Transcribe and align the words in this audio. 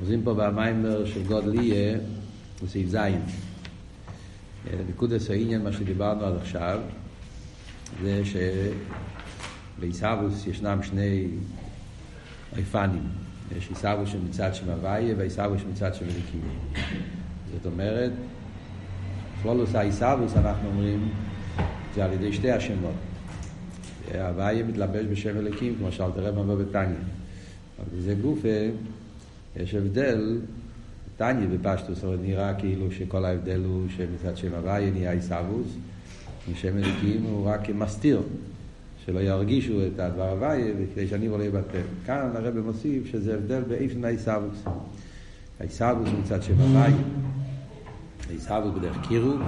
עוזרים 0.00 0.22
פה 0.22 0.34
במיימר 0.34 1.04
של 1.04 1.22
גודליה, 1.22 1.98
בסעיף 2.64 2.88
ז'. 2.88 2.96
נקודס 4.88 5.30
העניין, 5.30 5.62
מה 5.62 5.72
שדיברנו 5.72 6.24
עד 6.24 6.36
עכשיו, 6.36 6.80
זה 8.02 8.22
שבעיסאוווס 9.78 10.46
ישנם 10.46 10.82
שני 10.82 11.26
אייפנים. 12.56 13.02
יש 13.58 13.68
עיסאוווס 13.68 14.08
שמצד 14.08 14.54
שם 14.54 14.70
הוויה 14.70 15.14
ועיסאוווס 15.18 15.60
שמצד 15.62 15.94
שם 15.94 16.04
אליקים. 16.04 16.40
זאת 17.52 17.66
אומרת, 17.66 18.12
כלולוס 19.42 19.74
העיסאוווס, 19.74 20.36
אנחנו 20.36 20.68
אומרים, 20.68 21.08
זה 21.94 22.04
על 22.04 22.12
ידי 22.12 22.32
שתי 22.32 22.50
השמות. 22.50 22.94
הוויה 24.14 24.64
מתלבש 24.64 25.04
בשם 25.10 25.36
אליקים, 25.38 25.74
כמו 25.78 25.92
שאלת 25.92 26.16
רב 26.16 26.38
אמר 26.38 26.56
בתניא. 26.56 26.96
אבל 27.78 28.00
זה 28.00 28.14
גופה, 28.14 28.48
יש 29.56 29.74
הבדל, 29.74 30.38
תניא 31.16 31.46
בפשטוס, 31.48 32.04
אבל 32.04 32.16
נראה 32.22 32.54
כאילו 32.54 32.92
שכל 32.92 33.24
ההבדל 33.24 33.60
הוא 33.64 33.86
שמצד 33.96 34.36
שם 34.36 34.54
הוויה 34.54 34.90
נהיה 34.90 35.12
עיסאוווס, 35.12 35.76
ושם 36.50 36.78
אליקים 36.78 37.22
הוא 37.22 37.46
רק 37.46 37.70
מסתיר, 37.70 38.22
שלא 39.04 39.20
ירגישו 39.20 39.86
את 39.86 39.98
הדבר 39.98 40.30
הוויה, 40.30 40.74
וכדי 40.78 41.08
שאני 41.08 41.28
לא 41.28 41.44
יבטל. 41.44 41.80
כאן 42.06 42.30
הרב 42.34 42.58
מוסיף 42.58 43.06
שזה 43.06 43.34
הבדל 43.34 43.62
באיפן 43.68 44.04
העיסאוווס. 44.04 44.62
העיסאוווס 45.60 46.08
מצד 46.22 46.42
שם 46.42 46.54
הוויה, 46.60 46.96
העיסאוווס 48.28 48.78
בדרך 48.78 49.08
קירוב, 49.08 49.40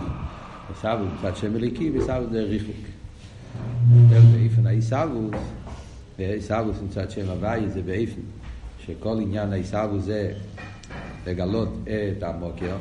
העיסאוווס 0.69 1.09
מצד 1.19 1.37
שם 1.37 1.57
אליקים, 1.57 1.93
ועיסאוווס 1.97 2.29
בדרך 2.31 2.51
ריחוק. 2.51 2.87
הבדל 3.91 4.21
באיפן 4.21 4.67
העיסאוווס, 4.67 5.41
ועיסאוווס 6.19 6.77
מצד 6.83 7.11
שם 7.11 7.29
הוויה 7.29 7.69
זה 7.69 7.83
באיפן. 7.83 8.21
שכל 8.89 9.19
עניין 9.21 9.53
העיסאוווס 9.53 10.05
זה 10.05 10.33
לגלות 11.27 11.69
את 11.87 12.23
המוקר, 12.23 12.77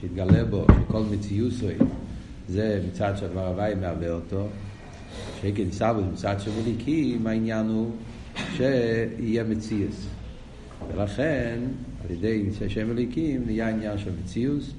שיתגלה 0.00 0.44
בו 0.44 0.66
שכל 0.66 1.02
מציוסוי 1.10 1.74
זה 2.48 2.82
מצד 2.88 3.14
שהדבר 3.16 3.46
הוואי 3.46 3.74
מהווה 3.74 4.10
אותו, 4.10 4.48
שכן 5.40 5.62
עיסאוווס 5.62 6.04
מצד 6.12 6.36
שמליקים 6.40 7.26
העניין 7.26 7.66
הוא 7.66 7.90
שיהיה 8.56 9.44
מציאס. 9.44 10.06
ולכן, 10.94 11.58
על 12.04 12.10
ידי 12.10 12.48
שם 12.68 12.88
מליקים 12.88 13.42
נהיה 13.46 13.68
עניין 13.68 13.98
של 13.98 14.10
מציאוס, 14.24 14.72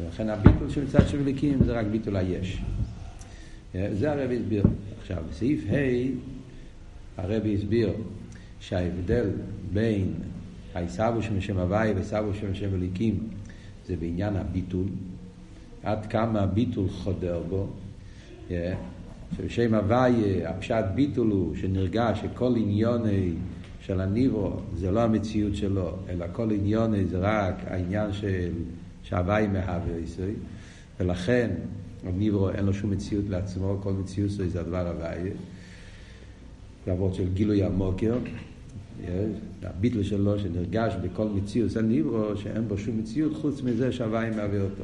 ולכן 0.00 0.28
הביטול 0.28 0.70
של 0.70 0.84
מצד 0.84 1.08
של 1.08 1.22
מליקים 1.22 1.64
זה 1.64 1.72
רק 1.72 1.86
ביטול 1.86 2.16
היש. 2.16 2.62
זה 3.92 4.12
הרבי 4.12 4.36
הסביר. 4.36 4.64
עכשיו, 5.00 5.22
בסעיף 5.30 5.64
ה' 5.70 7.22
הרבי 7.22 7.54
הסביר 7.54 7.92
שההבדל 8.60 9.30
בין 9.72 10.12
העיסאוו 10.74 11.22
שם 11.22 11.40
שם 11.40 11.58
הוואי 11.58 11.92
ועיסאוו 11.92 12.34
שם 12.34 12.54
שם 12.54 12.74
אליקים 12.74 13.18
זה 13.86 13.96
בעניין 13.96 14.36
הביטול, 14.36 14.86
עד 15.82 16.06
כמה 16.06 16.40
הביטול 16.40 16.88
חודר 16.88 17.42
בו, 17.48 17.66
שבשם 19.36 19.74
הוואי 19.74 20.46
הפשט 20.46 20.84
ביטול 20.94 21.30
הוא 21.30 21.56
שנרגש 21.56 22.20
שכל 22.20 22.54
עניוני 22.56 23.32
של 23.80 24.00
הניברו 24.00 24.52
זה 24.74 24.90
לא 24.90 25.00
המציאות 25.00 25.56
שלו, 25.56 25.92
אלא 26.08 26.26
כל 26.32 26.50
עניוני 26.50 27.04
זה 27.04 27.18
רק 27.18 27.54
העניין 27.66 28.12
של 28.12 28.52
שהוואי 29.02 29.46
מהווה 29.46 29.98
יסוי, 30.04 30.32
ולכן 31.00 31.50
הניברו 32.06 32.50
אין 32.50 32.64
לו 32.64 32.74
שום 32.74 32.90
מציאות 32.90 33.24
לעצמו, 33.28 33.78
כל 33.82 33.92
מציאות 33.92 34.30
זה 34.30 34.60
הדבר 34.60 34.88
הוואי. 34.88 35.30
זה 36.86 36.92
עבוד 36.92 37.14
של 37.14 37.28
גילוי 37.34 37.62
המוקר, 37.62 38.18
הביטל 39.62 40.02
שלו 40.02 40.38
שנרגש 40.38 40.94
בכל 41.02 41.28
מציאות 41.28 41.76
הניברו, 41.76 42.36
שאין 42.36 42.68
בו 42.68 42.78
שום 42.78 42.98
מציאות 42.98 43.34
חוץ 43.34 43.62
מזה 43.62 43.92
שהוואי 43.92 44.30
מהווה 44.30 44.60
אותו. 44.60 44.82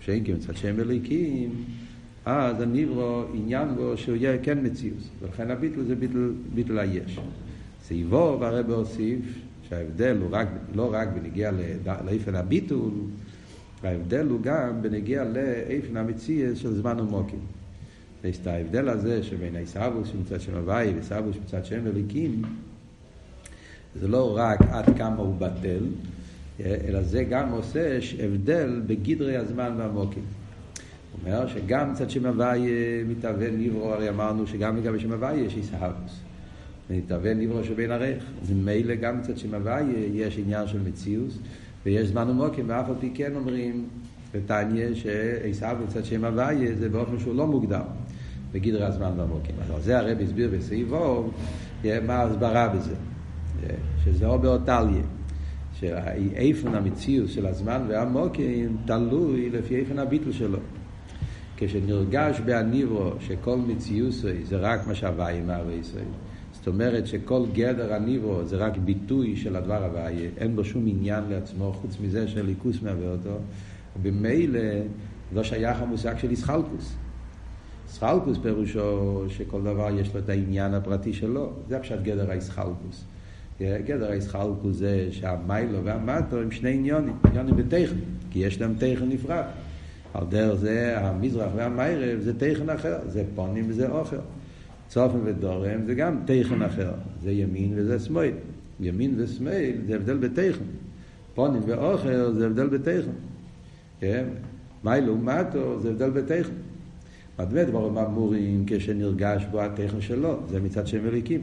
שאין 0.00 0.24
מצד 0.34 0.56
שם 0.56 0.80
אליקים, 0.80 1.50
אז 2.24 2.60
הניברו 2.60 3.22
עניין 3.34 3.68
בו 3.76 3.96
שהוא 3.96 4.16
יהיה 4.16 4.38
כן 4.38 4.66
מציאות. 4.66 4.98
ולכן 5.22 5.50
הביטל 5.50 5.82
זה 5.82 5.94
ביטל, 5.94 6.32
ביטל 6.54 6.78
היש. 6.78 7.18
סביבו 7.82 8.36
והרבה 8.40 8.74
הוסיף 8.74 9.20
שההבדל 9.68 10.16
הוא 10.20 10.28
רק, 10.30 10.48
לא 10.74 10.88
רק 10.92 11.08
בנגיע 11.14 11.50
לאיפן 12.04 12.34
הביטול, 12.34 12.90
ההבדל 13.82 14.26
הוא 14.26 14.40
גם 14.42 14.82
בנגיע 14.82 15.24
לאיפן 15.24 15.96
המציאות 15.96 16.56
של 16.56 16.74
זמן 16.74 17.00
ומוקים. 17.00 17.59
יש 18.24 18.38
את 18.42 18.46
ההבדל 18.46 18.88
הזה 18.88 19.22
שבין 19.22 19.56
העיסאוווס 19.56 20.08
מצד 20.20 20.40
שם 20.40 20.54
הוואי 20.54 20.92
ועיסאוווס 20.92 21.36
מצד 21.44 21.64
שם 21.64 21.86
אליקים, 21.86 22.42
זה 24.00 24.08
לא 24.08 24.36
רק 24.36 24.62
עד 24.62 24.98
כמה 24.98 25.16
הוא 25.16 25.34
בטל, 25.38 25.84
אלא 26.60 27.02
זה 27.02 27.24
גם 27.24 27.50
עושה 27.50 27.98
הבדל 28.24 28.82
בגדרי 28.86 29.36
הזמן 29.36 29.74
והמוקים. 29.76 30.22
הוא 31.12 31.30
אומר 31.30 31.48
שגם 31.48 31.92
מצד 31.92 32.10
שם 32.10 32.26
הוואי 32.26 32.68
מתהווה 33.08 33.50
ניברו, 33.50 33.92
הרי 33.92 34.08
אמרנו 34.08 34.46
שגם 34.46 34.76
לגבי 34.76 35.00
שם 35.00 35.12
הוואי 35.12 35.36
יש 35.36 35.54
עיסאוווס. 35.56 36.20
מתהווה 36.90 37.34
ניברו 37.34 37.64
שבין 37.64 37.90
ערך. 37.90 38.24
אז 38.42 38.52
מילא 38.52 38.94
גם 38.94 39.18
מצד 39.18 39.38
שם 39.38 39.54
הוואי 39.54 39.84
יש 40.12 40.38
עניין 40.38 40.66
של 40.66 40.78
מציאוס, 40.88 41.38
ויש 41.86 42.08
זמן 42.08 42.30
ומוקים, 42.30 42.64
ואף 42.68 42.88
על 42.88 42.94
פי 43.00 43.10
כן 43.14 43.36
אומרים 43.36 43.84
בתניא 44.34 44.94
שעיסאוווס 44.94 45.84
מצד 45.88 46.04
שם 46.04 46.24
הוואי 46.24 46.74
זה 46.74 46.88
באופן 46.88 47.18
שהוא 47.18 47.34
לא 47.34 47.46
מוגדר. 47.46 47.82
בגדרי 48.52 48.84
הזמן 48.84 49.10
והמוקים. 49.16 49.54
אז 49.76 49.84
זה 49.84 49.98
הרב 49.98 50.20
הסביר 50.20 50.50
בסעיבו, 50.56 51.30
מה 51.84 52.14
ההסברה 52.14 52.68
בזה. 52.68 52.94
שזה 54.04 54.26
או 54.26 54.38
באותליה, 54.38 55.02
שאיפן 55.72 56.74
המציאות 56.74 57.28
של 57.28 57.46
הזמן 57.46 57.82
והמוקים 57.88 58.76
תלוי 58.84 59.50
לפי 59.50 59.76
איפן 59.76 59.98
הביטל 59.98 60.32
שלו. 60.32 60.58
כשנרגש 61.56 62.40
בהניברו 62.40 63.10
שכל 63.20 63.56
מציאות 63.56 64.12
זה 64.44 64.56
רק 64.56 64.86
מה 64.86 64.94
מהווה 65.46 65.74
ישראל. 65.74 66.04
זאת 66.52 66.66
אומרת 66.66 67.06
שכל 67.06 67.42
גדר 67.52 67.94
הניברו 67.94 68.44
זה 68.44 68.56
רק 68.56 68.76
ביטוי 68.76 69.36
של 69.36 69.56
הדבר 69.56 69.84
הוויה, 69.84 70.30
אין 70.36 70.56
בו 70.56 70.64
שום 70.64 70.84
עניין 70.86 71.24
לעצמו 71.28 71.72
חוץ 71.72 71.96
מזה 72.00 72.28
שליכוס 72.28 72.82
מהווה 72.82 73.12
אותו, 73.12 73.38
ובמילא 73.96 74.60
לא 75.34 75.42
שייך 75.42 75.82
המושג 75.82 76.18
של 76.18 76.30
איסחלקוס. 76.30 76.96
איסחלקוס 77.90 78.38
פירושו 78.42 79.24
שכל 79.28 79.60
דבר 79.62 79.88
יש 79.98 80.14
לו 80.14 80.20
את 80.20 80.28
העניין 80.28 80.74
הפרטי 80.74 81.12
שלו, 81.12 81.52
זה 81.68 81.78
פשוט 81.78 81.98
גדר 82.02 82.30
האיסחלקוס. 82.30 83.04
גדר 83.60 84.10
האיסחלקוס 84.10 84.76
זה 84.76 85.08
שהמיילו 85.10 85.84
והמטו 85.84 86.40
הם 86.40 86.50
שני 86.50 86.70
עניונים, 86.70 87.16
עניונים 87.30 87.56
בתכן, 87.56 87.96
כי 88.30 88.38
יש 88.38 88.60
להם 88.60 88.74
תכן 88.74 89.08
נפרד. 89.08 89.44
על 90.14 90.24
דרך 90.28 90.54
זה 90.54 90.98
המזרח 90.98 91.52
והמיירב 91.56 92.20
זה 92.20 92.38
תכן 92.38 92.70
אחר, 92.70 92.98
זה 93.06 93.24
פונים 93.34 93.64
וזה 93.68 93.90
אוכל. 93.90 94.16
צופן 94.88 95.18
ודורם 95.24 95.86
זה 95.86 95.94
גם 95.94 96.16
תכן 96.24 96.62
אחר, 96.62 96.92
זה 97.22 97.30
ימין 97.30 97.72
וזה 97.76 97.98
שמאל. 97.98 98.32
ימין 98.80 99.14
ושמאל 99.16 99.72
זה 99.86 99.94
הבדל 99.94 100.16
בתכן. 100.16 100.64
פונים 101.34 101.62
ואוכל 101.66 102.32
זה 102.32 102.46
הבדל 102.46 102.66
בתכן. 102.66 103.12
כן? 104.00 104.24
מיילו 104.84 105.14
ומטו 105.14 105.80
זה 105.80 105.90
הבדל 105.90 106.10
בתכן. 106.10 106.52
מדמה 107.40 107.64
דברים 107.64 107.98
אמורים 107.98 108.64
כשנרגש 108.66 109.44
בו 109.50 109.62
התכן 109.62 110.00
שלו, 110.00 110.36
זה 110.50 110.60
מצד 110.60 110.86
שם 110.86 111.06
אליקים. 111.06 111.40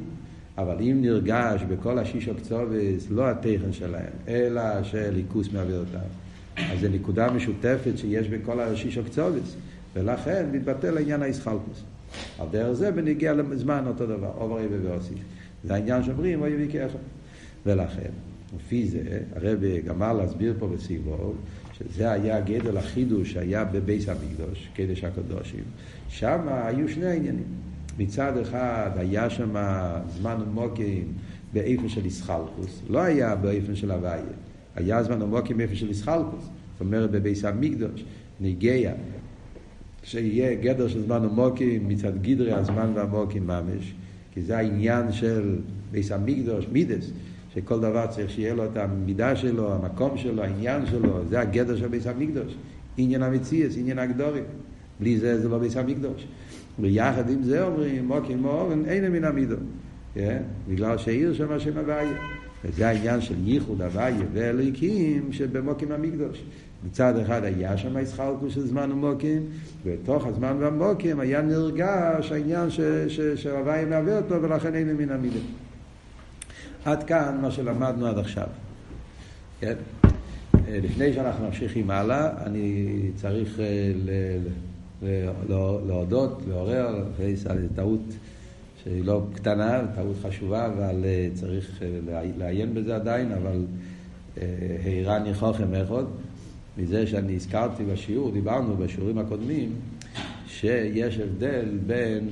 אבל 0.58 0.76
אם 0.82 0.98
נרגש 1.02 1.62
בכל 1.64 2.00
השישו 2.00 2.32
קצובס 2.36 3.08
לא 3.10 3.30
התכן 3.30 3.72
שלהם, 3.72 4.12
אלא 4.28 4.84
שליכוס 4.84 5.54
מעביר 5.54 5.80
אותם, 5.80 6.08
אז 6.72 6.80
זה 6.80 6.90
נקודה 6.90 7.32
משותפת 7.32 7.98
שיש 7.98 8.28
בין 8.28 8.42
כל 8.46 8.60
השישו 8.60 9.04
קצובס, 9.04 9.56
ולכן 9.94 10.46
מתבטל 10.52 10.98
העניין 10.98 11.22
האיסחלקוס. 11.22 11.84
על 12.40 12.48
דרך 12.52 12.72
זה 12.72 12.92
בנגיע 12.92 13.34
לזמן 13.34 13.84
אותו 13.88 14.06
דבר, 14.06 14.32
עובר 14.36 14.60
יביא 14.60 14.78
ואוסיף. 14.84 15.18
זה 15.64 15.74
העניין 15.74 16.04
שאומרים, 16.04 16.42
אוי 16.42 16.68
כאחד. 16.72 17.00
ולכן, 17.66 18.10
לפי 18.56 18.88
זה, 18.88 19.02
הרב 19.36 19.60
גמר 19.86 20.14
להסביר 20.14 20.54
פה 20.60 20.68
בסביבו, 20.68 21.34
שזה 21.80 22.12
היה 22.12 22.42
גדל 22.42 22.78
החידוש 22.78 23.34
שהיה 23.34 23.64
בביס 23.64 24.10
המקדוש, 24.10 24.70
קדש 24.76 25.04
הקדושים, 25.04 25.64
שם 26.10 26.40
היו 26.48 26.90
שני 26.90 27.16
עניינים. 27.16 27.44
מצד 28.00 28.38
אחד 28.38 28.90
היה 28.96 29.30
שם 29.30 29.56
זמן 30.20 30.36
ומוקים 30.48 31.14
באיפן 31.54 31.90
של 31.90 32.06
איסחלקוס, 32.06 32.82
לא 32.90 33.00
היה 33.00 33.36
באיפן 33.36 33.76
של 33.76 33.92
הוויה, 33.92 34.22
היה 34.76 35.04
זמן 35.04 35.22
ומוקים 35.22 35.58
באיפן 35.58 35.76
של 35.76 35.90
איסחלקוס, 35.90 36.44
זאת 36.44 36.82
אומרת 36.82 37.12
בביס 37.12 37.46
המקדוש, 37.46 38.04
ניגיה, 38.40 38.94
שיהיה 40.04 40.56
גדר 40.56 40.88
של 40.88 41.02
זמן 41.04 41.26
ומוקים 41.26 41.88
מצד 41.88 42.22
גדרי 42.22 42.54
הזמן 42.54 42.92
והמוקים 42.96 43.48
ממש, 43.48 43.94
כי 44.34 44.42
זה 44.42 44.58
העניין 44.58 45.12
של 45.12 45.56
ביס 45.92 46.12
המקדוש, 46.12 46.68
מידס, 46.72 47.12
שכל 47.54 47.80
דבר 47.80 48.08
צריך 48.08 48.30
שיהיה 48.30 48.54
לו 48.54 48.66
את 48.66 48.78
המידה 48.78 49.36
שלו, 49.36 49.74
המקום 49.74 50.18
שלו, 50.18 50.44
העניין 50.44 50.86
שלו, 50.86 51.22
זה 51.30 51.40
הגדר 51.40 51.76
של 51.76 51.88
ביס 51.88 52.08
המקדוש, 52.08 52.56
עניין 52.98 53.24
המציאס, 53.24 53.78
עניין 53.78 54.00
הגדורים, 54.00 54.44
בלי 55.00 55.20
זה 55.20 55.42
זה 55.42 55.50
לא 55.50 55.58
ביס 55.58 55.78
המקדוש. 55.78 56.28
ויחד 56.80 57.30
עם 57.30 57.44
זה 57.44 57.64
אומרים, 57.64 58.08
מוקים 58.08 58.42
מאורן, 58.42 58.86
אין 58.86 59.12
מן 59.12 59.24
המידו. 59.24 59.56
בגלל 60.68 60.98
שעיר 60.98 61.34
שם 61.34 61.52
השם 61.52 61.78
הוויה. 61.78 62.18
וזה 62.66 62.88
העניין 62.88 63.22
של 63.22 63.36
ייחוד 63.46 63.82
הוויה 63.82 64.26
ואלוהיקים 64.34 65.34
שבמוקים 65.34 65.92
המקדוש. 65.92 66.44
מצד 66.88 67.18
אחד 67.18 67.44
היה 67.44 67.78
שם 67.78 67.96
הישחלקוס 67.96 68.54
של 68.54 68.68
זמן 68.68 68.92
ומוקים, 68.92 69.42
ובתוך 69.86 70.26
הזמן 70.26 70.56
והמוקים 70.60 71.20
היה 71.20 71.42
נרגש 71.42 72.32
העניין 72.32 72.70
שהוויה 73.36 73.86
מהווה 73.86 74.18
אותו 74.18 74.42
ולכן 74.42 74.76
אין 74.76 74.98
מן 74.98 75.10
המילים. 75.10 75.44
עד 76.88 77.04
כאן 77.04 77.38
מה 77.42 77.52
שלמדנו 77.52 78.08
עד 78.08 78.18
עכשיו. 78.18 78.48
כן? 79.60 79.74
אה, 80.68 80.80
לפני 80.84 81.14
שאנחנו 81.14 81.46
ממשיכים 81.46 81.90
הלאה, 81.90 82.30
אני 82.46 83.00
צריך 83.16 83.60
אה, 83.60 83.92
להודות, 85.88 86.42
לעורר, 86.48 87.06
על 87.50 87.68
טעות 87.76 88.02
שהיא 88.84 89.06
לא 89.06 89.22
קטנה, 89.34 89.82
טעות 89.96 90.16
חשובה, 90.22 90.66
אבל 90.66 91.06
אה, 91.06 91.28
צריך 91.34 91.82
לעיין 92.38 92.74
בזה 92.74 92.96
עדיין, 92.96 93.32
אבל 93.32 93.66
העירני 94.86 95.34
חוכם 95.34 95.74
אחד, 95.74 96.04
מזה 96.78 97.08
שאני 97.08 97.36
הזכרתי 97.36 97.84
בשיעור, 97.84 98.32
דיברנו 98.32 98.78
בשיעורים 98.78 99.18
הקודמים, 99.18 99.70
שיש 100.48 101.20
הבדל 101.20 101.66
בין 101.88 102.30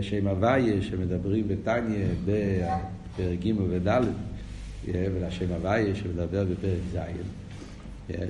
שם 0.00 0.26
הוויה 0.26 0.82
שמדברים 0.82 1.48
בתניא 1.48 2.06
בפרק 3.14 3.38
ג' 3.40 3.52
וד' 3.70 3.88
ולשם 4.86 5.52
הוויה 5.52 5.94
שמדבר 5.94 6.44
בפרק 6.44 6.78
ז', 6.92 6.98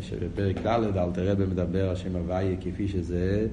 שבפרק 0.00 0.58
ד' 0.58 0.96
אל 0.96 1.10
תראה 1.14 1.34
במדבר 1.34 1.90
השם 1.90 2.16
הוויה 2.16 2.56
כפי 2.60 2.88
שזה 2.88 3.46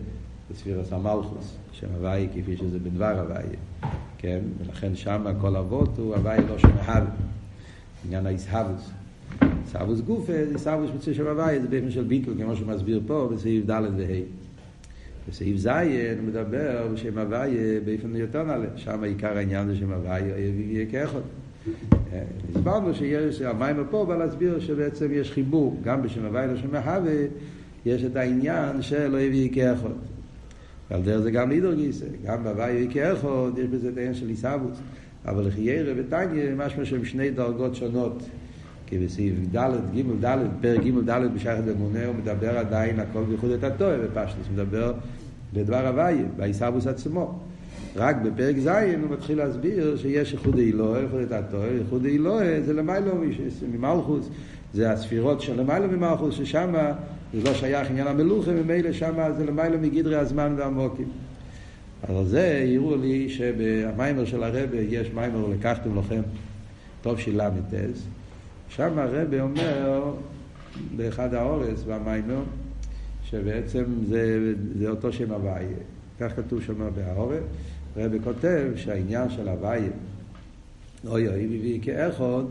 בספירס 0.52 0.94
המלכוס, 0.94 1.58
שם 1.72 1.88
הוויה 1.96 2.28
כפי 2.28 2.58
שזה 2.58 2.80
בדבר 2.80 3.20
הוויה, 3.20 3.60
כן? 4.18 4.40
ולכן 4.60 4.96
שם 4.96 5.26
כל 5.42 5.56
אבות 5.56 5.98
הוא 5.98 6.16
הוויה 6.16 6.42
לא 6.42 6.58
שם 6.58 6.78
הווה, 6.78 7.06
עניין 8.06 8.26
האיסהבוס. 8.26 8.92
איסהבוס 9.66 10.02
גופה, 10.02 10.34
איסהבוס 10.54 10.90
מצוי 10.96 11.14
שם 11.14 11.28
הוויה, 11.28 11.62
זה 11.62 11.68
באופן 11.68 11.92
של 11.92 12.04
ביטל, 12.04 12.32
כמו 12.38 12.56
שהוא 12.56 12.68
מסביר 12.68 13.02
פה 13.08 13.30
בסעיף 13.34 13.66
ד' 13.66 13.70
וה'. 13.98 14.47
בסעיף 15.30 15.58
ז' 15.58 15.68
הוא 15.68 16.28
מדבר 16.28 16.88
בשם 16.94 17.18
הוויה 17.18 17.80
באופן 17.86 18.16
יותר 18.16 18.44
נעלה, 18.44 18.68
שם 18.76 19.04
עיקר 19.04 19.38
העניין 19.38 19.68
זה 19.68 19.76
שם 19.76 19.92
הוויה 19.92 20.38
יהיה 20.38 20.86
כאחד. 20.92 21.20
הסברנו 22.56 22.94
שיש, 22.94 23.42
המים 23.42 23.76
פה 23.90 24.06
בא 24.06 24.18
להסביר 24.18 24.60
שבעצם 24.60 25.08
יש 25.12 25.32
חיבור, 25.32 25.80
גם 25.84 26.02
בשם 26.02 26.26
הווי 26.26 26.48
לשם 26.48 26.68
מחווה, 26.68 27.26
יש 27.86 28.04
את 28.04 28.16
העניין 28.16 28.82
של 28.82 29.08
לא 29.08 29.18
הביא 29.18 29.50
כאחד. 29.54 29.90
ועל 30.92 31.02
דרך 31.02 31.22
זה 31.22 31.32
גם 31.32 31.50
לידור 31.50 31.74
גיסא, 31.74 32.06
גם 32.26 32.44
בהווי 32.44 32.64
הביא 32.64 32.88
כאחד, 32.92 33.58
יש 33.58 33.68
בזה 33.68 33.90
את 33.90 33.98
העניין 33.98 34.14
של 34.14 34.28
עיסאוווס. 34.28 34.78
אבל 35.26 35.48
לחיירה 35.48 35.94
וטניה, 35.98 36.56
משמע 36.56 36.86
שהם 36.86 37.06
שני 37.06 37.30
דרגות 37.30 37.76
שונות. 37.76 38.24
כי 38.88 38.98
בסעיף 38.98 39.34
ד', 39.56 39.70
ג', 39.96 40.26
ד', 40.26 40.38
פרק 40.62 40.84
ג', 40.84 41.10
ד', 41.10 41.34
בשייכת 41.36 41.64
אמונה, 41.76 42.06
הוא 42.06 42.16
מדבר 42.16 42.58
עדיין 42.58 43.00
הכל 43.00 43.24
בייחוד 43.24 43.52
את 43.52 43.64
הטועה, 43.64 43.96
ופשטוס 44.04 44.48
מדבר 44.54 44.94
בדבר 45.54 45.88
הווי, 45.88 46.24
בעיסאוווס 46.38 46.88
עצמו. 46.88 47.40
רק 47.96 48.16
בפרק 48.16 48.56
ז' 48.60 48.68
הוא 48.68 49.10
מתחיל 49.12 49.38
להסביר 49.38 49.98
שיש 49.98 50.34
איחוד 50.34 50.58
אילוה, 50.58 51.00
איחוד 51.00 51.20
את 51.20 51.32
התואר, 51.32 51.78
איחוד 51.80 52.06
אילוה 52.06 52.62
זה 52.66 52.74
למיילו 52.74 53.12
ממלכוס, 53.74 54.30
זה 54.74 54.92
הספירות 54.92 55.42
של 55.42 55.62
למיילו 55.62 55.88
ממלכוס, 55.88 56.36
ששם 56.36 56.74
זה 57.34 57.44
לא 57.44 57.54
שייך 57.54 57.90
עניין 57.90 58.08
המלוכה, 58.08 58.52
ממילא 58.52 58.92
שם 58.92 59.14
זה 59.38 59.46
למיילו 59.46 59.78
מגדרי 59.82 60.16
הזמן 60.16 60.54
והמוקים. 60.58 61.08
אז 62.04 62.18
על 62.18 62.26
זה 62.26 62.66
הראו 62.76 62.96
לי 62.96 63.30
שבמיימר 63.30 64.26
של 64.26 64.44
הרבה 64.44 64.78
יש 64.90 65.12
מיימר 65.14 65.48
לקחתם 65.48 66.00
לכם, 66.00 66.22
טוב 67.02 67.20
של 67.20 67.42
ל"ס, 67.42 68.08
שם 68.70 69.00
הרבה 69.00 69.42
אומר 69.42 70.14
באחד 70.96 71.34
האורס 71.34 71.84
והמיימר, 71.86 72.44
שבעצם 73.24 73.84
זה, 74.08 74.54
זה 74.80 74.90
אותו 74.90 75.14
שם 75.14 75.32
הוויה. 75.32 75.78
כך 76.20 76.36
כתוב 76.36 76.62
שם 76.62 76.90
בהאורס. 76.96 77.44
הרב 77.96 78.24
כותב 78.24 78.72
שהעניין 78.76 79.30
של 79.30 79.48
הוויה, 79.48 79.90
אוי 81.08 81.28
אוי 81.28 81.46
מביא 81.46 81.80
כאחד, 81.82 82.44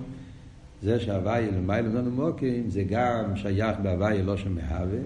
זה 0.83 1.01
שהוויה 1.01 1.51
למעלה 1.51 1.89
לנו 1.89 2.11
מוקים, 2.11 2.71
זה 2.71 2.83
גם 2.83 3.37
שייך 3.37 3.77
בהוויה 3.83 4.23
לא 4.23 4.37
שמהווה, 4.37 4.99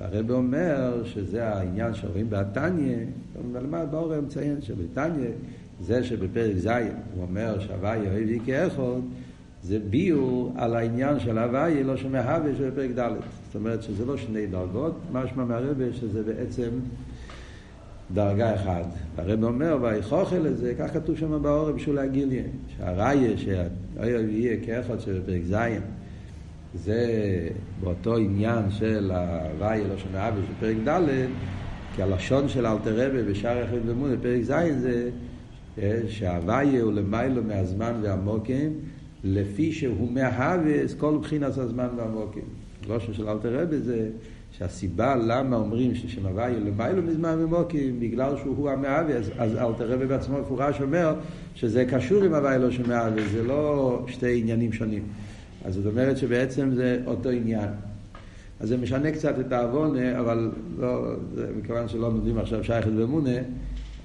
והרב 0.00 0.30
אומר 0.30 1.04
שזה 1.04 1.48
העניין 1.48 1.94
שרואים 1.94 2.26
בתניא, 2.30 2.96
למד 3.54 3.86
באורם 3.90 4.24
מציין 4.24 4.62
שבתניא, 4.62 5.30
זה 5.80 6.04
שבפרק 6.04 6.56
ז' 6.56 6.66
הוא 6.66 7.22
אומר 7.22 7.60
שהוויה 7.60 8.12
הביא 8.12 8.40
כאחד, 8.46 9.00
זה 9.62 9.78
ביור 9.90 10.52
על 10.56 10.76
העניין 10.76 11.20
של 11.20 11.38
הוויה 11.38 11.82
לא 11.82 11.96
שמהווה 11.96 12.54
שבפרק 12.58 12.90
ד'. 12.90 13.10
זאת 13.46 13.54
אומרת 13.54 13.82
שזה 13.82 14.04
לא 14.04 14.16
שני 14.16 14.46
דרגות, 14.46 14.98
משמע 15.12 15.44
מהרבה 15.44 15.92
שזה 15.92 16.22
בעצם 16.22 16.70
דרגה 18.14 18.54
אחת. 18.54 18.86
הרב 19.16 19.44
אומר, 19.44 19.78
ויכוכל 19.82 20.36
לזה, 20.36 20.74
כך 20.78 20.92
כתוב 20.92 21.16
שם 21.18 21.42
באורם 21.42 21.76
בשביל 21.76 21.96
להגיד 21.96 22.28
לי, 22.28 22.42
שהראיה 22.76 23.38
שהאויב 23.38 24.28
יהיה 24.28 24.56
כאחד 24.66 25.00
שבפרק 25.00 25.42
ז', 25.50 25.56
זה 26.74 27.08
באותו 27.80 28.16
עניין 28.16 28.70
של 28.70 29.10
הוויה 29.10 29.88
לא 29.88 29.98
שומע 29.98 30.28
אבי 30.28 30.40
של 30.46 30.52
פרק 30.60 30.76
ד', 30.88 31.26
כי 31.96 32.02
הלשון 32.02 32.48
של 32.48 32.66
אלתר 32.66 33.06
רבי 33.06 33.22
בשער 33.22 33.64
אחד 33.64 33.86
במונה, 33.88 34.14
פרק 34.22 34.42
ז' 34.42 34.80
זה 34.80 35.10
אה, 35.78 36.00
שהוויה 36.08 36.82
הוא 36.82 36.92
למיילו 36.92 37.42
מהזמן 37.42 37.92
והמוקים, 38.02 38.72
לפי 39.24 39.72
שהוא 39.72 40.12
מהווה 40.12 40.56
כל 40.98 41.18
בחינת 41.22 41.58
הזמן 41.58 41.88
והמוקים. 41.96 42.42
לשון 42.88 43.14
של 43.14 43.28
אלתר 43.28 43.62
רבי 43.62 43.78
זה 43.78 44.08
שהסיבה 44.58 45.16
למה 45.16 45.56
אומרים 45.56 45.94
ששם 45.94 46.26
הוויה 46.26 46.58
למיילו 46.58 47.02
מזמן 47.02 47.38
ממוקים, 47.38 48.00
בגלל 48.00 48.36
שהוא 48.36 48.70
המהווה, 48.70 49.16
אז, 49.16 49.56
אל 49.56 49.72
תראה 49.78 50.06
בעצמו 50.06 50.38
מפורש 50.40 50.80
אומר 50.80 51.14
שזה 51.54 51.84
קשור 51.84 52.22
עם 52.22 52.34
הוויה 52.34 52.58
לא 52.58 52.70
שמהווה, 52.70 53.22
זה 53.32 53.42
לא 53.42 54.04
שתי 54.08 54.40
עניינים 54.40 54.72
שונים. 54.72 55.02
אז 55.64 55.74
זאת 55.74 55.86
אומרת 55.86 56.16
שבעצם 56.18 56.70
זה 56.74 57.00
אותו 57.06 57.28
עניין. 57.28 57.68
אז 58.60 58.68
זה 58.68 58.76
משנה 58.76 59.10
קצת 59.10 59.34
את 59.40 59.52
העוון, 59.52 59.96
אבל 59.98 60.50
לא, 60.78 61.06
זה, 61.34 61.46
מכיוון 61.58 61.88
שלא 61.88 62.00
לומדים 62.00 62.38
עכשיו 62.38 62.64
שייכת 62.64 62.90
ואמונה, 62.96 63.38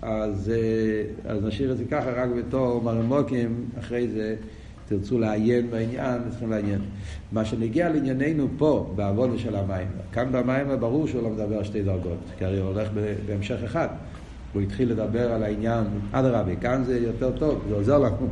אז, 0.01 0.51
אה, 0.55 1.31
אז 1.31 1.43
נשאיר 1.43 1.71
את 1.71 1.77
זה 1.77 1.85
ככה 1.85 2.11
רק 2.11 2.29
בתור 2.37 2.81
מרמוקים, 2.81 3.65
אחרי 3.79 4.07
זה 4.07 4.35
תרצו 4.87 5.19
לעיין 5.19 5.71
בעניין, 5.71 6.21
צריכים 6.29 6.51
לעיין. 6.51 6.81
מה 7.31 7.45
שנגיע 7.45 7.89
לענייננו 7.89 8.47
פה, 8.57 8.93
בעוון 8.95 9.37
של 9.37 9.55
המים, 9.55 9.87
כאן 10.11 10.31
במים 10.31 10.67
ברור 10.79 11.07
שהוא 11.07 11.23
לא 11.23 11.29
מדבר 11.29 11.57
על 11.57 11.63
שתי 11.63 11.83
דרגות, 11.83 12.17
כי 12.37 12.45
הרי 12.45 12.59
הוא 12.59 12.67
הולך 12.67 12.89
בהמשך 13.25 13.63
אחד. 13.65 13.87
הוא 14.53 14.61
התחיל 14.61 14.91
לדבר 14.91 15.31
על 15.31 15.43
העניין, 15.43 15.83
אדרבה, 16.11 16.55
כאן 16.55 16.83
זה 16.83 16.99
יותר 16.99 17.31
טוב, 17.37 17.65
זה 17.69 17.75
עוזר 17.75 17.97
לנו. 17.97 18.27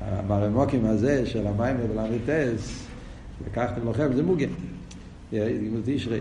המרמוקים 0.00 0.84
הזה 0.84 1.26
של 1.26 1.46
המים 1.46 1.76
ול"טס, 1.80 2.86
לקחתם 3.46 3.90
לכם, 3.90 4.12
זה 4.12 4.22
מוגן. 4.22 4.48
תשרי. 5.84 6.20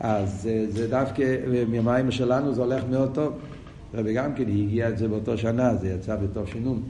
אז 0.00 0.48
זה 0.68 0.88
דווקא, 0.88 1.36
מהמים 1.68 2.10
שלנו 2.10 2.54
זה 2.54 2.62
הולך 2.62 2.84
מאוד 2.90 3.14
טוב. 3.14 3.32
רבי 3.94 4.14
גם 4.14 4.34
כן 4.34 4.42
הגיע 4.42 4.88
את 4.88 4.98
זה 4.98 5.08
באותו 5.08 5.38
שנה, 5.38 5.74
זה 5.74 5.88
יצא 5.88 6.16
בתוך 6.16 6.48
שינון, 6.48 6.82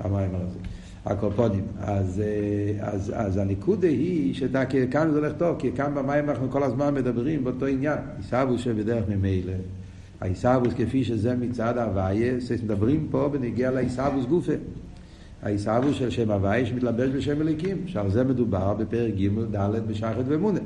המים 0.00 0.30
הזה. 0.34 0.58
הקופונים. 1.06 1.64
אז, 1.80 2.22
אה, 2.24 2.88
אז, 2.88 3.12
אז 3.16 3.36
הניקודה 3.36 3.88
היא 3.88 4.34
שכאן 4.34 5.10
זה 5.12 5.18
הולך 5.18 5.32
טוב, 5.38 5.56
כי 5.58 5.72
כאן 5.72 5.94
במים 5.94 6.30
אנחנו 6.30 6.50
כל 6.50 6.62
הזמן 6.62 6.94
מדברים 6.94 7.44
באותו 7.44 7.66
עניין. 7.66 7.98
עיסאוווס 8.16 8.60
שבדרך 8.60 9.04
ממילא. 9.08 9.52
העיסאוווס 10.20 10.74
כפי 10.74 11.04
שזה 11.04 11.36
מצד 11.36 11.78
הוויה, 11.78 12.34
מדברים 12.64 13.06
פה 13.10 13.28
בנגיע 13.32 13.70
לעיסאוווס 13.70 14.26
גופה. 14.26 14.52
העיסאוווס 15.42 15.96
של 15.96 16.10
שם 16.10 16.30
הוויה 16.30 16.66
שמתלבש 16.66 17.08
בשם 17.08 17.40
אליקים, 17.40 17.76
שעל 17.86 18.10
זה 18.10 18.24
מדובר 18.24 18.74
בפרק 18.74 19.14
ג' 19.14 19.56
ד' 19.56 19.88
בשחת 19.88 20.24
ואמונה. 20.26 20.60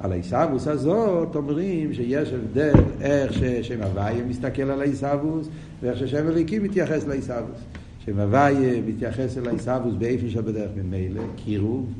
על 0.00 0.12
העיסאוווס 0.12 0.68
הזאת 0.68 1.36
אומרים 1.36 1.94
שיש 1.94 2.32
הבדל 2.32 2.72
איך 3.00 3.32
ששם 3.32 3.82
הוויה 3.82 4.24
מסתכל 4.28 4.62
על 4.62 4.80
העיסאוווס 4.80 5.48
ואיך 5.82 5.98
ששם 5.98 6.28
אליקים 6.28 6.62
מתייחס 6.62 7.06
לעיסאוווס. 7.06 7.58
שמוויה 8.06 8.80
מתייחס 8.86 9.38
אל 9.38 9.48
העיסאוווס 9.48 9.94
באיפן 9.98 10.30
שבדרך 10.30 10.70
ממילא, 10.76 11.22
קירוב, 11.36 11.92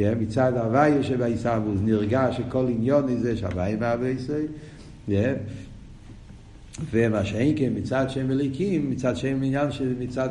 מצד 0.00 0.52
הוויה 0.56 1.02
שבעיסאוווס 1.02 1.80
נרגש 1.84 2.36
שכל 2.36 2.66
עניון 2.68 3.20
זה 3.20 3.36
שהוויה 3.36 3.76
מהווה 3.76 4.08
ישראל, 4.08 4.46
ומה 6.90 7.24
שאין 7.24 7.54
כן 7.58 7.72
מצד 7.74 8.10
שם 8.10 8.30
אליקים, 8.30 8.90
מצד 8.90 9.16
שם 9.16 9.42
עניין 9.42 9.72
שמצד, 9.72 10.28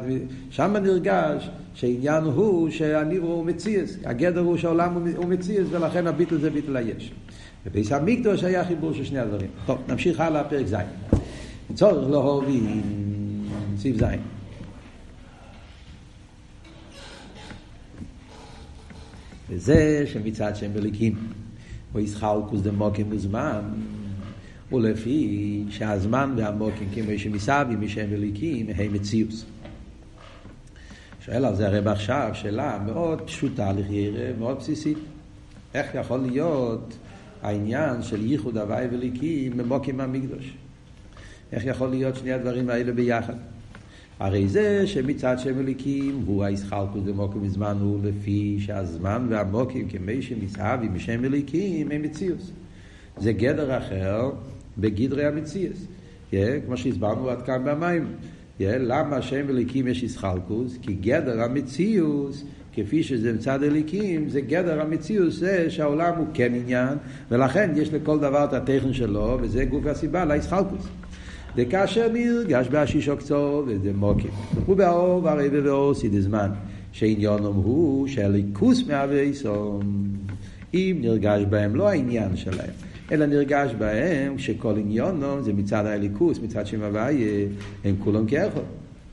שם 0.50 0.76
נרגש 0.84 1.50
שהעניין 1.74 2.24
הוא 2.24 2.70
שהניברו 2.70 3.34
הוא 3.34 3.46
מציאס, 3.46 3.98
הגדר 4.06 4.42
הוא 4.42 4.58
שהעולם 4.58 5.08
הוא 5.16 5.26
מציאס 5.26 5.68
ולכן 5.72 6.08
הביטל 6.08 6.38
זה 6.38 6.50
ביטל 6.50 6.78
היש. 6.78 7.12
ובייס 7.66 7.92
המקדוש 7.92 8.44
היה 8.44 8.66
חיבור 8.66 8.94
של 8.94 9.04
שני 9.04 9.20
הדברים. 9.20 9.50
טוב, 9.66 9.78
נמשיך 9.88 10.20
הלאה, 10.20 10.44
פרק 10.44 10.66
ז'. 10.68 10.76
צורך 11.74 12.10
להובין, 12.10 12.82
סעיף 13.78 13.98
ז'. 13.98 14.37
וזה 19.50 20.04
שמצד 20.08 20.56
שם 20.56 20.74
בליקים, 20.74 21.16
או 21.96 22.00
ישחלקוס 22.00 22.62
דמוקים 22.62 23.06
וזמן, 23.10 23.62
ולפי 24.72 25.64
שהזמן 25.70 26.34
והמוקים, 26.38 26.90
כמו 26.96 27.20
שמסבי 27.20 27.76
משם 27.80 28.10
בליקים, 28.10 28.68
הם 28.76 28.94
מציאוס. 28.94 29.46
שואל 31.26 31.46
על 31.46 31.56
זה 31.56 31.68
הרב 31.68 31.88
עכשיו 31.88 32.30
שאלה 32.34 32.80
מאוד 32.86 33.22
פשוטה 33.22 33.72
לחיירה, 33.72 34.30
מאוד 34.40 34.58
בסיסית. 34.58 34.98
איך 35.74 35.96
יכול 35.96 36.20
להיות 36.20 36.98
העניין 37.42 38.02
של 38.02 38.26
ייחוד 38.26 38.58
הוואי 38.58 38.88
וליקים 38.92 39.58
במוקים 39.58 40.02
המקדוש? 40.02 40.54
איך 41.52 41.66
יכול 41.66 41.90
להיות 41.90 42.16
שני 42.16 42.34
הדברים 42.34 42.70
האלה 42.70 42.92
ביחד? 42.92 43.34
הרי 44.20 44.48
זה 44.48 44.88
שמצד 44.88 45.40
שם 45.40 45.60
אליקים 45.60 46.24
הוא 46.26 46.44
הישחלקות 46.44 47.04
במוקים 47.06 47.42
וזמן 47.44 47.78
הוא 47.82 48.00
לפי 48.04 48.58
שהזמן 48.60 49.28
והמוקים 49.30 49.88
כמי 49.90 50.22
שמסהבי 50.22 50.88
משם 50.88 51.26
אליקים 51.26 51.92
הם 51.92 52.02
מציאוס. 52.02 52.52
זה 53.18 53.32
גדר 53.32 53.78
אחר 53.78 54.32
בגדרי 54.78 55.26
המציאוס. 55.26 55.86
Yeah, 56.32 56.36
כמו 56.66 56.78
שהסברנו 56.78 57.30
עד 57.30 57.42
כאן 57.42 57.64
במים. 57.66 58.08
Yeah, 58.60 58.64
למה 58.80 59.22
שם 59.22 59.50
אליקים 59.50 59.88
יש 59.88 60.04
ישחלקוס? 60.04 60.78
כי 60.82 60.94
גדר 60.94 61.42
המציאוס 61.42 62.44
כפי 62.74 63.04
שזה 63.04 63.34
מצד 63.34 63.64
אליקים, 63.64 64.30
זה 64.30 64.42
גדר 64.42 64.82
המציאוס, 64.82 65.36
זה 65.40 65.70
שהעולם 65.70 66.18
הוא 66.18 66.28
כן 66.34 66.54
עניין, 66.56 66.98
ולכן 67.32 67.72
יש 67.76 67.94
לכל 67.94 68.20
דבר 68.20 68.44
את 68.44 68.54
הטכן 68.54 68.94
שלו, 68.94 69.38
וזה 69.42 69.66
גוף 69.66 69.86
הסיבה 69.86 70.26
לישחלקוס. 70.26 70.88
וכאשר 71.58 72.08
נרגש. 73.94 74.30
הוא 74.66 74.78
באור 74.78 75.24
והרי 75.24 75.50
ובאור 75.52 75.94
סידי 75.94 76.22
זמן, 76.22 76.50
שעניונם 76.92 77.46
הוא 77.46 78.08
שהליכוס 78.08 78.88
מהווה 78.88 79.22
יסום. 79.22 79.82
אם 80.74 80.98
נרגש 81.02 81.42
בהם 81.50 81.76
לא 81.76 81.90
העניין 81.90 82.36
שלהם, 82.36 82.70
אלא 83.12 83.26
נרגש 83.26 83.72
בהם 83.78 84.40
שכל 84.40 84.78
עניונם 84.78 85.38
זה 85.42 85.54
מצד 85.54 85.86
הליכוס, 85.86 86.40
מצד 86.40 86.68
שם 86.68 86.84
הוויה, 86.84 87.46
הם 87.86 87.96
כולם 88.00 88.26
כאחד. 88.26 88.62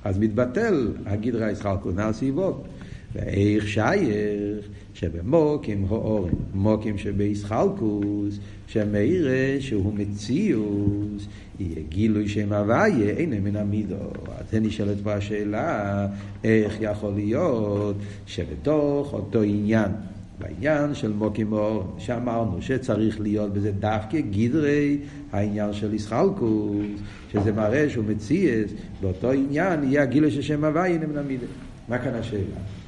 אז 0.04 0.18
מתבטל 0.18 0.88
הגדרה 1.06 1.50
ישחלקוס, 1.50 1.94
נעשי 1.94 2.24
יבוק. 2.24 2.66
ואיך 3.14 3.68
שייך 3.68 4.68
שבמוקים 4.94 5.86
האורים, 5.88 6.34
מוקים 6.54 6.98
שבישחלקוס, 6.98 8.38
שמאירה 8.66 9.60
שהוא 9.60 9.94
מציאוס, 9.94 11.26
יהיה 11.60 11.82
גילוי 11.88 12.28
שם 12.28 12.52
הוויה, 12.52 13.10
אין 13.10 13.44
מן 13.44 13.56
המידו. 13.56 13.94
אז 14.38 14.50
זה 14.50 14.60
נשאלת 14.60 14.96
פה 15.02 15.12
השאלה, 15.12 16.06
איך 16.44 16.76
יכול 16.80 17.12
להיות 17.14 17.96
שבתוך 18.26 19.12
אותו 19.12 19.42
עניין, 19.42 19.90
בעניין 20.38 20.94
של 20.94 21.12
מוקים 21.12 21.54
האורים, 21.54 21.86
שאמרנו 21.98 22.62
שצריך 22.62 23.20
להיות 23.20 23.52
בזה 23.52 23.72
דווקא 23.72 24.20
גדרי 24.20 24.98
העניין 25.32 25.72
של 25.72 25.94
ישחלקוס, 25.94 27.00
שזה 27.32 27.52
מראה 27.52 27.90
שהוא 27.90 28.04
מציאס, 28.04 28.70
באותו 29.00 29.30
עניין 29.32 29.84
יהיה 29.84 30.02
הגילוי 30.02 30.30
של 30.30 30.42
שם 30.42 30.64
הוויה, 30.64 30.86
אין 30.86 31.04
מן 31.10 31.18
המידו. 31.18 31.46
מה 31.88 31.98
כאן 31.98 32.14
השאלה? 32.14 32.83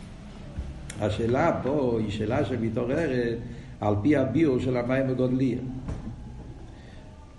השאלה 1.00 1.60
פה 1.62 1.98
היא 2.02 2.10
שאלה 2.10 2.44
שמתעוררת 2.44 3.38
על 3.80 3.94
פי 4.02 4.16
הביור 4.16 4.58
של 4.58 4.76
המים 4.76 5.06
בגודליה. 5.08 5.58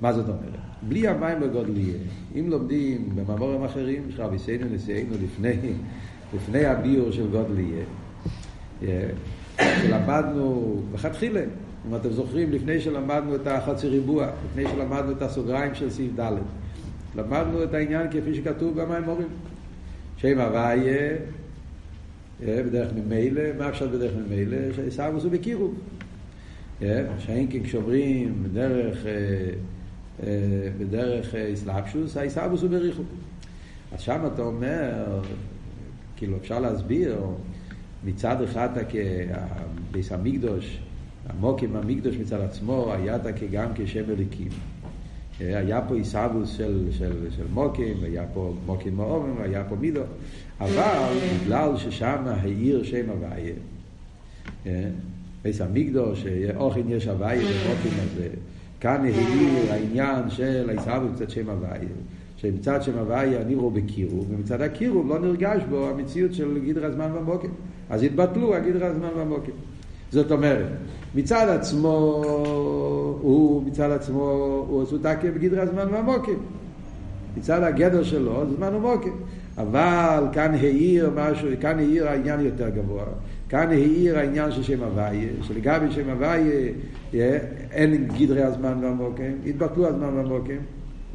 מה 0.01 0.13
זאת 0.13 0.25
אומרת? 0.25 0.59
בלי 0.81 1.07
המים 1.07 1.39
בגודליה, 1.39 1.93
אם 2.39 2.49
לומדים 2.49 3.09
במאמורים 3.15 3.63
אחרים, 3.63 4.03
יש 4.09 4.19
רבי 4.19 4.39
סיינו 4.39 4.65
נשיאנו 4.73 5.15
לפני, 5.23 5.73
לפני 6.35 6.65
הביור 6.65 7.11
של 7.11 7.27
גודליה, 7.31 7.83
שלמדנו 9.81 10.75
בכתחילה, 10.93 11.41
אם 11.89 11.95
אתם 11.95 12.09
זוכרים, 12.11 12.51
לפני 12.51 12.79
שלמדנו 12.79 13.35
את 13.35 13.47
החצי 13.47 13.87
ריבוע, 13.87 14.27
לפני 14.49 14.63
שלמדנו 14.71 15.11
את 15.11 15.21
הסוגריים 15.21 15.75
של 15.75 15.89
סעיף 15.89 16.11
ד', 16.19 16.31
למדנו 17.15 17.63
את 17.63 17.73
העניין 17.73 18.07
כפי 18.11 18.35
שכתוב 18.35 18.81
במימורים. 18.81 19.27
שם 20.17 20.39
הוויה 20.39 21.15
בדרך 22.45 22.91
ממילא, 22.93 23.41
מה 23.57 23.69
אפשר 23.69 23.87
בדרך 23.87 24.11
ממילא? 24.15 24.57
שעיסאוווס 24.75 25.23
הוא 25.23 25.31
בקירוב. 25.31 25.75
שאין 27.19 27.47
כן 27.49 27.63
כשאומרים 27.63 28.43
בדרך, 28.43 29.05
בדרך 30.79 31.35
איסלאפשוס, 31.35 32.17
העיסאוווס 32.17 32.61
הוא 32.61 32.69
בריחוק. 32.69 33.07
אז 33.91 34.01
שם 34.01 34.19
אתה 34.33 34.41
אומר, 34.41 35.21
כאילו 36.15 36.37
אפשר 36.37 36.59
להסביר, 36.59 37.21
מצד 38.05 38.41
אחד 38.41 38.69
ביס 39.91 40.11
המקדוש, 40.11 40.79
המוקים 41.29 41.75
המקדוש 41.75 42.15
מצד 42.15 42.41
עצמו, 42.41 42.93
היה 42.93 43.15
אתה 43.15 43.33
כגם 43.33 43.69
כשם 43.75 44.09
אליקים. 44.09 44.49
היה 45.39 45.81
פה 45.81 45.95
עיסאוווס 45.95 46.49
של, 46.49 46.87
של, 46.91 47.27
של 47.37 47.43
מוקים, 47.53 47.97
היה 48.03 48.23
פה 48.33 48.53
מוקים 48.65 48.95
מאורים, 48.95 49.35
היה 49.41 49.63
פה 49.63 49.75
מידו. 49.75 50.01
אבל 50.61 51.17
בגלל 51.43 51.77
ששם 51.77 52.23
העיר 52.25 52.83
שם 52.83 53.05
הוויה, 53.09 53.55
בית 55.43 55.61
המקדוש, 55.61 56.25
אוכן 56.55 56.81
יש 56.87 57.07
הוויה 57.07 57.41
במוקים 57.41 57.91
הזה, 58.03 58.27
כאן 58.79 59.05
העיר 59.05 59.71
העניין 59.71 60.29
של 60.29 60.69
העיסאוווס 60.69 61.11
מצד 61.11 61.29
שם 61.29 61.49
הוויה. 61.49 61.89
שמצד 62.37 62.83
שם 62.83 62.97
הוויה 62.97 63.43
נראו 63.43 63.71
בקירוב, 63.71 64.31
ומצד 64.31 64.61
הקירוב 64.61 65.09
לא 65.09 65.19
נרגש 65.19 65.61
בו 65.69 65.89
המציאות 65.89 66.33
של 66.33 66.59
גדר 66.65 66.85
הזמן 66.85 67.11
במוקים. 67.15 67.49
אז 67.89 68.03
התבטלו 68.03 68.55
הגדר 68.55 68.85
הזמן 68.85 69.09
במוקים. 69.19 69.53
זאת 70.11 70.31
אומרת, 70.31 70.65
מצד 71.15 71.49
עצמו, 71.49 72.23
הוא 73.21 73.63
מצד 73.63 73.91
עצמו, 73.91 74.21
הוא 74.69 74.83
עשו 74.83 74.97
תקיה 74.97 75.31
בגדרי 75.31 75.61
הזמן 75.61 75.87
והמוקים. 75.91 76.39
מצד 77.37 77.63
הגדר 77.63 78.03
שלו, 78.03 78.43
זמן 78.57 78.75
ומוקים. 78.75 79.13
אבל 79.57 80.23
כאן 80.33 80.53
העיר 80.53 81.11
משהו, 81.15 81.47
כאן 81.61 81.79
העיר 81.79 82.07
העניין 82.07 82.39
יותר 82.39 82.69
גבוה. 82.69 83.03
כאן 83.49 83.69
העיר 83.69 84.17
העניין 84.17 84.51
של 84.51 84.63
שם 84.63 84.83
הוויה, 84.83 85.29
שלגבי 85.41 85.91
שם 85.91 86.09
הוויה 86.09 86.69
אין 87.71 88.07
גדרי 88.19 88.43
הזמן 88.43 88.77
והמוקים, 88.81 89.37
התבטלו 89.45 89.87
הזמן 89.87 90.13
והמוקים. 90.15 90.59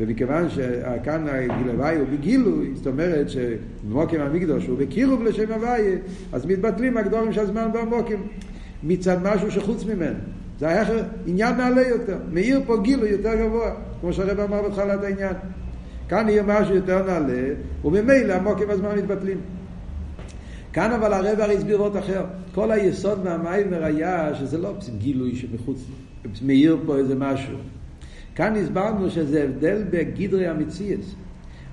ומכיוון 0.01 0.51
שכאן 0.51 1.27
הגיל 1.29 1.71
הוויה 1.71 1.99
הוא 1.99 2.09
בגילוי, 2.13 2.71
זאת 2.75 2.87
אומרת 2.87 3.27
שמוקים 3.29 4.21
המקדוש 4.21 4.67
הוא 4.67 4.79
בקירוב 4.79 5.23
לשם 5.23 5.53
הוויה, 5.53 5.97
אז 6.33 6.47
מתבטלים 6.47 6.97
הגדורים 6.97 7.33
של 7.33 7.41
הזמן 7.41 7.71
והמוקים. 7.75 8.23
מצד 8.85 9.17
משהו 9.23 9.51
שחוץ 9.51 9.85
ממנו. 9.85 10.19
זה 10.59 10.69
היה 10.69 10.85
עניין 11.27 11.57
נעלה 11.57 11.89
יותר. 11.89 12.17
מאיר 12.33 12.61
פה 12.67 12.77
גילו 12.83 13.07
יותר 13.07 13.35
גבוה, 13.35 13.75
כמו 14.01 14.13
שהרב 14.13 14.41
אמר 14.41 14.63
בתחילת 14.63 15.05
העניין. 15.05 15.35
כאן 16.09 16.29
יהיה 16.29 16.43
משהו 16.43 16.75
יותר 16.75 17.07
נעלה, 17.07 17.55
וממילא 17.85 18.33
המוקים 18.33 18.71
הזמן 18.71 18.99
מתבטלים. 18.99 19.39
כאן 20.73 20.93
אבל 20.93 21.13
הרב 21.13 21.41
הרי 21.41 21.57
הסביר 21.57 21.77
עוד 21.77 21.97
אחר. 21.97 22.25
כל 22.55 22.71
היסוד 22.71 23.25
מהמיימר 23.25 23.85
היה 23.85 24.35
שזה 24.35 24.59
לא 24.59 24.73
גילוי 24.99 25.37
שמחוץ, 25.37 25.85
מאיר 26.43 26.79
פה 26.87 26.97
איזה 26.97 27.15
משהו. 27.15 27.57
כאן 28.35 28.57
הסברנו 28.57 29.11
שזה 29.11 29.43
הבדל 29.43 29.83
בגדרי 29.91 30.47
המציאס. 30.47 31.15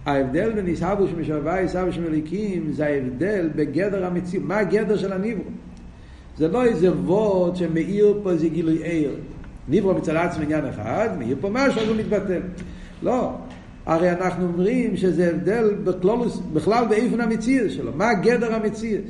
ההבדל 0.06 0.52
בין 0.52 0.68
ישהבו 0.68 1.08
שמשווה 1.08 1.62
ישהבו 1.62 1.92
שמליקים 1.92 2.72
זה 2.72 2.86
ההבדל 2.86 3.50
בגדר 3.56 4.06
המציאות. 4.06 4.46
מה 4.46 4.58
הגדר 4.58 4.98
של 4.98 5.14
הניברו? 5.14 5.44
זה 6.38 6.48
לא 6.48 6.64
איזה 6.64 6.92
וורד 6.92 7.56
שמאיר 7.56 8.20
פה 8.24 8.32
איזה 8.32 8.48
גילוי 8.48 8.84
עיר. 8.84 9.16
ניברו 9.68 9.94
מצד 9.94 10.16
עצמו 10.16 10.44
עניין 10.44 10.66
אחד, 10.66 11.10
מאיר 11.20 11.38
פה 11.42 11.50
משהו, 11.52 11.82
אז 11.82 11.88
הוא 11.88 11.98
מתבטל. 11.98 12.42
לא. 13.04 13.36
הרי 13.90 14.12
אנחנו 14.12 14.46
אומרים 14.46 14.98
שזה 14.98 15.30
הבדל 15.30 15.74
בכלולוס, 15.84 16.42
בכלל 16.54 16.86
באיפן 16.90 17.22
המציאות 17.22 17.72
שלו. 17.72 17.92
מה 17.96 18.14
גדר 18.14 18.56
המציאות? 18.56 19.04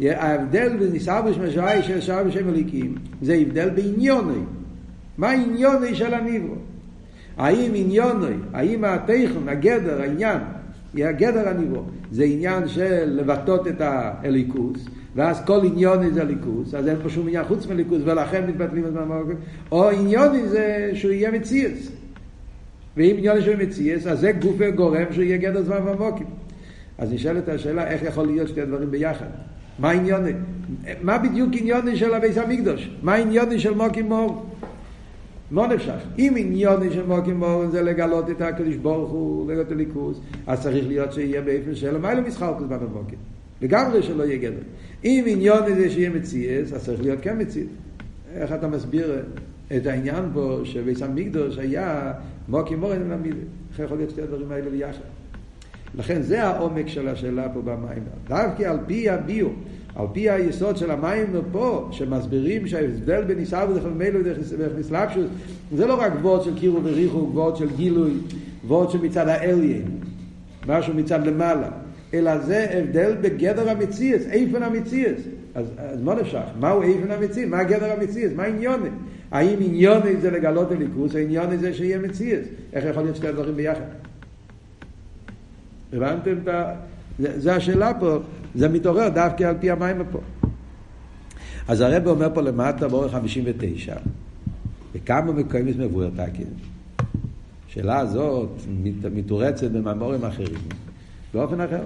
ההבדל 0.00 0.76
בין 0.76 0.92
ניסאבוש 0.92 1.36
משואי 1.36 1.82
של 1.82 2.00
שעה 2.00 2.24
בשם 2.24 2.48
אליקים, 2.48 2.94
זה 3.22 3.34
הבדל 3.34 3.70
בעניוני. 3.70 4.40
מה 5.18 5.30
עניוני 5.30 5.94
של 5.94 6.14
הניברו? 6.14 6.54
האם 7.36 7.70
עניוני, 7.74 8.34
האם 8.52 8.84
התכן, 8.84 9.48
הגדר, 9.48 10.00
העניין, 10.00 10.38
הגדר 10.94 11.48
הניברו, 11.48 11.82
זה 12.10 12.24
עניין 12.24 12.68
של 12.68 13.04
לבטאות 13.04 13.68
את 13.68 13.80
האליקוס, 13.80 14.84
ואז 15.14 15.44
כל 15.44 15.60
עניון 15.64 16.10
זה 16.14 16.24
ליכוס, 16.24 16.74
אז 16.74 16.88
אין 16.88 16.96
פה 17.02 17.08
שום 17.08 17.28
עניין 17.28 17.44
חוץ 17.44 17.66
מליכוס, 17.66 18.02
ולכן 18.04 18.44
מתבטלים 18.48 18.84
את 18.84 18.92
מהמוקים, 18.92 19.36
או 19.72 19.90
עניון 19.90 20.48
זה 20.48 20.90
שהוא 20.94 21.12
יהיה 21.12 21.30
מציאס. 21.30 21.97
ואם 22.98 23.14
עניון 23.18 23.42
שהוא 23.42 23.54
מציאס, 23.56 24.06
אז 24.06 24.20
זה 24.20 24.32
גוף 24.32 24.54
וגורם 24.58 25.04
שהוא 25.10 25.24
יהיה 25.24 25.36
גדר 25.36 25.62
זמן 25.62 25.78
ומוקים. 25.86 26.26
אז 26.98 27.12
נשאלת 27.12 27.48
השאלה, 27.48 27.90
איך 27.90 28.02
יכול 28.02 28.26
להיות 28.26 28.48
שתי 28.48 28.60
הדברים 28.60 28.90
ביחד? 28.90 29.26
מה 29.78 29.90
עניון? 29.90 30.22
מה 31.02 31.18
בדיוק 31.18 31.50
עניון 31.52 31.96
של 31.96 32.14
הביס 32.14 32.38
המקדוש? 32.38 32.90
מה 33.02 33.14
עניון 33.14 33.58
של 33.58 33.74
מוקים 33.74 34.08
מאור? 34.08 34.46
לא 35.50 35.66
נפשך. 35.66 35.98
אם 36.18 36.34
עניון 36.36 36.92
של 36.92 37.06
מוקים 37.06 37.40
מאור 37.40 37.66
זה 37.66 37.82
לגלות 37.82 38.30
את 38.30 38.40
הקדוש 38.40 38.76
ברוך 38.76 39.10
הוא, 39.10 39.52
לגלות 39.52 39.70
הליכוס, 39.70 40.20
אז 40.46 40.62
צריך 40.62 40.86
להיות 40.86 41.12
שיהיה 41.12 41.42
באופן 41.42 41.74
של 41.74 41.98
מה 41.98 42.20
משחק 42.20 42.52
בזמן 42.60 42.78
המוקים. 42.80 43.18
לגמרי 43.62 44.02
שלא 44.02 44.22
יהיה 44.22 44.38
גדר. 44.38 44.62
אם 45.04 45.24
עניון 45.26 45.74
זה 45.74 45.90
שיהיה 45.90 46.10
מציאס, 46.10 46.72
אז 46.72 46.84
צריך 46.84 47.02
להיות 47.02 47.18
כן 47.22 47.40
מציאס. 47.40 47.66
איך 48.34 48.52
אתה 48.52 48.68
מסביר 48.68 49.22
את 49.76 49.86
העניין 49.86 50.24
פה 50.34 50.60
שביס 50.64 51.02
המקדוש 51.02 51.58
היה 51.58 52.12
מוקי 52.48 52.74
מורן 52.74 53.02
ולמידה? 53.02 53.36
איך 53.70 53.78
יכול 53.78 53.96
להיות 53.96 54.10
שתי 54.10 54.22
הדברים 54.22 54.52
האלה 54.52 54.70
ביחד? 54.70 55.00
לכן 55.94 56.22
זה 56.22 56.44
העומק 56.44 56.88
של 56.88 57.08
השאלה 57.08 57.48
פה 57.48 57.60
במים. 57.62 58.02
דווקא 58.28 58.62
על 58.62 58.78
פי 58.86 59.08
הביור, 59.08 59.52
על 59.94 60.06
פי 60.12 60.30
היסוד 60.30 60.76
של 60.76 60.90
המים 60.90 61.26
פה, 61.52 61.88
שמסבירים 61.90 62.66
שההבדל 62.66 63.24
בין 63.24 63.38
עיסאוו 63.38 63.74
וחלמלו 63.74 64.20
וחסלפשוס, 64.24 65.26
זה 65.76 65.86
לא 65.86 66.00
רק 66.00 66.12
וורד 66.22 66.42
של 66.44 66.58
קירו 66.58 66.84
וריחו, 66.84 67.30
וורד 67.32 67.56
של 67.56 67.76
גילוי, 67.76 68.12
וורד 68.66 68.90
שמצד 68.90 69.28
האליין, 69.28 70.00
משהו 70.66 70.94
מצד 70.94 71.26
למעלה, 71.26 71.70
אלא 72.14 72.38
זה 72.38 72.66
הבדל 72.70 73.14
בגדר 73.20 73.70
המציאס, 73.70 74.22
איפן 74.26 74.62
המציאס. 74.62 75.20
אז, 75.58 75.66
אז 75.78 76.02
מה 76.02 76.14
נפשך? 76.14 76.42
מהו 76.60 76.82
איפן 76.82 77.10
המציאס? 77.10 77.48
מה 77.48 77.64
גדר 77.64 77.92
המציאס? 77.92 78.32
מה 78.36 78.44
עניוני? 78.44 78.88
האם 79.30 79.58
עניוני 79.60 80.16
זה 80.16 80.30
לגלות 80.30 80.72
הליכוס, 80.72 81.14
או 81.14 81.18
עניוני 81.18 81.58
זה 81.58 81.74
שיהיה 81.74 81.98
מציאס? 81.98 82.46
איך 82.72 82.84
יכול 82.84 83.02
להיות 83.02 83.16
שתי 83.16 83.28
הדברים 83.28 83.56
ביחד? 83.56 83.80
הבנתם 85.92 86.34
את 86.42 86.48
ה... 86.48 86.74
זה 87.18 87.54
השאלה 87.56 87.92
פה, 88.00 88.18
זה 88.54 88.68
מתעורר 88.68 89.08
דווקא 89.08 89.44
על 89.44 89.54
פי 89.60 89.70
המים 89.70 89.96
פה. 90.10 90.20
אז 91.68 91.80
הרב 91.80 92.06
אומר 92.06 92.28
פה 92.34 92.40
למטה 92.40 92.88
באורך 92.88 93.12
59, 93.12 93.96
וכמה 94.94 95.32
מקיימת 95.32 95.76
מבואר 95.76 96.10
תקין. 96.16 96.46
השאלה 97.68 97.98
הזאת 97.98 98.50
מתורצת 99.14 99.70
במאמורים 99.70 100.24
אחרים, 100.24 100.58
באופן 101.34 101.60
אחר. 101.60 101.84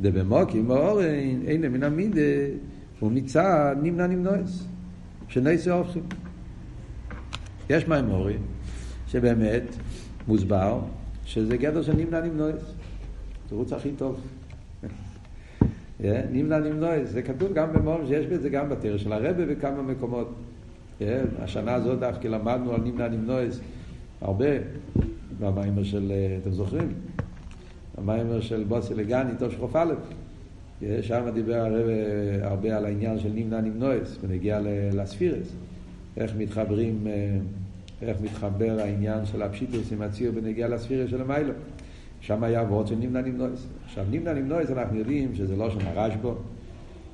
דבמוקים 0.00 0.68
מאורן, 0.68 1.04
אין 1.46 1.72
מן 1.72 1.82
המידה, 1.82 2.20
הוא 3.00 3.12
מצד 3.12 3.76
נמנע 3.82 4.06
נמנועס, 4.06 4.66
שנסי 5.28 5.70
הופכים. 5.70 6.02
יש 7.70 7.88
מאמורים 7.88 8.38
שבאמת 9.06 9.62
מוסבר 10.28 10.80
שזה 11.24 11.56
גדר 11.56 11.82
של 11.82 11.96
נמנע 11.96 12.20
נמנועס. 12.20 12.74
תירוץ 13.48 13.72
הכי 13.72 13.92
טוב. 13.92 14.20
נמנע 16.32 16.58
נמנועס, 16.58 17.08
זה 17.08 17.22
כתוב 17.22 17.52
גם 17.52 17.72
במורים 17.72 18.06
שיש 18.06 18.26
בזה 18.26 18.48
גם 18.48 18.68
בתרא 18.68 18.98
של 18.98 19.12
הרבה 19.12 19.46
בכמה 19.46 19.82
מקומות. 19.82 20.34
השנה 21.38 21.74
הזאת 21.74 21.98
דווקא 21.98 22.28
למדנו 22.28 22.72
על 22.72 22.80
נמנע 22.80 23.08
נמנועס 23.08 23.60
הרבה, 24.20 24.46
במיימר 25.40 25.84
של, 25.84 26.12
אתם 26.42 26.52
זוכרים? 26.52 26.92
המיימר 27.96 28.40
של 28.40 28.64
בוסי 28.68 28.94
לגני, 28.94 29.32
טוב 29.38 29.52
שחוף 29.52 29.76
א', 29.76 29.94
שם 31.02 31.28
דיבר 31.34 31.54
הרבה, 31.54 32.48
הרבה 32.48 32.76
על 32.76 32.84
העניין 32.84 33.18
של 33.18 33.30
נמנע 33.34 33.60
נמנועס, 33.60 34.18
ונגיע 34.22 34.60
לספירס, 34.92 35.52
איך 36.16 36.32
מתחברים, 36.38 37.06
איך 38.02 38.20
מתחבר 38.20 38.76
העניין 38.80 39.26
של 39.26 39.42
הפשיטוס 39.42 39.92
עם 39.92 40.02
הציור 40.02 40.34
בנגיע 40.34 40.68
לספירס 40.68 41.10
של 41.10 41.20
המיילו. 41.20 41.52
שם 42.20 42.44
היה 42.44 42.62
וורד 42.62 42.86
של 42.86 42.94
נמנע 42.94 43.20
נמנועס. 43.20 43.66
עכשיו, 43.84 44.04
נמנע 44.10 44.32
נמנועס 44.32 44.70
אנחנו 44.70 44.98
יודעים 44.98 45.34
שזה 45.34 45.56
לא 45.56 45.70
שם 45.70 45.78
הרשב"ו, 45.82 46.34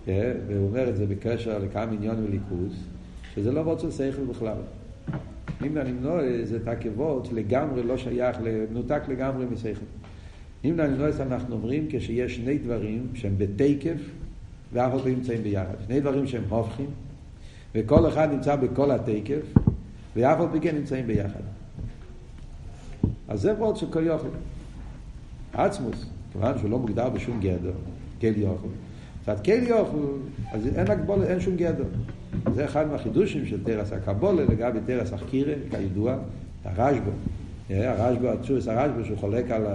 והוא 0.06 0.66
אומר 0.68 0.88
את 0.88 0.96
זה 0.96 1.06
בקשר 1.06 1.58
לכמה 1.58 1.92
עניון 1.92 2.24
וליכוז, 2.24 2.86
שזה 3.34 3.52
לא 3.52 3.60
וורד 3.60 3.80
של 3.80 3.90
שכל 3.90 4.24
בכלל. 4.30 4.56
נמנע 5.60 5.84
נמנועס 5.84 6.48
זה 6.48 6.64
תקי 6.64 6.88
וורד 6.88 7.24
שלגמרי 7.24 7.82
לא 7.82 7.96
שייך, 7.96 8.36
מנותק 8.70 9.02
לגמרי 9.08 9.46
משכל. 9.52 9.84
נמנע 10.66 10.86
נמנועס 10.86 11.20
אנחנו 11.20 11.54
אומרים 11.54 11.86
כשיש 11.90 12.36
שני 12.36 12.58
דברים 12.58 13.06
שהם 13.14 13.34
בתקף 13.38 13.96
ואף 14.72 15.00
אחד 15.00 15.08
נמצאים 15.08 15.42
ביחד. 15.42 15.74
שני 15.86 16.00
דברים 16.00 16.26
שהם 16.26 16.42
הופכים, 16.48 16.86
וכל 17.74 18.08
אחד 18.08 18.32
נמצא 18.32 18.56
בכל 18.56 18.90
התקף, 18.90 19.40
ואף 20.16 20.38
אחד 20.38 20.56
מכן 20.56 20.76
נמצאים 20.76 21.06
ביחד. 21.06 21.40
אז 23.28 23.40
זה 23.40 23.54
וורד 23.54 23.76
של 23.76 23.86
כל 23.90 24.06
יוכל. 24.06 24.28
עצמוס, 25.52 26.06
כיוון 26.32 26.58
שהוא 26.58 26.70
לא 26.70 26.78
מוגדר 26.78 27.08
בשום 27.08 27.40
גדר, 27.40 27.72
כל 28.20 28.36
יוכל. 28.36 28.68
זאת 29.26 29.44
כל 29.44 29.62
יוכל, 29.62 30.06
אז 30.52 30.66
אין 30.66 30.90
הגבול, 30.90 31.22
אין 31.22 31.40
שום 31.40 31.56
גדר. 31.56 31.84
זה 32.54 32.64
אחד 32.64 32.88
מהחידושים 32.88 33.46
של 33.46 33.64
תרס 33.64 33.92
הקבולה 33.92 34.42
לגבי 34.42 34.78
תרס 34.86 35.12
החקירה, 35.12 35.54
כידוע, 35.70 36.16
הרשב"א. 36.64 37.10
הרשב"א, 37.70 38.28
התשוס 38.28 38.68
הרשב"א, 38.68 39.04
שהוא 39.04 39.18
חולק 39.18 39.50
על, 39.50 39.66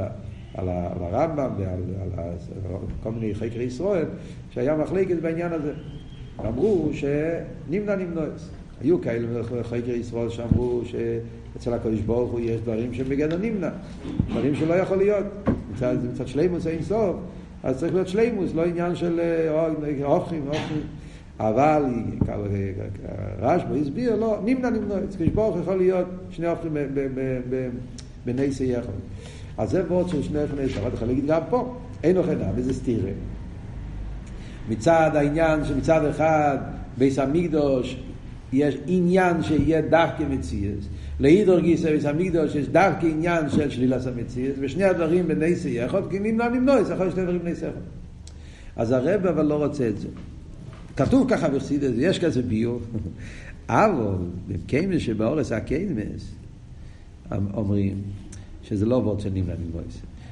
על, 0.56 0.70
הרמב"ם 0.70 1.50
ועל 1.58 1.82
על, 2.02 2.26
כל 3.04 3.12
מיני 3.12 3.36
חקרי 3.36 3.64
ישראל, 3.64 4.06
שהיה 4.50 4.76
מחלקת 4.76 5.16
בעניין 5.22 5.54
הזה. 5.54 5.74
אמרו 6.48 6.90
שנמנע 6.94 7.96
נמנועס. 7.96 8.50
היו 8.82 9.02
כאלה 9.02 9.44
חקרי 9.64 9.94
ישראל 9.94 10.30
שאמרו 10.30 10.82
שאצל 10.86 11.74
הקדוש 11.74 12.02
ברוך 12.02 12.32
הוא 12.32 12.40
יש 12.40 12.62
דברים 12.62 12.94
שהם 12.94 13.10
בגדר 13.10 13.38
נמנע, 13.38 13.70
דברים 14.30 14.56
שלא 14.56 14.74
יכול 14.74 14.98
להיות. 14.98 15.26
מצד, 15.74 15.96
מצד 16.14 16.28
שלימוס 16.28 16.68
אין 16.68 16.84
סוף, 16.84 17.16
אז 17.64 17.80
צריך 17.80 17.94
להיות 17.94 18.08
שלימוס, 18.08 18.54
לא 18.56 18.66
עניין 18.66 18.96
של 18.96 19.20
הופכים, 20.04 20.44
הופכים. 20.48 20.82
אבל 21.40 21.84
רשב"א 23.40 23.76
הסביר, 23.82 24.16
לא, 24.16 24.40
נמנע 24.46 24.70
נמנע, 24.70 24.96
אצל 25.04 25.30
ברוך 25.30 25.58
יכול 25.62 25.76
להיות 25.76 26.08
שני 26.30 26.48
הופכים 26.48 26.78
בנסי 28.26 28.66
יחד. 28.66 28.94
אז 29.58 29.70
זה 29.70 29.84
וורד 29.88 30.10
של 30.10 30.24
שני 30.24 30.42
הופכים 30.42 30.60
נסי, 30.60 30.80
אבל 30.80 30.94
יכול 30.94 31.08
להגיד 31.08 31.26
גם 31.28 31.42
פה, 31.50 31.76
אין 32.04 32.18
אוכל 32.18 32.36
נע, 32.36 32.52
וזה 32.56 32.74
סתירה. 32.74 33.12
מצד 34.70 35.12
העניין 35.14 35.66
שמצד 35.66 36.06
אחד 36.06 36.58
ביס 36.98 37.20
המקדוש 37.20 37.98
יש 38.54 38.78
עניין 38.88 39.44
שיהיה 39.44 39.82
דווקא 39.82 40.24
מציאס, 40.30 40.86
לאידור 41.20 41.60
גיסא 41.60 41.92
ביס 41.92 42.06
המקדוש 42.06 42.56
יש 42.56 42.68
דווקא 42.68 43.06
עניין 43.06 43.50
של 43.50 43.70
שלילת 43.70 44.08
המציאס, 44.08 44.56
ושני 44.60 44.84
הדברים 44.84 45.28
בנסי 45.28 45.70
יחד, 45.70 46.02
כי 46.10 46.20
נמנע 46.20 46.50
נמנוע, 46.50 46.84
זה 46.84 46.94
יכול 46.94 47.06
להיות 47.06 47.16
שני 47.16 47.24
דברים 47.24 47.40
בנסי 47.40 47.66
יחד. 47.66 47.82
אז 48.76 48.92
הרב 48.92 49.26
אבל 49.26 49.46
לא 49.46 49.66
רוצה 49.66 49.88
את 49.88 49.98
זה. 50.00 50.08
כתוב 50.98 51.30
ככה 51.30 51.50
בחסידס, 51.50 51.92
יש 51.98 52.20
כזה 52.20 52.42
ביור, 52.42 52.80
אבל 53.70 54.16
במקיימס 54.48 55.02
שבאורס 55.02 55.52
הקיימס 55.52 56.32
אומרים 57.54 58.02
שזה 58.72 58.86
לא 58.86 58.96
וורד 58.96 59.20
של 59.20 59.30
נמנע 59.34 59.54
נמנוע, 59.66 59.82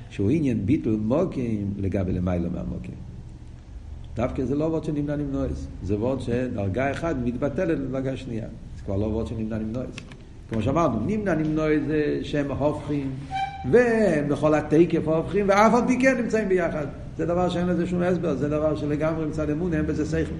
שהוא 0.09 0.29
עניין 0.29 0.65
ביטול 0.65 0.95
מוקים 0.95 1.73
לגבי 1.77 2.11
למעלה 2.11 2.49
מהמוקים. 2.49 2.95
דווקא 4.15 4.45
זה 4.45 4.55
לא 4.55 4.63
וורד 4.63 4.83
של 4.83 4.91
נמנע 4.91 5.15
נמנועס, 5.15 5.67
זה 5.83 5.95
וורד 5.95 6.19
שדרגה 6.21 6.91
אחת 6.91 7.15
מתבטלת 7.23 7.79
לדרגה 7.79 8.17
שנייה. 8.17 8.47
זה 8.77 8.83
כבר 8.85 8.97
לא 8.97 9.05
וורד 9.05 9.27
של 9.27 9.35
נמנע 9.37 9.57
נמנועס. 9.57 9.95
כמו 10.49 10.61
שאמרנו, 10.61 10.99
נמנע 11.05 11.35
נמנועס 11.35 11.81
זה 11.87 12.19
שהם 12.23 12.51
הופכים, 12.51 13.11
ובכל 13.71 14.53
התקף 14.53 15.07
הופכים, 15.07 15.45
ואף 15.49 15.73
על 15.73 15.81
פי 15.87 15.99
כן 16.01 16.17
נמצאים 16.21 16.49
ביחד. 16.49 16.85
זה 17.17 17.25
דבר 17.25 17.49
שאין 17.49 17.67
לזה 17.67 17.87
שום 17.87 18.01
הסבר, 18.01 18.35
זה 18.35 18.49
דבר 18.49 18.75
שלגמרי 18.75 19.25
מצד 19.25 19.49
אמון, 19.49 19.73
אין 19.73 19.87
בזה 19.87 20.05
שכל. 20.05 20.35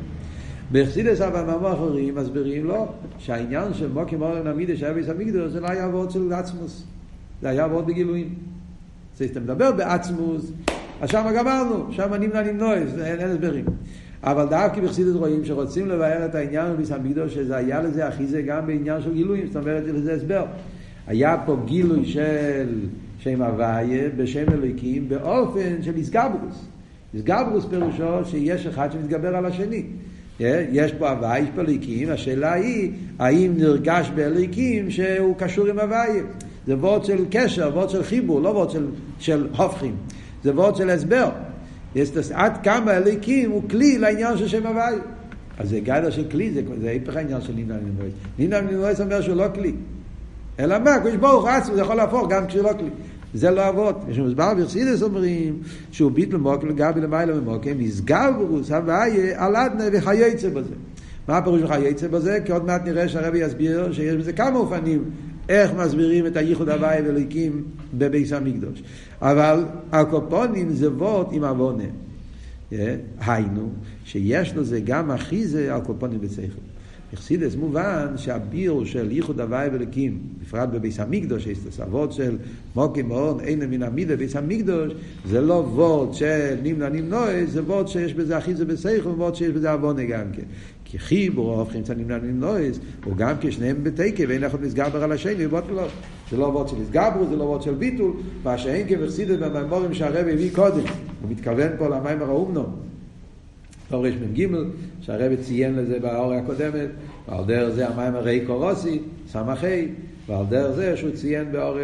בחסידס 0.71 1.21
אבל 1.21 1.73
אחרים 1.73 2.15
מסבירים 2.15 2.65
לו 2.65 2.87
שהעניין 3.17 3.73
של 3.73 3.91
מוקים 3.93 4.21
אורן 4.21 4.47
עמידה 4.47 4.77
שהיה 4.77 4.93
ביס 4.93 5.09
המקדוש 5.09 5.51
זה 5.51 5.59
לא 5.59 5.67
היה 5.67 5.87
וורד 5.87 6.11
של 6.11 6.33
עצמוס, 6.33 6.83
זה 7.41 7.49
היה 7.49 7.65
וורד 7.65 7.87
בגילויים. 7.87 8.29
זה 9.17 9.25
אתה 9.25 9.39
מדבר 9.39 9.71
בעצמוס, 9.71 10.51
אז 11.01 11.09
שם 11.09 11.25
גמרנו, 11.37 11.85
שם 11.91 12.13
נמנע 12.13 12.41
נמנועס, 12.41 12.89
אין, 13.03 13.19
אין 13.19 13.29
הסברים. 13.29 13.65
אבל 14.23 14.45
דווקא 14.45 14.81
בחסידות 14.81 15.15
רואים 15.15 15.45
שרוצים 15.45 15.87
לבאר 15.87 16.25
את 16.25 16.35
העניין 16.35 16.73
בביס 16.73 16.91
המקדוש, 16.91 17.33
שזה 17.33 17.55
היה 17.55 17.81
לזה 17.81 18.07
הכי 18.07 18.27
זה 18.27 18.41
גם 18.41 18.67
בעניין 18.67 19.01
של 19.01 19.13
גילויים, 19.13 19.47
זאת 19.47 19.55
אומרת, 19.55 19.83
לזה 19.85 20.13
הסבר. 20.13 20.45
היה 21.07 21.37
פה 21.45 21.57
גילוי 21.65 22.05
של 22.05 22.79
שם 23.19 23.41
הוויה 23.41 24.09
בשם 24.17 24.45
אלוקים 24.53 25.09
באופן 25.09 25.81
של 25.81 25.95
איסגברוס. 25.95 26.67
איסגברוס 27.13 27.65
פירושו 27.65 28.25
שיש 28.25 28.67
אחד 28.67 28.91
שמתגבר 28.91 29.35
על 29.35 29.45
השני. 29.45 29.83
יש 30.71 30.93
פה 30.93 31.09
הוויה, 31.09 31.39
יש 31.39 31.49
פה 31.55 31.61
אלוקים, 31.61 32.09
השאלה 32.09 32.53
היא 32.53 32.91
האם 33.19 33.53
נרגש 33.57 34.11
באלוקים 34.15 34.91
שהוא 34.91 35.35
קשור 35.37 35.67
עם 35.67 35.79
הוויה. 35.79 36.23
זה 36.69 36.75
וורד 36.75 37.05
של 37.05 37.25
קשר, 37.31 37.69
וורד 37.73 37.89
של 37.89 38.03
חיבור, 38.03 38.41
לא 38.41 38.49
וורד 38.49 38.69
של, 38.69 38.87
של 39.19 39.47
הופכים. 39.57 39.95
זה 40.43 40.51
וורד 40.51 40.75
של 40.75 40.89
הסבר. 40.89 41.29
עד 42.33 42.57
כמה 42.63 42.97
אליקים 42.97 43.51
הוא 43.51 43.69
כלי 43.69 43.97
לעניין 43.97 44.37
של 44.37 44.47
שם 44.47 44.67
הוואי. 44.67 44.95
אז 45.59 45.69
זה 45.69 45.79
גדר 45.79 46.09
של 46.09 46.29
כלי, 46.31 46.51
זה, 46.51 46.61
זה 46.81 46.89
היפך 46.89 47.15
העניין 47.15 47.41
של 47.41 47.53
נינה 47.53 47.73
מנינויס. 47.73 48.13
נינה 48.39 48.61
מנינויס 48.61 49.01
אומר 49.01 49.21
שהוא 49.21 49.35
לא 49.35 49.45
כלי. 49.53 49.73
אלא 50.59 50.79
מה, 50.79 50.99
קדוש 50.99 51.15
ברוך 51.15 51.45
הוא 51.45 51.75
זה 51.75 51.81
יכול 51.81 51.95
להפוך 51.95 52.29
גם 52.29 52.47
כשהוא 52.47 52.63
לא 52.63 52.73
כלי. 52.79 52.89
זה 53.33 53.51
לא 53.51 53.69
אבות. 53.69 53.95
יש 54.09 54.19
מסבר 54.19 54.53
ברסידס 54.53 55.03
אומרים 55.03 55.57
שהוא 55.91 56.11
ביטל 56.11 56.37
מוקר 56.37 56.67
לגבי 56.67 57.01
למעלה 57.01 57.33
ממוקר, 57.33 57.71
מסגר 57.77 58.31
ברוס 58.37 58.71
הוויה 58.71 59.45
על 59.45 59.55
אדנה 59.55 59.83
וכייצא 59.93 60.49
בזה. 60.49 60.75
מה 61.27 61.37
הפירוש 61.37 61.61
וכייצא 61.61 62.07
בזה? 62.07 62.37
כי 62.45 62.51
עוד 62.51 62.65
מעט 62.65 62.85
נראה 62.85 63.07
שהרבי 63.07 63.39
יסביר 63.39 63.91
שיש 63.91 64.15
בזה 64.15 64.33
כמה 64.33 64.57
אופנים 64.57 65.03
איך 65.49 65.73
מסבירים 65.73 66.27
את 66.27 66.37
הייחוד 66.37 66.69
הוואי 66.69 67.01
ואליקים 67.01 67.63
בביס 67.93 68.33
המקדוש. 68.33 68.83
אבל 69.21 69.65
הקופונים 69.91 70.69
זה 70.69 70.91
וורט 70.91 71.27
עם 71.31 71.43
עוונה. 71.43 71.83
היינו, 73.19 73.69
שיש 74.05 74.53
לזה 74.55 74.79
גם 74.79 75.11
אחיזה 75.11 75.75
על 75.75 75.81
קופונים 75.81 76.19
ושכל. 76.21 76.68
בחסידס 77.13 77.55
מובן 77.55 78.07
שהביור 78.17 78.85
של 78.85 79.11
ייחוד 79.11 79.39
הוואי 79.39 79.69
ולקים, 79.73 80.19
בפרט 80.41 80.69
בביס 80.69 80.99
המקדוש, 80.99 81.47
אבות 81.83 82.13
של 82.13 82.37
מוקי 82.75 83.01
מאון, 83.01 83.39
אין 83.39 83.59
מן 83.69 83.83
המידה 83.83 84.15
ביס 84.15 84.35
המקדוש, 84.35 84.93
זה 85.25 85.41
לא 85.41 85.53
וורד 85.53 86.13
של 86.13 86.55
נמנע 86.63 86.89
נמנועי, 86.89 87.47
זה 87.47 87.63
וורד 87.63 87.87
שיש 87.87 88.13
בזה 88.13 88.37
אחיזה 88.37 88.65
בסייכו, 88.65 89.09
וורד 89.09 89.35
שיש 89.35 89.49
בזה 89.49 89.71
עוונה 89.71 90.03
גם 90.03 90.25
כן. 90.33 90.43
כי 90.85 90.99
חיבור 90.99 91.59
הופכים 91.59 91.81
את 91.81 91.89
הנמנע 91.89 92.17
נמנועיס, 92.17 92.79
הוא 93.05 93.15
גם 93.15 93.35
כשניהם 93.41 93.83
בתקה 93.83 94.23
ואין 94.27 94.43
אחד 94.43 94.61
מסגבר 94.61 95.03
על 95.03 95.11
השני, 95.11 95.47
לא. 95.47 95.87
זה 96.31 96.37
לא 96.37 96.45
וורד 96.45 96.67
של 96.67 96.75
הסגברו, 96.81 97.25
זה 97.29 97.35
לא 97.35 97.43
וורד 97.43 97.61
של 97.61 97.73
ביטול, 97.73 98.13
מה 98.43 98.57
שאין 98.57 98.87
כבחסידס 98.87 99.35
במיימורים 99.35 99.93
שהרבי 99.93 100.33
הביא 100.33 100.51
קודם, 100.55 100.83
הוא 101.21 101.31
מתכוון 101.31 101.69
פה 101.77 101.87
למיימר 101.87 102.25
האומנו. 102.25 102.88
תור 103.89 104.07
רמ"ג, 104.07 104.47
שהרבא 105.01 105.35
ציין 105.35 105.75
לזה 105.75 105.99
באור 105.99 106.33
הקודמת, 106.33 106.89
ועל 107.27 107.45
דרך 107.45 107.69
זה 107.69 107.87
המים 107.87 108.15
הרי 108.15 108.43
קורוסי, 108.47 108.99
סמכי, 109.27 109.87
ועל 110.27 110.45
דרך 110.49 110.75
זה 110.75 110.97
שהוא 110.97 111.11
ציין 111.11 111.51
באור 111.51 111.77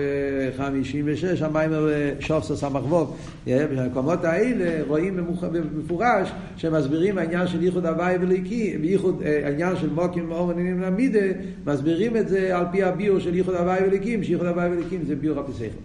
56, 0.58 1.42
המים 1.42 1.72
שופסו 2.20 2.58
סמכבוב. 2.58 3.18
במקומות 3.48 4.24
האלה 4.24 4.84
רואים 4.88 5.18
במפורש 5.52 6.32
שמסבירים 6.58 7.18
העניין 7.18 7.48
של 7.48 7.64
ייחוד 7.64 7.86
הוואי 7.86 8.16
וליקי, 8.22 8.78
בייחוד 8.82 9.22
העניין 9.44 9.76
של 9.76 9.90
מוקים 9.90 10.32
ואומנים 10.32 10.82
למידה, 10.82 11.26
מסבירים 11.66 12.18
את 12.18 12.28
זה 12.30 12.58
על 12.58 12.66
פי 12.72 12.84
הביור 12.84 13.20
של 13.20 13.36
ייחוד 13.36 13.56
הוואי 13.56 13.80
וליקים, 13.88 14.24
שייחוד 14.24 14.48
הוואי 14.48 14.70
וליקים 14.70 15.02
זה 15.06 15.16
ביור 15.16 15.40
הפסחם. 15.40 15.78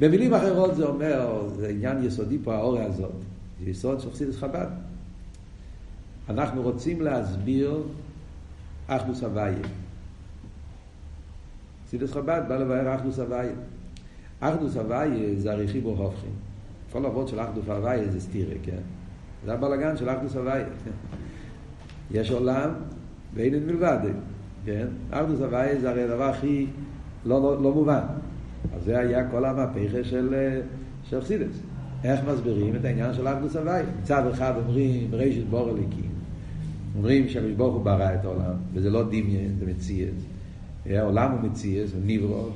במילים 0.00 0.34
אחרות 0.34 0.76
זה 0.76 0.84
אומר, 0.84 1.42
זה 1.56 1.68
עניין 1.68 2.04
יסודי 2.04 2.38
פה 2.44 2.54
האורה 2.54 2.84
הזאת, 2.84 3.12
זה 3.64 3.70
יסוד 3.70 4.00
של 4.00 4.10
חסידס 4.10 4.36
חב"ד. 4.36 4.91
אנחנו 6.28 6.62
רוצים 6.62 7.00
להסביר 7.00 7.82
אחדוס 8.86 9.22
הוויה. 9.22 9.58
סידס 11.88 12.12
חב"ד 12.12 12.42
בא 12.48 12.56
לבאר 12.56 12.94
אחדוס 12.94 13.18
הוויה. 13.18 13.52
אחדוס 14.40 14.76
הוויה 14.76 15.34
זה 15.36 15.52
הרי 15.52 15.68
חיבור 15.68 15.98
הופכים. 15.98 16.30
כל 16.92 17.06
אבות 17.06 17.28
של 17.28 17.40
אחדוס 17.40 17.68
הוויה 17.68 18.10
זה 18.10 18.20
סטירה, 18.20 18.54
כן? 18.62 18.82
זה 19.44 19.52
הבלגן 19.52 19.96
של 19.96 20.10
אחדוס 20.10 20.36
הוויה. 20.36 20.66
יש 22.10 22.30
עולם 22.30 22.70
ואין 23.34 23.54
את 23.54 23.62
מלבד, 23.66 23.98
כן? 24.64 24.86
אחדוס 25.10 25.40
הוויה 25.40 25.80
זה 25.80 25.90
הרי 25.90 26.02
הדבר 26.02 26.28
הכי 26.28 26.66
לא, 27.26 27.42
לא, 27.42 27.62
לא 27.62 27.74
מובן. 27.74 28.04
אז 28.76 28.84
זה 28.84 28.98
היה 28.98 29.30
כל 29.30 29.44
המהפכה 29.44 30.04
של, 30.04 30.58
של 31.04 31.20
חסידס. 31.20 31.60
איך 32.04 32.20
מסבירים 32.24 32.76
את 32.76 32.84
העניין 32.84 33.14
של 33.14 33.28
אחדוס 33.28 33.56
הוויה? 33.56 33.82
מצד 34.02 34.26
אחד 34.26 34.52
אומרים 34.56 35.10
בראשית 35.10 35.48
בור 35.48 35.68
הליקים. 35.68 36.11
אומרים 36.96 37.28
שהקדוש 37.28 37.52
ברוך 37.52 37.74
הוא 37.74 37.84
ברא 37.84 38.14
את 38.14 38.24
העולם, 38.24 38.54
וזה 38.74 38.90
לא 38.90 39.02
דמיין, 39.02 39.56
זה 39.58 39.66
מציאס. 39.66 40.14
העולם 40.86 41.30
הוא 41.30 41.50
מציאס, 41.50 41.92
הוא 41.92 42.00
נברו. 42.04 42.48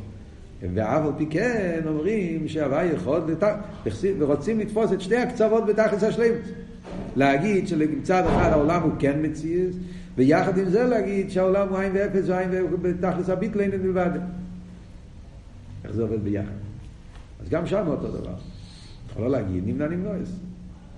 ואף 0.75 1.05
על 1.07 1.13
פי 1.19 1.27
כן 1.27 1.81
אומרים 1.87 2.49
שהווה 2.49 2.85
יכול, 2.85 3.21
ורוצים 4.19 4.61
לתפוס 4.61 4.93
את 4.93 5.01
שני 5.01 5.17
הקצוות 5.17 5.67
בתכלס 5.67 6.03
השלמות. 6.03 6.41
להגיד 7.17 7.69
שמצד 7.69 8.25
אחד 8.27 8.51
העולם 8.53 8.83
הוא 8.83 8.93
כן 8.99 9.19
מציאס, 9.23 9.75
ויחד 10.17 10.59
עם 10.59 10.69
זה 10.69 10.85
להגיד 10.85 11.31
שהעולם 11.31 11.69
הוא 11.69 11.79
עין 11.79 11.93
ואפס 11.95 12.29
ועין 12.29 12.51
ובתכלס 12.73 13.29
הביטלין 13.29 13.71
בלבד. 13.71 14.11
איך 15.85 15.93
זה 15.93 16.03
עובד 16.03 16.25
ביחד? 16.25 16.53
אז 17.43 17.49
גם 17.49 17.67
שם 17.67 17.85
אותו 17.87 18.09
דבר. 18.09 18.35
יכול 19.11 19.23
לא 19.23 19.31
להגיד 19.31 19.63
נמנע 19.67 19.89
נמנועס. 19.89 20.41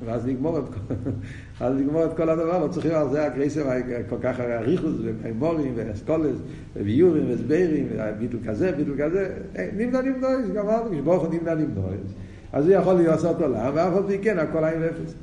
ואז 0.05 0.27
נגמור 0.27 0.59
את 0.59 0.65
כל, 0.69 0.95
אז 1.65 1.75
נגמור 1.75 2.05
את 2.05 2.17
כל 2.17 2.31
הדבר, 2.31 2.65
לא 2.65 2.69
צריכים 2.69 2.95
על 2.95 3.11
זה 3.11 3.27
הקרייסם 3.27 3.63
כל 4.09 4.17
כך 4.23 4.41
אריכוס 4.41 4.95
ומימורים 5.03 5.73
ואסכולס 5.77 6.37
וביורים 6.77 7.29
והסברים 7.29 7.89
וביטל 7.91 8.37
כזה, 8.47 8.73
ביטל 8.73 9.05
כזה, 9.05 9.35
נמנע 9.77 10.01
נמנועס, 10.01 10.51
גמרנו, 10.55 10.91
כשברוך 10.91 11.23
הוא 11.25 11.35
נמנע 11.35 11.55
נמנועס, 11.55 12.11
אז 12.53 12.67
הוא 12.67 12.75
יכול 12.75 12.95
לעשות 12.95 13.41
עולם, 13.41 13.73
ואף 13.75 13.97
על 13.97 14.03
פי 14.07 14.19
כן 14.19 14.39
הכל 14.39 14.65
עין 14.65 14.83
ואפס. 14.83 15.15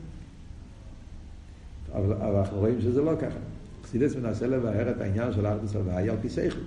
אבל, 1.93 2.13
אבל 2.13 2.35
אנחנו 2.35 2.59
רואים 2.59 2.81
שזה 2.81 3.01
לא 3.01 3.11
ככה. 3.19 3.39
חסידס 3.83 4.15
מנסה 4.15 4.47
לבאר 4.47 4.89
את 4.89 5.01
העניין 5.01 5.33
של 5.33 5.45
ארדוס 5.45 5.75
הוויה 5.75 6.11
על 6.11 6.17
פי 6.21 6.29
שכל. 6.29 6.59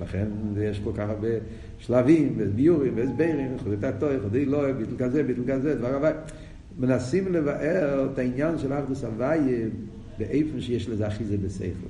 לכן 0.00 0.26
יש 0.56 0.80
כל 0.84 0.90
כך 0.96 1.08
הרבה 1.08 1.28
שלבים, 1.78 2.34
וביורים, 2.38 2.92
והסברים, 2.96 3.56
וחודי 3.56 3.76
תתוי, 3.76 4.20
חודי 4.22 4.44
לא, 4.44 4.72
ביטל 4.72 5.04
כזה, 5.04 5.22
ביטל 5.22 5.52
כזה, 5.52 5.74
דבר 5.74 5.94
הבא. 5.94 6.10
מנסים 6.78 7.32
לבאר 7.32 8.08
את 8.12 8.18
העניין 8.18 8.58
של 8.58 8.72
אחדוס 8.72 9.04
הוויה 9.04 9.68
באיפה 10.18 10.60
שיש 10.60 10.88
לזה 10.88 11.08
אחיזה 11.08 11.36
בספר. 11.36 11.88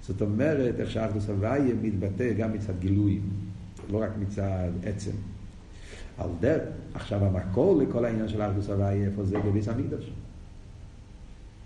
זאת 0.00 0.22
אומרת, 0.22 0.80
איך 0.80 0.90
שאחדוס 0.90 1.28
הוויה 1.28 1.74
מתבטא 1.82 2.32
גם 2.32 2.52
מצד 2.52 2.72
גילויים, 2.78 3.22
לא 3.90 4.02
רק 4.02 4.10
מצד 4.20 4.70
עצם. 4.84 5.10
על 6.18 6.30
דרך, 6.40 6.62
עכשיו 6.94 7.24
המקור 7.24 7.82
לכל 7.82 8.04
העניין 8.04 8.28
של 8.28 8.42
אחדוס 8.42 8.68
הוויה, 8.68 9.06
איפה 9.06 9.24
זה? 9.24 9.38
בביס 9.38 9.68
המקדוש. 9.68 10.10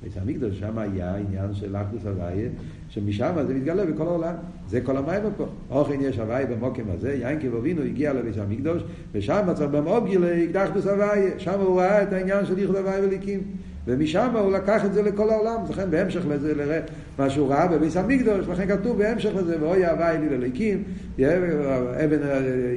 בית 0.06 0.16
המקדוש, 0.22 0.58
שם 0.58 0.78
היה 0.78 1.16
עניין 1.16 1.54
של 1.54 1.76
אחדוס 1.76 2.06
הוויה, 2.06 2.48
שמשם 2.88 3.32
זה 3.46 3.54
מתגלה 3.54 3.84
בכל 3.84 4.06
העולם. 4.06 4.34
זה 4.68 4.80
כל 4.80 4.96
המים 4.96 5.22
פה. 5.36 5.46
אוכן 5.70 6.00
יש 6.00 6.18
הוויה 6.18 6.46
במוקם 6.46 6.82
הזה, 6.94 7.14
יין 7.14 7.40
כבובינו 7.40 7.82
הגיע 7.82 8.12
לבית 8.12 8.38
המקדוש, 8.38 8.82
ושם 9.12 9.42
צריך 9.54 9.70
במוגילי 9.70 10.48
אחדוס 10.64 10.86
הוויה, 10.86 11.38
שם 11.38 11.60
הוא 11.60 11.80
ראה 11.80 12.02
את 12.02 12.12
העניין 12.12 12.46
של 12.46 12.58
ייחוד 12.58 12.76
הוויה 12.76 13.00
וליקים. 13.02 13.40
ומשם 13.86 14.30
הוא 14.36 14.52
לקח 14.52 14.84
את 14.84 14.94
זה 14.94 15.02
לכל 15.02 15.30
העולם, 15.30 15.56
לכן 15.70 15.90
בהמשך 15.90 16.20
לזה, 16.28 16.54
לראה 16.54 16.80
מה 17.18 17.30
שהוא 17.30 17.48
ראה 17.48 17.66
בביס 17.66 17.96
המקדוש, 17.96 18.48
לכן 18.48 18.68
כתוב 18.68 18.98
בהמשך 18.98 19.30
לזה, 19.36 19.56
ואוי 19.60 19.86
אהבה 19.86 20.10
אלי 20.10 20.28
לליקים, 20.28 20.82
אבן 21.18 22.18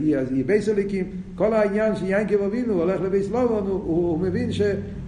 יהיה 0.03 0.23
ביס 0.45 0.69
הליקים, 0.69 1.05
כל 1.35 1.53
העניין 1.53 1.95
שיין 1.95 2.27
כבובינו 2.27 2.73
הולך 2.73 3.01
לביס 3.01 3.29
לובון, 3.29 3.67
הוא, 3.67 3.69
הוא, 3.69 4.09
הוא 4.09 4.19
מבין 4.19 4.51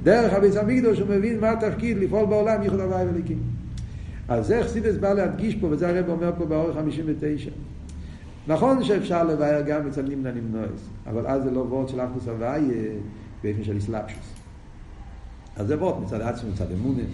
שדרך 0.02 0.34
הביס 0.34 0.58
המקדוש 0.58 1.00
הוא 1.00 1.10
מבין 1.10 1.40
מה 1.40 1.52
התפקיד 1.52 1.98
לפעול 1.98 2.26
בעולם 2.26 2.64
ייחוד 2.64 2.80
הוויה 2.80 3.06
וליקים. 3.10 3.40
אז 4.28 4.48
זה 4.48 4.64
חסידס 4.64 4.96
בא 4.96 5.14
להדגיש 5.14 5.56
פה, 5.56 5.68
וזה 5.68 5.90
הרב 5.90 6.10
אומר 6.10 6.32
פה 6.38 6.46
באורך 6.46 6.76
59. 6.76 7.52
נכון 8.48 8.84
שאפשר 8.84 9.24
לבאר 9.24 9.62
גם 9.62 9.88
אצל 9.88 10.02
נמנע 10.02 10.32
נמנועס, 10.32 10.90
אבל 11.08 11.28
אז 11.28 11.44
זה 11.44 11.52
לא 11.52 11.60
וורד 11.60 11.90
של 11.90 12.02
אחדוס 12.02 12.28
הוויה 12.28 12.74
באופן 13.44 13.64
של 13.64 13.78
אסלאפשוס. 13.78 14.34
אז 15.56 15.68
זה 15.68 15.78
וורד 15.78 16.04
מצד 16.04 16.22
עצמו, 16.22 16.50
מצד 16.50 16.72
אמונים. 16.72 17.06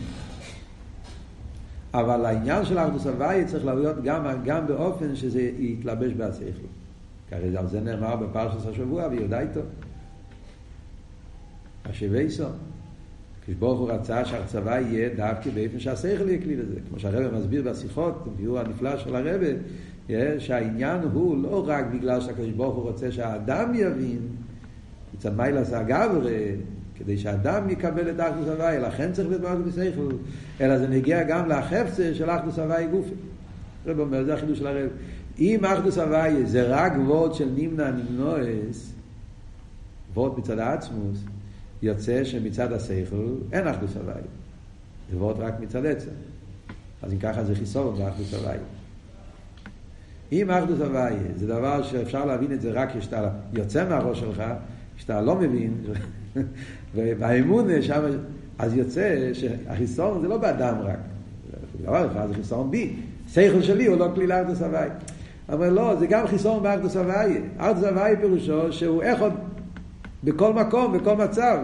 אבל 1.94 2.26
העניין 2.26 2.66
של 2.66 2.80
אחדוס 2.80 3.08
הוויה 3.08 3.46
צריך 3.46 3.66
להיות 3.66 4.04
גם, 4.04 4.26
גם 4.46 4.68
באופן 4.68 5.16
שזה 5.16 5.42
יתלבש 5.42 6.12
בהצליחו. 6.14 6.68
כי 7.30 7.36
על 7.58 7.68
זה 7.68 7.82
נאמר 7.82 8.16
בפרשת 8.16 8.68
השבוע, 8.70 9.08
ויודע 9.12 9.40
איתו. 9.40 9.62
השבי 11.86 12.30
סוף. 12.30 12.52
כשברוך 13.48 13.80
הוא 13.80 13.92
רצה 13.92 14.26
שהצבא 14.26 14.80
יהיה 14.80 15.10
דווקא 15.16 15.50
באופן 15.50 15.80
שהשכל 15.80 16.30
יקליד 16.30 16.60
את 16.60 16.68
זה. 16.68 16.76
כמו 16.90 17.00
שהרבא 17.00 17.38
מסביר 17.38 17.64
בשיחות, 17.64 18.28
ביור 18.38 18.60
הנפלא 18.60 18.98
של 18.98 19.16
הרבא, 19.16 19.48
שהעניין 20.40 21.02
הוא 21.14 21.44
לא 21.44 21.64
רק 21.68 21.86
בגלל 21.94 22.22
שהקדוש 22.22 22.50
ברוך 22.50 22.76
הוא 22.76 22.84
רוצה 22.84 23.12
שהאדם 23.12 23.72
יבין, 23.76 24.20
מצד 25.14 25.38
מיילה 25.38 25.64
זה 25.64 25.80
הגברי, 25.80 26.56
כדי 26.96 27.18
שהאדם 27.18 27.70
יקבל 27.70 28.10
את 28.10 28.20
אחדוס 28.20 28.48
הוואי, 28.48 28.80
לכן 28.80 29.12
צריך 29.12 29.28
להיות 29.30 29.42
באחדוס 29.42 29.76
שכל, 29.76 30.16
אלא 30.62 30.78
זה 30.78 30.88
נגיע 30.88 31.24
גם 31.24 31.50
לחפצה 31.50 32.14
של 32.14 32.30
אחדוס 32.30 32.60
הוואי 32.60 32.88
גופי. 32.88 33.14
הרב 33.86 34.00
אומר, 34.00 34.24
זה 34.24 34.34
החידוש 34.34 34.60
של 34.60 34.68
הרב. 34.68 34.90
אם 35.40 35.66
אחדוס 35.66 35.98
הוואי 35.98 36.46
זה 36.46 36.64
רק 36.64 36.94
וורד 37.06 37.34
של 37.34 37.50
נמנע 37.56 37.92
נמנועס, 37.92 38.94
וורד 40.14 40.40
מצד 40.40 40.60
העצמוס, 40.60 41.18
יוצא 41.82 42.24
שמצד 42.24 42.74
השכל 42.74 43.28
אין 43.54 43.68
אחדוס 43.68 43.96
הוואי. 43.98 44.22
זה 45.12 45.18
רק 45.46 45.60
מצד 45.60 45.86
עצם. 45.86 46.12
אז 47.02 47.14
אם 47.14 47.20
ככה 47.20 47.44
זה 47.44 47.56
חיסור 47.56 47.92
באחדוס 47.92 48.34
הוואי. 48.34 48.58
אם 50.32 50.52
אחדוס 50.52 50.80
הוואי 50.80 51.14
זה 51.36 51.48
דבר 51.48 51.84
שאפשר 51.84 52.26
להבין 52.26 52.52
את 52.52 52.62
זה 52.62 52.72
רק 52.72 52.90
כשאתה 52.98 53.30
יוצא 53.54 53.90
מהראש 53.90 54.20
שלך, 54.20 54.44
כשאתה 54.98 55.22
לא 55.22 55.36
מבין, 55.36 55.74
והאמון 56.96 57.82
שם, 57.82 58.02
אז 58.60 58.74
יוצא 58.74 59.34
שהחיסון 59.34 60.22
זה 60.22 60.28
לא 60.28 60.38
באדם 60.38 60.76
רק. 60.82 61.00
דבר 61.82 62.12
אחד 62.12 62.28
זה 62.28 62.34
חיסון 62.34 62.72
בי. 62.72 62.94
שכל 63.28 63.62
שלי 63.62 63.86
הוא 63.86 63.98
לא 63.98 64.08
כלי 64.16 64.28
לאחדוס 64.28 64.62
הוואי. 64.62 64.90
אבל 65.50 65.70
לא, 65.70 65.96
זה 65.96 66.08
גם 66.08 66.28
חיסון 66.28 66.64
באחדוס 66.64 66.96
הוואי. 66.96 67.38
אחדוס 67.58 67.84
הוואי 67.84 68.16
פירושו 68.22 68.74
שהוא 68.74 69.04
איך 69.04 69.22
עוד 69.22 69.34
בכל 70.28 70.54
מקום, 70.54 70.98
בכל 70.98 71.16
מצב. 71.16 71.58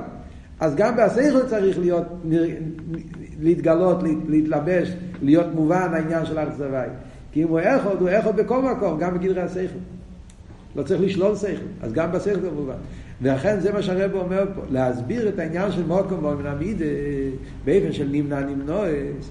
אז 0.60 0.76
גם 0.76 0.96
בהסייכל 0.96 1.46
צריך 1.48 1.80
להיות, 1.80 2.04
להתגלות, 3.42 4.04
להתלבש, 4.28 4.94
להיות 5.22 5.48
מובן 5.56 5.94
העניין 5.94 6.26
של 6.26 6.38
הוואי. 6.38 6.88
כי 7.32 7.44
אם 7.44 7.48
הוא 7.48 7.60
איכות, 7.60 8.00
הוא 8.00 8.10
איכות 8.10 8.36
בכל 8.36 8.62
מקום, 8.62 9.00
גם 9.00 9.14
בגדרי 9.14 9.42
הסייכל. 9.42 9.78
לא 10.76 10.84
צריך 10.84 11.02
לשלול 11.02 11.36
סייכל, 11.36 11.66
אז 11.82 11.94
גם 11.94 12.12
בסייכל 12.12 12.40
זה 12.40 12.52
מובן. 12.52 12.74
ולכן 13.22 13.60
זה 13.60 13.74
מה 13.74 13.82
שהרב 13.82 14.14
אומר 14.14 14.46
פה, 14.56 14.62
להסביר 14.70 15.30
את 15.30 15.40
העניין 15.40 15.72
של 15.72 15.86
מוקום 15.88 16.24
ואומן 16.24 16.46
המידה 16.46 16.86
באופן 17.66 17.92
של 17.92 18.08
נמנע 18.12 18.40
נמנועס, 18.40 19.30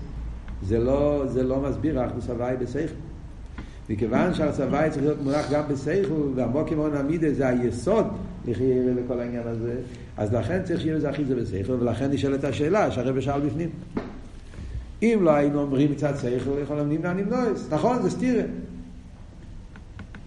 זה 0.63 0.79
לא, 0.79 1.23
זה 1.27 1.43
לא 1.43 1.61
מסביר 1.61 2.07
אחדוס 2.07 2.31
הוואי 2.31 2.57
בסייכל. 2.57 2.95
מכיוון 3.91 4.35
שהצבא 4.35 4.89
צריך 4.89 5.05
להיות 5.05 5.23
מונח 5.23 5.51
גם 5.53 5.63
בסייכל, 5.69 6.29
והמוקים 6.35 6.79
ואומן 6.79 6.97
המידה 6.97 7.35
זה 7.35 7.49
היסוד 7.49 8.07
לחיירה 8.47 8.93
לכל 9.05 9.21
העניין 9.21 9.47
הזה, 9.47 9.75
אז 10.17 10.35
לכן 10.35 10.63
צריך 10.63 10.81
שיהיה 10.81 10.97
לזה 10.97 11.11
אחיזה 11.11 11.35
בסייכל, 11.35 11.73
ולכן 11.73 12.11
נשאלת 12.11 12.45
השאלה 12.45 12.91
שהרב 12.91 13.21
שאל 13.21 13.41
בפנים. 13.41 13.71
אם 15.03 15.19
לא 15.23 15.31
היינו 15.31 15.61
אומרים 15.61 15.91
מצד 15.91 16.13
שכל, 16.17 16.51
יכולים 16.63 16.89
נמנע 16.89 17.13
נמנועס. 17.13 17.69
נכון, 17.71 18.03
זה 18.03 18.11
סטירה. 18.11 18.43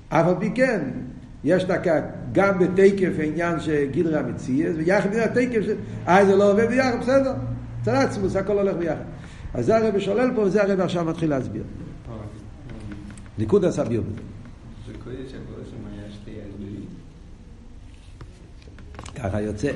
אף 0.09 0.27
על 0.27 0.35
פי 0.39 0.51
כן, 0.55 0.81
יש 1.43 1.65
דקה 1.65 2.01
גם 2.31 2.59
בתקף 2.59 3.11
העניין 3.19 3.59
שגדרי 3.59 4.17
המציאס, 4.17 4.75
ויחד 4.77 5.13
עם 5.13 5.19
התקף, 5.19 5.61
ש... 5.61 5.69
אה, 6.07 6.25
זה 6.25 6.35
לא 6.35 6.51
עובד 6.51 6.67
ביחד, 6.67 6.99
בסדר. 6.99 7.33
צד 7.85 7.95
עצמוס, 7.95 8.35
הכל 8.35 8.59
הולך 8.59 8.75
ביחד. 8.75 9.03
אז 9.53 9.65
זה 9.65 9.77
הרב 9.77 9.99
שולל 9.99 10.31
פה, 10.35 10.41
וזה 10.41 10.63
הרב 10.63 10.79
עכשיו 10.79 11.05
מתחיל 11.05 11.29
להסביר. 11.29 11.63
ניקוד 13.37 13.65
הסביר 13.65 14.01
בזה. 14.01 14.21
ככה 19.15 19.41
יוצא. 19.41 19.71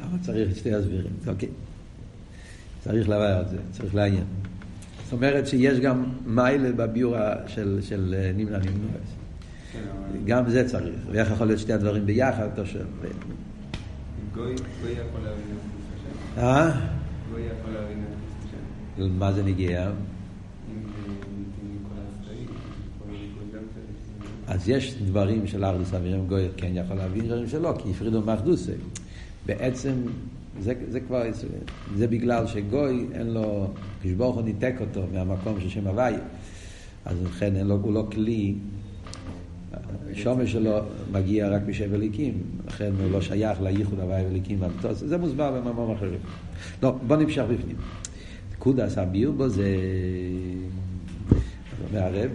למה 0.00 0.18
צריך 0.20 0.56
שתי 0.56 0.74
הסבירים? 0.74 1.12
אוקיי. 1.26 1.48
צריך 2.84 3.08
לבוא 3.08 3.40
את 3.40 3.48
זה, 3.48 3.56
צריך 3.72 3.94
לעיין. 3.94 4.24
זאת 5.04 5.12
אומרת 5.12 5.46
שיש 5.46 5.80
גם 5.80 6.04
מיילה 6.26 6.72
בביור 6.72 7.16
של, 7.46 7.78
של 7.82 8.14
אה, 8.18 8.32
נמנע 8.34 8.58
נמנוע. 8.58 8.90
גם 10.26 10.50
זה 10.50 10.68
צריך. 10.68 10.94
ואיך 11.10 11.30
יכול 11.30 11.46
להיות 11.46 11.60
שתי 11.60 11.72
הדברים 11.72 12.06
ביחד? 12.06 12.48
אתה 12.54 12.66
שואל. 12.66 12.84
גוי 14.34 14.54
יכול 14.92 15.20
להבין 15.24 15.56
אה? 16.38 16.70
גוי 17.30 17.42
יכול 17.42 17.72
להבין 17.74 18.04
מה 19.18 19.32
זה 19.32 19.42
נגיע? 19.42 19.90
אז 24.48 24.68
יש 24.68 24.94
דברים 25.06 25.46
של 25.46 25.64
ארדוס 25.64 25.94
אבירם 25.94 26.26
גויר 26.26 26.52
כן 26.56 26.70
יכול 26.74 26.96
להבין 26.96 27.26
דברים 27.26 27.48
שלא, 27.48 27.74
כי 27.78 27.90
הפרידו 27.90 28.22
מאחדוסי. 28.22 28.72
בעצם 29.46 29.92
זה, 30.60 30.74
זה 30.90 31.00
כבר, 31.00 31.22
זה 31.96 32.06
בגלל 32.06 32.46
שגוי 32.46 33.06
אין 33.12 33.26
לו, 33.26 33.70
כשברוך 34.02 34.36
הוא 34.36 34.44
ניתק 34.44 34.74
אותו 34.80 35.02
מהמקום 35.12 35.60
של 35.60 35.68
שם 35.68 35.86
הוואי, 35.86 36.14
אז 37.04 37.16
לכן 37.24 37.56
אין 37.56 37.66
לו, 37.66 37.78
הוא 37.82 37.92
לא 37.92 38.06
כלי, 38.12 38.54
השומש 40.12 40.52
שלו 40.52 40.78
מגיע 41.12 41.48
רק 41.48 41.62
בשם 41.62 41.86
וליקים, 41.90 42.34
לכן 42.66 42.92
הוא 43.02 43.10
לא 43.10 43.20
שייך 43.20 43.60
לייחוד 43.62 44.00
הוואי 44.00 44.26
וליקים 44.26 44.60
והמטוס, 44.60 44.98
זה 44.98 45.18
מוסבר 45.18 45.60
במאמרים 45.60 45.96
אחרים. 45.96 46.20
לא, 46.82 46.94
בוא 47.06 47.16
נמשך 47.16 47.42
בפנים. 47.50 47.76
קודס 48.58 48.98
הביר 48.98 49.30
בו 49.30 49.48
זה, 49.48 49.66
הרב, 51.92 52.30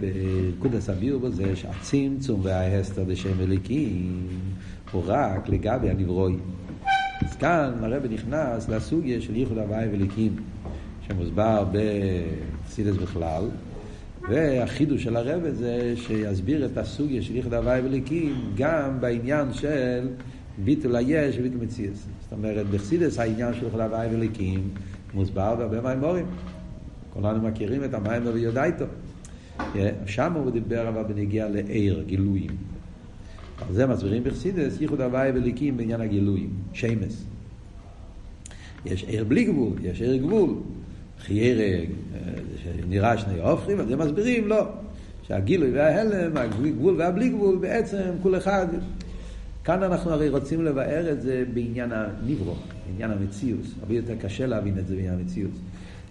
קודס 0.58 0.90
הביר 0.90 1.18
בו 1.18 1.30
זה 1.30 1.56
שהצמצום 1.56 2.40
וההסתר 2.42 3.02
לשם 3.08 3.32
וליקים 3.36 4.28
הוא 4.92 5.02
רק 5.06 5.48
לגבי 5.48 5.90
הנברואים. 5.90 6.40
אז 7.22 7.36
כאן 7.36 7.72
הרב 7.82 8.02
נכנס 8.10 8.68
לסוגיה 8.68 9.20
של 9.20 9.36
ייחוד 9.36 9.58
הוואי 9.58 9.86
וליקים, 9.92 10.36
שמוסבר 11.06 11.64
בחסידס 11.72 12.96
בכלל, 12.96 13.44
והחידוש 14.28 15.02
של 15.02 15.16
הרב 15.16 15.50
זה 15.50 15.94
שיסביר 15.96 16.66
את 16.66 16.78
הסוגיה 16.78 17.22
של 17.22 17.36
ייחוד 17.36 17.54
הוואי 17.54 17.80
וליקים 17.80 18.34
גם 18.56 19.00
בעניין 19.00 19.52
של 19.52 20.08
ביטול 20.64 20.96
היש 20.96 21.36
וביטול 21.38 21.60
מציאס. 21.60 22.06
זאת 22.22 22.32
אומרת, 22.32 22.66
בחסידס 22.66 23.18
העניין 23.18 23.54
של 23.54 23.64
ייחוד 23.64 23.80
הוואי 23.80 24.08
וליקים 24.14 24.68
מוסבר 25.14 25.56
בהרבה 25.56 25.94
מימורים. 25.94 26.26
כולנו 27.12 27.48
מכירים 27.48 27.84
את 27.84 27.94
המים 27.94 28.22
ויודעיתו. 28.32 28.84
שם 30.06 30.32
הוא 30.32 30.50
דיבר 30.50 30.88
אבל 30.88 31.02
בנגיע 31.02 31.48
לעיר, 31.48 32.04
גילויים. 32.06 32.50
על 33.68 33.74
זה 33.74 33.86
מסבירים 33.86 34.24
בחסידס, 34.24 34.80
ייחוד 34.80 35.00
הוואי 35.00 35.30
וליקים 35.34 35.76
בעניין 35.76 36.00
הגילויים, 36.00 36.50
שמס. 36.72 37.24
יש 38.86 39.04
עיר 39.04 39.24
בלי 39.24 39.44
גבול, 39.44 39.72
יש 39.82 40.02
עיר 40.02 40.16
גבול. 40.16 40.54
חייר 41.20 41.58
שנראה 42.62 43.18
שני 43.18 43.40
הופכים, 43.40 43.80
אז 43.80 43.88
זה 43.88 43.96
מסבירים, 43.96 44.48
לא. 44.48 44.66
שהגילוי 45.22 45.70
וההלם, 45.70 46.36
הגבול 46.36 46.94
והבלי 46.98 47.28
גבול, 47.28 47.58
בעצם 47.58 48.10
כל 48.22 48.36
אחד. 48.36 48.66
כאן 49.64 49.82
אנחנו 49.82 50.10
הרי 50.10 50.28
רוצים 50.28 50.64
לבאר 50.64 51.12
את 51.12 51.22
זה 51.22 51.44
בעניין 51.54 51.92
הניברו, 51.92 52.54
בעניין 52.86 53.10
המציאוס. 53.10 53.74
הרבה 53.82 53.94
יותר 53.94 54.14
קשה 54.20 54.46
להבין 54.46 54.78
את 54.78 54.86
זה 54.86 54.94
בעניין 54.94 55.14
המציאוס. 55.14 55.58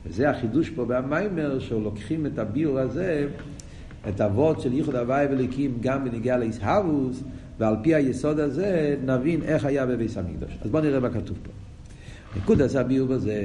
וזה 0.06 0.30
החידוש 0.30 0.70
פה 0.70 0.86
במיימר, 0.86 1.60
שלוקחים 1.60 2.26
את 2.26 2.40
הביור 2.40 2.80
הזה 2.80 3.28
את 4.10 4.22
אבות 4.22 4.62
של 4.62 4.74
ייחוד 4.74 4.96
הוואי 4.96 5.26
וליקים 5.32 5.78
גם 5.82 6.06
בניגיע 6.06 6.38
לאיסהבוס, 6.38 7.24
ועל 7.60 7.76
פי 7.84 7.96
היסוד 7.96 8.40
הזה 8.40 8.96
נבין 9.06 9.42
איך 9.44 9.66
היה 9.66 9.86
בביס 9.86 10.18
המקדוש. 10.18 10.58
אז 10.62 10.70
בואו 10.72 10.84
נראה 10.84 11.00
מה 11.00 11.10
כתוב 11.10 11.38
פה. 11.44 11.52
נקודת 12.38 12.76
הביור 12.76 13.08
בזה 13.08 13.42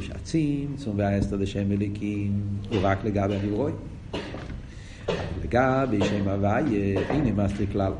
שהצמצום 0.00 0.98
והאסתר 0.98 1.36
לשם 1.36 1.68
מליקים 1.68 2.40
הוא 2.70 2.78
רק 2.82 3.04
לגבי 3.04 3.34
הנברואים. 3.34 3.74
לגבי 5.44 6.04
שם 6.04 6.28
הוויה 6.28 6.58
אין 7.10 7.24
נמאס 7.24 7.52
כלל. 7.72 7.92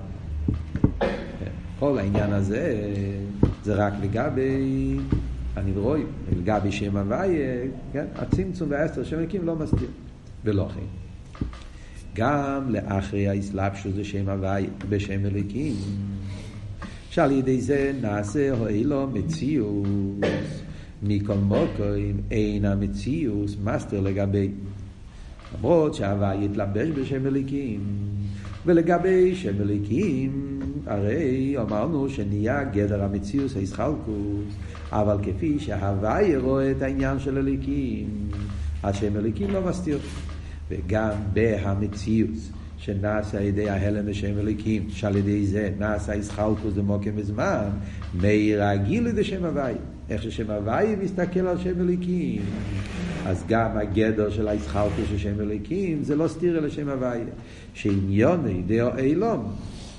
כל 1.78 1.98
העניין 1.98 2.32
הזה 2.32 2.74
זה 3.64 3.74
רק 3.74 3.92
לגבי 4.02 4.98
הנברואים, 5.56 6.06
לגבי 6.36 6.72
שם 6.72 6.96
הוויה, 6.96 7.64
כן? 7.92 8.04
הצמצום 8.16 8.70
והאסתר 8.70 9.00
לשם 9.00 9.16
מליקים 9.16 9.46
לא 9.46 9.56
מסתיר. 9.56 9.88
ולא 10.44 10.68
כן. 10.74 11.44
גם 12.14 12.70
לאחרי 12.70 13.28
האסלאפשוס 13.28 13.92
בשם 13.98 14.28
הוואי, 14.28 14.66
בשם 14.88 15.26
אליקים. 15.26 15.74
שעל 17.10 17.32
ידי 17.32 17.60
זה 17.60 17.92
נעשה 18.00 18.52
הועילו 18.52 19.06
מציאוס. 19.06 20.62
מכל 21.02 21.34
מוקרים 21.34 22.20
אין 22.30 22.64
המציאוס 22.64 23.56
מסתר 23.64 24.00
לגבי. 24.00 24.50
למרות 25.58 25.94
שההוואי 25.94 26.44
יתלבש 26.44 26.88
בשם 26.88 27.26
אליקים. 27.26 27.80
ולגבי 28.66 29.34
שם 29.34 29.60
אליקים, 29.60 30.51
הרי 30.86 31.56
אמרנו 31.60 32.08
שנהיה 32.08 32.64
גדר 32.64 33.04
המציאוס 33.04 33.56
הישחלקוס, 33.56 34.54
אבל 34.92 35.16
כפי 35.22 35.58
שההוואי 35.58 36.36
רואה 36.36 36.70
את 36.70 36.82
העניין 36.82 37.18
של 37.18 37.38
אליקים, 37.38 38.06
השם 38.82 39.16
אליקים 39.16 39.50
לא 39.50 39.60
מסתיר. 39.62 39.98
וגם 40.70 41.10
בהמציאוס 41.32 42.50
שנעשה 42.78 43.38
על 43.38 43.44
ידי 43.44 43.70
ההלם 43.70 44.06
בשם 44.06 44.38
אליקים, 44.38 44.86
שעל 44.90 45.16
ידי 45.16 45.46
זה 45.46 45.70
נעשה 45.78 46.14
ישחלקוס 46.14 46.74
דמוקם 46.74 47.10
וזמן, 47.14 47.68
מאיר 48.20 48.64
הגיל 48.64 49.08
לשם 49.14 49.44
הוואי. 49.44 49.74
איך 50.10 50.22
ששם 50.22 50.50
הוואי 50.50 50.96
מסתכל 51.02 51.40
על 51.40 51.58
שם 51.58 51.80
אליקים, 51.80 52.42
אז 53.26 53.44
גם 53.48 53.76
הגדר 53.76 54.30
של 54.30 54.48
הישחלקוס 54.48 55.08
של 55.10 55.18
שם 55.18 55.40
אליקים 55.40 56.02
זה 56.02 56.16
לא 56.16 56.28
סתירה 56.28 56.60
לשם 56.60 56.88
הוואי. 56.88 57.20
שעניוני 57.74 58.62
דאו 58.66 58.98
אילום, 58.98 59.52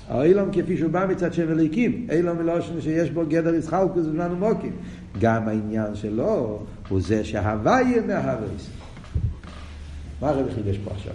האילום 0.08 0.48
כפי 0.52 0.76
שהוא 0.76 0.90
בא 0.90 1.06
מצד 1.10 1.32
שם 1.32 1.50
אליקים, 1.50 2.06
אילום 2.10 2.38
מלושן 2.38 2.80
שיש 2.80 3.10
בו 3.10 3.22
גדר 3.28 3.54
ישחלקוס 3.54 4.06
בזמן 4.06 4.32
ומוקים. 4.32 4.72
גם 5.20 5.48
העניין 5.48 5.94
שלו 5.94 6.62
הוא 6.88 7.00
זה 7.00 7.24
שהוואי 7.24 8.00
מהוויס. 8.06 8.70
מה 10.20 10.28
הרב 10.28 10.54
חידש 10.54 10.78
פה 10.84 10.90
עכשיו? 10.90 11.12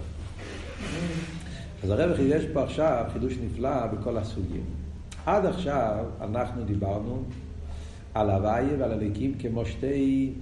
אז 1.84 1.90
הרב 1.90 2.16
חידש 2.16 2.44
פה 2.54 2.64
עכשיו 2.64 3.06
חידוש 3.14 3.38
נפלא 3.46 3.86
בכל 3.88 4.18
הסוגים. 4.18 4.64
עד 5.26 5.46
עכשיו 5.46 6.06
אנחנו 6.22 6.64
דיברנו 6.64 7.24
על 8.14 8.30
הוויה 8.30 8.78
ועל 8.80 8.92
הליקים 8.92 9.34
כמו 9.40 9.66
שתי, 9.66 10.34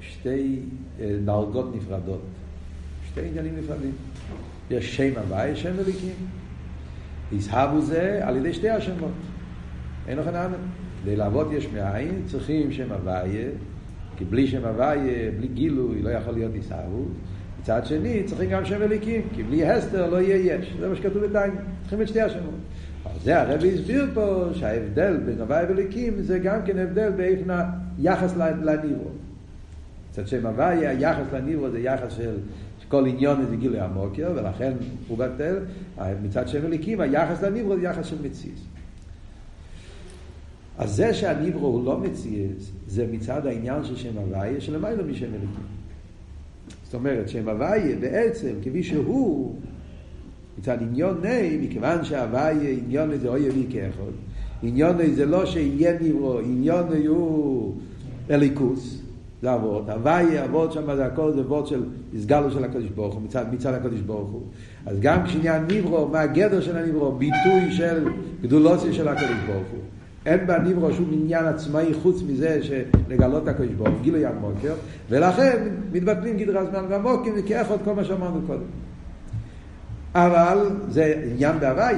שתי 0.00 0.58
דרגות 1.24 1.76
נפרדות, 1.76 2.22
שתי 3.10 3.20
עניינים 3.20 3.56
נפרדים. 3.58 3.92
יש 4.70 4.96
שם 4.96 5.12
הוויה, 5.18 5.56
שם 5.56 5.72
הליקים. 5.78 6.14
יזהבו 7.32 7.80
זה 7.80 8.20
על 8.22 8.36
ידי 8.36 8.52
שתי 8.52 8.70
השמות. 8.70 9.12
אין 10.08 10.18
לכם 10.18 10.34
אמן. 10.34 10.54
כדי 11.02 11.16
לעבוד 11.16 11.52
יש 11.52 11.68
מאין 11.74 12.22
צריכים 12.26 12.72
שם 12.72 12.92
הוויה 12.92 13.48
כי 14.18 14.24
בלי 14.24 14.46
שם 14.46 14.64
הוויה, 14.64 15.30
בלי 15.38 15.48
גילוי, 15.48 16.02
לא 16.02 16.10
יכול 16.10 16.34
להיות 16.34 16.54
עיסאוות. 16.54 17.08
מצד 17.60 17.86
שני, 17.86 18.24
צריכים 18.24 18.50
גם 18.50 18.64
שם 18.64 18.82
אליקים, 18.82 19.22
כי 19.34 19.42
בלי 19.42 19.70
הסתר 19.70 20.10
לא 20.10 20.20
יהיה 20.20 20.56
יש. 20.56 20.74
זה 20.80 20.88
מה 20.88 20.96
שכתוב 20.96 21.26
בדיין. 21.26 21.50
צריכים 21.80 22.02
את 22.02 22.08
שתי 22.08 22.20
השמות. 22.20 22.54
אבל 23.04 23.20
זה 23.24 23.40
הרבי 23.40 23.74
הסביר 23.74 24.06
פה 24.14 24.44
שההבדל 24.52 25.16
בין 25.26 25.40
הוויה 25.40 25.64
ואליקים 25.68 26.22
זה 26.22 26.38
גם 26.38 26.58
כן 26.64 26.78
הבדל 26.78 27.10
באיפן 27.16 27.50
היחס 27.98 28.36
לניברו. 28.36 29.10
מצד 30.10 30.26
שם 30.28 30.46
הוויה, 30.46 30.90
היחס 30.90 31.32
לניברו 31.32 31.70
זה 31.70 31.78
יחס 31.78 32.12
של 32.12 32.36
כל 32.88 33.06
עניון 33.06 33.46
זה 33.46 33.56
גילוי 33.56 33.80
המוקר, 33.80 34.32
ולכן 34.34 34.72
הוא 35.08 35.18
בטל, 35.18 35.58
מצד 36.22 36.48
שם 36.48 36.66
אליקים, 36.66 37.00
היחס 37.00 37.42
לניברו 37.42 37.76
זה 37.76 37.82
יחס 37.82 38.06
של 38.06 38.16
מציאס. 38.22 38.58
אז 40.78 40.96
זה 40.96 41.14
שהניברו 41.14 41.66
הוא 41.66 41.84
לא 41.84 41.98
מציאס, 41.98 42.70
זה 42.86 43.06
מצד 43.12 43.46
העניין 43.46 43.84
של 43.84 43.96
שם 43.96 44.18
הוויה, 44.18 44.60
שלמיילא 44.60 45.04
משם 45.04 45.26
אליקים. 45.26 45.78
זאת 46.84 46.94
אומרת, 46.94 47.28
שם 47.28 47.48
הוויה 47.48 47.96
בעצם, 47.96 48.52
כפי 48.62 48.82
שהוא, 48.82 49.54
מצד 50.58 50.82
עניון 50.82 51.20
נאי, 51.22 51.58
מכיוון 51.62 52.04
שההוויה, 52.04 52.70
עניון 52.70 53.18
זה 53.18 53.28
אוי 53.28 53.48
אבי 53.48 53.66
כאחד. 53.70 54.12
עניון 54.62 54.96
זה 55.14 55.26
לא 55.26 55.46
שיהיה 55.46 55.98
נברו, 56.00 56.38
עניון 56.38 56.86
הוא 57.06 57.74
אליקוס, 58.30 58.97
זה 59.42 59.54
אבות. 59.54 59.88
הוויה, 59.88 60.44
אבות 60.44 60.72
שם 60.72 60.96
זה 60.96 61.06
הכל, 61.06 61.32
זה 61.32 61.40
אבות 61.40 61.66
של 61.66 61.82
הסגלו 62.16 62.50
של 62.50 62.64
הקדוש 62.64 62.90
ברוך 62.90 63.14
הוא, 63.14 63.22
מצד, 63.22 63.44
מצד 63.52 63.74
הקדוש 63.74 64.00
ברוך 64.00 64.30
הוא. 64.30 64.42
אז 64.86 65.00
גם 65.00 65.24
כשעניין 65.24 65.62
נברו, 65.68 66.08
מה 66.08 66.20
הגדר 66.20 66.60
של 66.60 66.76
הנברו? 66.76 67.12
ביטוי 67.12 67.70
של 67.70 68.08
גדולוסיה 68.42 68.92
של 68.92 69.08
הקדוש 69.08 69.38
ברוך 69.46 69.68
הוא. 69.70 69.80
אין 70.26 70.46
בנברו 70.46 70.92
שום 70.92 71.10
עניין 71.12 71.44
עצמאי 71.44 71.94
חוץ 72.02 72.22
מזה 72.28 72.60
שלגלות 72.62 73.42
את 73.42 73.48
הקדוש 73.48 73.72
ברוך 73.72 73.88
הוא, 73.88 74.02
גילוי 74.02 74.26
המוקר, 74.26 74.74
ולכן 75.10 75.68
מתבטלים 75.92 76.36
גדרי 76.36 76.58
הזמן 76.58 76.84
והמוקים, 76.88 77.34
וכאחד 77.36 77.76
כל 77.84 77.94
מה 77.94 78.04
שאמרנו 78.04 78.40
קודם. 78.46 78.66
אבל 80.14 80.58
זה 80.88 81.22
עניין 81.32 81.60
בהוואי. 81.60 81.94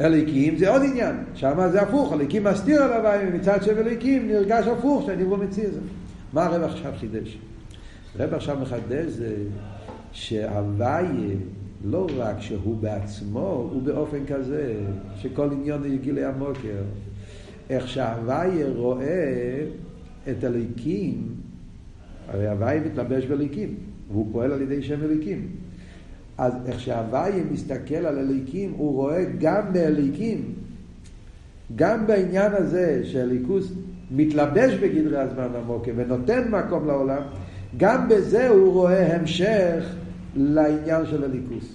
אליקים 0.00 0.58
זה 0.58 0.70
עוד 0.70 0.82
עניין, 0.82 1.16
שם 1.34 1.68
זה 1.72 1.82
הפוך, 1.82 2.12
אליקים 2.12 2.44
מסתיר 2.44 2.82
על 2.82 2.92
הוואי, 2.92 3.18
ומצד 3.28 3.62
שם 3.62 3.78
אליקים 3.78 4.28
נרגש 4.28 4.66
הפוך, 4.66 5.06
שאני 5.06 5.24
מציא 5.24 5.66
את 5.66 5.72
זה. 5.72 5.80
מה 6.32 6.44
הרב 6.44 6.62
עכשיו 6.62 6.92
חידש? 6.98 7.38
הרב 8.18 8.34
עכשיו 8.34 8.58
מחדש 8.62 9.06
זה 9.06 9.34
שהוואי 10.12 11.06
לא 11.84 12.06
רק 12.16 12.40
שהוא 12.40 12.76
בעצמו, 12.76 13.70
הוא 13.72 13.82
באופן 13.82 14.26
כזה 14.26 14.74
שכל 15.16 15.48
עניון 15.52 15.92
יגיע 15.92 16.28
המוקר. 16.28 16.82
איך 17.70 17.88
שהוואי 17.88 18.64
רואה 18.64 19.64
את 20.30 20.44
הליקים, 20.44 21.28
הרי 22.28 22.48
הוואי 22.48 22.80
מתלבש 22.80 23.24
בליקים, 23.24 23.74
והוא 24.12 24.28
פועל 24.32 24.52
על 24.52 24.62
ידי 24.62 24.82
שם 24.82 25.02
אליקים. 25.04 25.48
אז 26.38 26.52
איך 26.66 26.80
שהוויה 26.80 27.44
מסתכל 27.52 27.94
על 27.94 28.18
הליקים, 28.18 28.72
הוא 28.76 28.94
רואה 28.94 29.24
גם 29.38 29.72
באליקים, 29.72 30.52
גם 31.76 32.06
בעניין 32.06 32.52
הזה 32.52 33.00
שהליכוס 33.04 33.72
מתלבש 34.10 34.74
בגדרי 34.74 35.18
הזמן 35.18 35.48
המוקר 35.54 35.92
ונותן 35.96 36.48
מקום 36.50 36.86
לעולם, 36.86 37.22
גם 37.76 38.08
בזה 38.08 38.48
הוא 38.48 38.72
רואה 38.72 39.16
המשך 39.16 39.84
לעניין 40.36 41.06
של 41.06 41.24
הליכוס. 41.24 41.74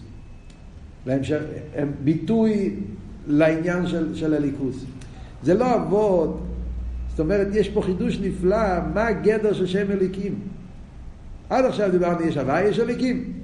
להמשך, 1.06 1.42
ביטוי 2.04 2.76
לעניין 3.28 3.88
של, 3.88 4.16
של 4.16 4.34
הליכוס. 4.34 4.86
זה 5.44 5.54
לא 5.54 5.76
אבות, 5.76 6.42
זאת 7.10 7.20
אומרת, 7.20 7.48
יש 7.54 7.70
פה 7.70 7.82
חידוש 7.82 8.20
נפלא, 8.20 8.80
מה 8.94 9.08
הגדר 9.08 9.54
של 9.54 9.68
שם 9.68 9.92
אליקים. 9.92 10.36
עד 11.50 11.66
עכשיו 11.66 11.92
דיברנו, 11.92 12.22
יש 12.22 12.38
הוויה, 12.38 12.68
יש 12.68 12.80
אליקים. 12.80 13.43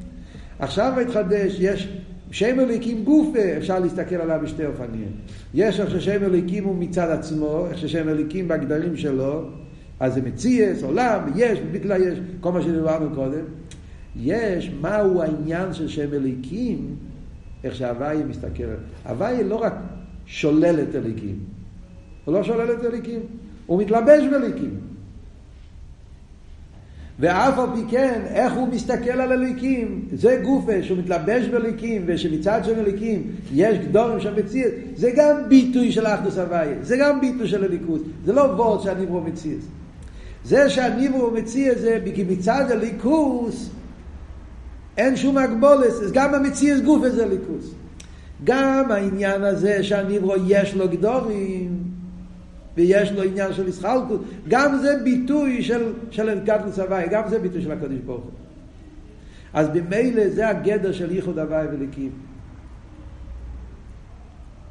עכשיו 0.60 0.94
מתחדש, 1.02 1.58
יש 1.60 1.90
שם 2.32 2.60
אליקים 2.60 3.04
גופה, 3.04 3.40
אפשר 3.58 3.80
להסתכל 3.80 4.16
עליו 4.16 4.40
בשתי 4.44 4.66
אופנים. 4.66 5.12
יש 5.54 5.80
איך 5.80 5.92
ששם 5.92 6.24
אליקים 6.24 6.64
הוא 6.64 6.76
מצד 6.76 7.10
עצמו, 7.10 7.68
איך 7.70 7.78
ששם 7.78 8.10
אליקים 8.10 8.48
בהגדרים 8.48 8.98
שלו, 8.98 9.50
אז 10.00 10.14
זה 10.14 10.22
מציאס, 10.22 10.84
עולם, 10.84 11.20
יש, 11.36 11.60
בגלל 11.72 12.02
יש, 12.04 12.20
כל 12.42 12.52
מה 12.52 12.62
שדיברנו 12.62 13.16
קודם. 13.16 13.42
יש 14.16 14.72
מהו 14.82 15.22
העניין 15.22 15.74
של 15.74 15.88
שם 15.88 16.14
אליקים, 16.14 16.96
איך 17.64 17.76
שהוויה 17.76 18.26
מסתכל. 18.26 18.64
הוויה 19.06 19.44
לא 19.44 19.56
רק 19.56 19.74
שולל 20.26 20.80
את 20.90 20.96
אליקים, 20.96 21.40
הוא 22.26 22.34
לא 22.34 22.44
שולל 22.44 22.72
את 22.72 22.86
אליקים, 22.86 23.20
הוא 23.66 23.82
מתלבש 23.82 24.24
באליקים. 24.32 24.89
ואף 27.20 27.60
על 27.60 27.68
פי 27.76 27.82
כן, 27.90 28.22
איך 28.28 28.54
הוא 28.54 28.68
מסתכל 28.68 29.10
על 29.10 29.32
הליקים, 29.32 30.06
זה 30.14 30.42
גופה 30.44 30.84
שהוא 30.84 30.98
מתלבש 30.98 31.46
בליקים, 31.46 32.04
ושמצד 32.06 32.62
של 32.66 32.80
הליקים 32.80 33.24
יש 33.54 33.78
גדורים 33.78 34.20
שם 34.20 34.36
מציאות, 34.38 34.74
זה 34.96 35.12
גם 35.16 35.36
ביטוי 35.48 35.92
של 35.92 36.08
אחדוס 36.08 36.38
הוויה, 36.38 36.76
זה 36.82 36.98
גם 36.98 37.22
ביטוי 37.22 37.48
של 37.48 37.64
הליכוס, 37.64 38.02
זה 38.26 38.34
לא 38.34 38.42
וורד 38.42 38.84
שהניברו 38.84 39.22
מציאות. 39.22 39.62
זה 40.44 40.70
שהניברו 40.70 41.32
מציאות 41.32 41.78
זה 41.78 42.00
כי 42.16 42.24
מצד 42.24 42.66
הליכוס 42.72 43.70
אין 44.98 45.16
שום 45.16 45.38
הגבולס, 45.38 46.02
אז 46.02 46.12
גם 46.12 46.34
המציאות 46.34 46.84
גופה 46.84 47.10
זה 47.10 47.26
ליכוס. 47.26 47.74
גם 48.44 48.92
העניין 48.92 49.44
הזה 49.44 49.84
שהניברו 49.84 50.34
יש 50.48 50.76
לו 50.76 50.90
גדורים, 50.90 51.79
ויש 52.80 53.12
לו 53.12 53.24
עניין 53.24 53.54
של 53.54 53.68
ישחלקות, 53.68 54.22
גם 54.48 54.78
זה 54.78 54.96
ביטוי 55.04 55.64
של, 55.64 55.94
של 56.12 56.30
אלקדלוס 56.30 56.80
הוואי, 56.80 57.08
גם 57.12 57.24
זה 57.30 57.40
ביטוי 57.40 57.62
של 57.62 57.72
הקדוש 57.72 58.00
ברוך 58.06 58.24
הוא. 58.24 58.32
אז 59.54 59.68
במילא 59.70 60.30
זה 60.30 60.50
הגדר 60.50 60.92
של 60.92 61.12
ייחוד 61.12 61.40
הוואי 61.40 61.68
וליקים. 61.68 62.12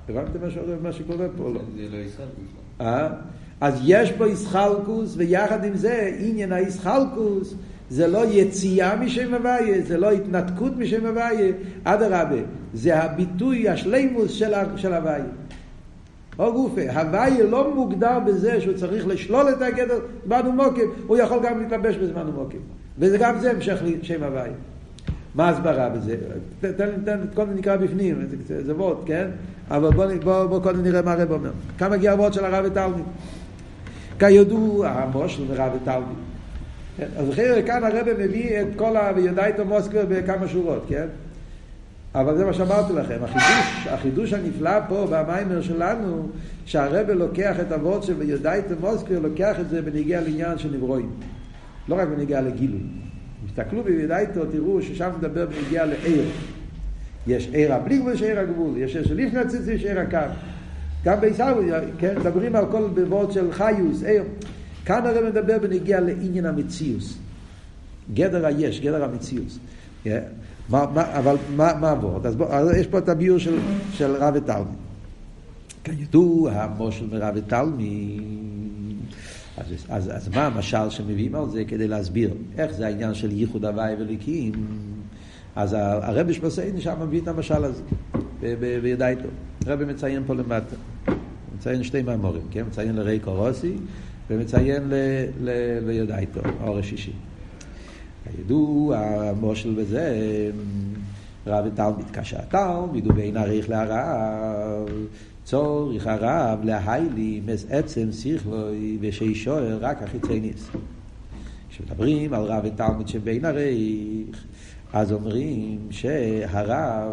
הבנתם 0.08 0.38
מה 0.82 0.92
שקורה 0.92 1.26
פה? 1.36 1.50
לא. 1.54 1.60
זה 1.76 1.82
לא 1.90 1.96
ישחלקוס. 1.96 2.44
אה? 2.80 3.08
אז 3.60 3.80
יש 3.84 4.12
פה 4.12 4.28
ישחלקוס, 4.28 5.14
ויחד 5.16 5.64
עם 5.64 5.76
זה 5.76 6.14
עניין 6.18 6.52
הישחלקוס 6.52 7.54
זה 7.90 8.06
לא 8.06 8.24
יציאה 8.30 8.96
משם 8.96 9.34
הוויה, 9.34 9.82
זה 9.82 9.96
לא 9.96 10.10
התנתקות 10.10 10.76
משם 10.76 11.06
הוויה, 11.06 11.52
אדרבה, 11.84 12.42
זה 12.74 13.02
הביטוי 13.02 13.68
השלימוס 13.68 14.32
של 14.76 14.94
הוויה. 14.94 15.24
או 16.38 16.52
גופה. 16.52 16.80
הוויה 16.92 17.44
לא 17.44 17.74
מוגדר 17.74 18.18
בזה 18.26 18.60
שהוא 18.60 18.74
צריך 18.74 19.06
לשלול 19.06 19.48
את 19.48 19.62
הגדר 19.62 19.98
זמן 20.26 20.40
ומוקם, 20.48 20.86
הוא 21.06 21.16
יכול 21.16 21.38
גם 21.42 21.60
להתלבש 21.60 21.96
בזמן 21.96 22.28
ומוקם. 22.28 22.58
וזה 22.98 23.18
גם 23.18 23.38
זה 23.38 23.50
המשך 23.50 23.78
שם 24.02 24.22
הוויה. 24.22 24.52
מה 25.34 25.48
ההסברה 25.48 25.88
בזה? 25.88 26.16
תן, 26.60 26.90
תן, 27.04 27.18
קודם 27.34 27.54
נקרא 27.56 27.76
בפנים, 27.76 28.26
זה, 28.46 28.64
זה 28.64 28.74
וורד, 28.74 28.96
כן? 29.06 29.26
אבל 29.70 29.90
בוא, 29.90 30.06
בוא, 30.24 30.46
בוא 30.46 30.60
קודם 30.62 30.82
נראה 30.82 31.02
מה 31.02 31.12
הרב 31.12 31.32
אומר. 31.32 31.50
כמה 31.78 31.96
מגיע 31.96 32.12
הוורד 32.12 32.32
של 32.32 32.44
הרב 32.44 32.64
ותלמיד? 32.66 33.04
כידוע, 34.18 34.88
המושל 34.88 35.42
ורב 35.48 35.72
ותלמיד. 35.82 36.16
כן? 36.96 37.06
אז 37.16 37.30
אחרי 37.30 37.62
כאן 37.66 37.84
הרב 37.84 38.06
מביא 38.18 38.60
את 38.60 38.66
כל 38.76 38.96
ה... 38.96 39.10
ויודע 39.16 39.46
איתו 39.46 39.64
מוסקבר 39.64 40.04
בכמה 40.08 40.48
שורות, 40.48 40.84
כן? 40.88 41.06
אבל 42.14 42.36
זה 42.36 42.44
מה 42.44 42.52
שאמרתי 42.52 42.92
לכם, 42.92 43.18
החידוש, 43.22 43.86
החידוש 43.86 44.32
הנפלא 44.32 44.80
פה 44.88 45.06
במיימר 45.10 45.62
שלנו, 45.62 46.28
שהרבא 46.64 47.12
לוקח 47.12 47.60
את 47.60 47.72
אבות 47.72 48.02
של 48.02 48.14
ויודאי 48.18 48.60
תמוסקר, 48.62 49.18
לוקח 49.18 49.60
את 49.60 49.68
זה 49.68 49.82
בניגיע 49.82 50.20
לעניין 50.20 50.58
של 50.58 50.70
נברואים. 50.76 51.10
לא 51.88 51.94
רק 51.94 52.08
בניגיע 52.08 52.40
לגילוי. 52.40 52.80
תסתכלו 53.46 53.84
ביודאיתו, 53.84 54.46
תראו 54.46 54.82
ששם 54.82 55.10
מדבר 55.18 55.46
בניגיע 55.46 55.86
לעיר. 55.86 56.24
יש 57.26 57.48
עיר 57.52 57.74
הבלי 57.74 57.98
גבול, 57.98 58.12
יש 58.12 58.22
עיר 58.22 58.40
הגבול. 58.40 58.76
יש 58.76 58.96
עיר 58.96 59.06
של 59.06 59.16
לפני 59.16 59.40
הציצי, 59.40 59.72
יש 59.72 59.84
עיר 59.84 60.00
הקו. 60.00 60.18
גם 61.04 61.20
בעיסאווי, 61.20 61.70
כן, 61.98 62.18
מדברים 62.18 62.56
על 62.56 62.64
כל 62.70 62.88
בבות 62.94 63.32
של 63.32 63.52
חיוס, 63.52 64.02
עיר. 64.02 64.22
כאן 64.84 65.06
הרב 65.06 65.24
מדבר 65.24 65.58
בניגיע 65.58 66.00
לעניין 66.00 66.46
המציאוס. 66.46 67.18
גדר 68.14 68.46
היש, 68.46 68.80
גדר 68.80 69.04
המציאוס. 69.04 69.58
Yeah. 70.04 70.08
מה, 70.68 70.84
מה, 70.94 71.18
אבל 71.18 71.36
מה, 71.56 71.72
מה 71.80 71.90
עבוד? 71.90 72.26
אז, 72.26 72.36
בוא, 72.36 72.46
אז 72.46 72.70
יש 72.76 72.86
פה 72.86 72.98
את 72.98 73.08
הביור 73.08 73.38
של, 73.38 73.58
של 73.92 74.16
רב 74.16 74.34
ותלמי. 74.36 74.70
כידוע, 75.84 76.52
המושל 76.52 77.06
מרב 77.12 77.34
ותלמי, 77.36 78.20
אז, 79.56 79.66
אז, 79.88 80.10
אז 80.16 80.28
מה 80.28 80.46
המשל 80.46 80.90
שמביאים 80.90 81.34
על 81.34 81.50
זה 81.50 81.64
כדי 81.64 81.88
להסביר 81.88 82.34
איך 82.58 82.72
זה 82.72 82.86
העניין 82.86 83.14
של 83.14 83.32
ייחוד 83.32 83.64
הוואי 83.64 83.94
וליקים? 83.98 84.52
אז 85.56 85.76
הרבי 85.78 86.34
שבסיידן 86.34 86.80
שם 86.80 86.94
מביא 87.00 87.20
את 87.20 87.28
המשל 87.28 87.64
הזה, 87.64 87.82
וידע 88.82 89.08
איתו. 89.08 89.28
הרבי 89.66 89.84
מציין 89.84 90.22
פה 90.26 90.34
למטה. 90.34 90.76
מציין 91.56 91.82
שתי 91.82 92.02
מאמורים, 92.02 92.42
כן? 92.50 92.64
מציין 92.68 92.96
לריי 92.96 93.18
קורוסי 93.18 93.72
ומציין 94.30 94.92
לידע 95.82 96.18
איתו, 96.18 96.40
האור 96.60 96.78
השישי. 96.78 97.12
כידוע, 98.36 98.98
המושל 98.98 99.74
בזה, 99.74 100.50
רב 101.46 101.64
ותלמיד 101.66 102.10
קשה 102.12 102.42
תלמיד 102.42 103.06
ובין 103.06 103.36
עריך 103.36 103.70
להרב, 103.70 104.88
צורך 105.44 106.06
הרב 106.06 106.64
להיילי 106.64 107.40
מס 107.46 107.66
עצם 107.70 108.12
שיכלוי 108.12 108.98
ושישוער 109.00 109.78
רק 109.80 110.02
החיצייניס. 110.02 110.70
כשמדברים 111.68 112.34
על 112.34 112.42
רב 112.42 112.64
ותלמיד 112.64 113.08
שבין 113.08 113.44
עריך, 113.44 114.44
אז 114.92 115.12
אומרים 115.12 115.78
שהרב 115.90 117.12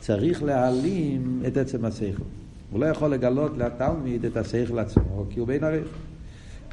צריך 0.00 0.42
להעלים 0.42 1.42
את 1.46 1.56
עצם 1.56 1.84
השכל. 1.84 2.22
הוא 2.70 2.80
לא 2.80 2.86
יכול 2.86 3.10
לגלות 3.10 3.58
לתלמיד 3.58 4.24
את 4.24 4.36
השכל 4.36 4.78
עצמו, 4.78 5.24
כי 5.30 5.40
הוא 5.40 5.48
בין 5.48 5.64
עריך. 5.64 5.88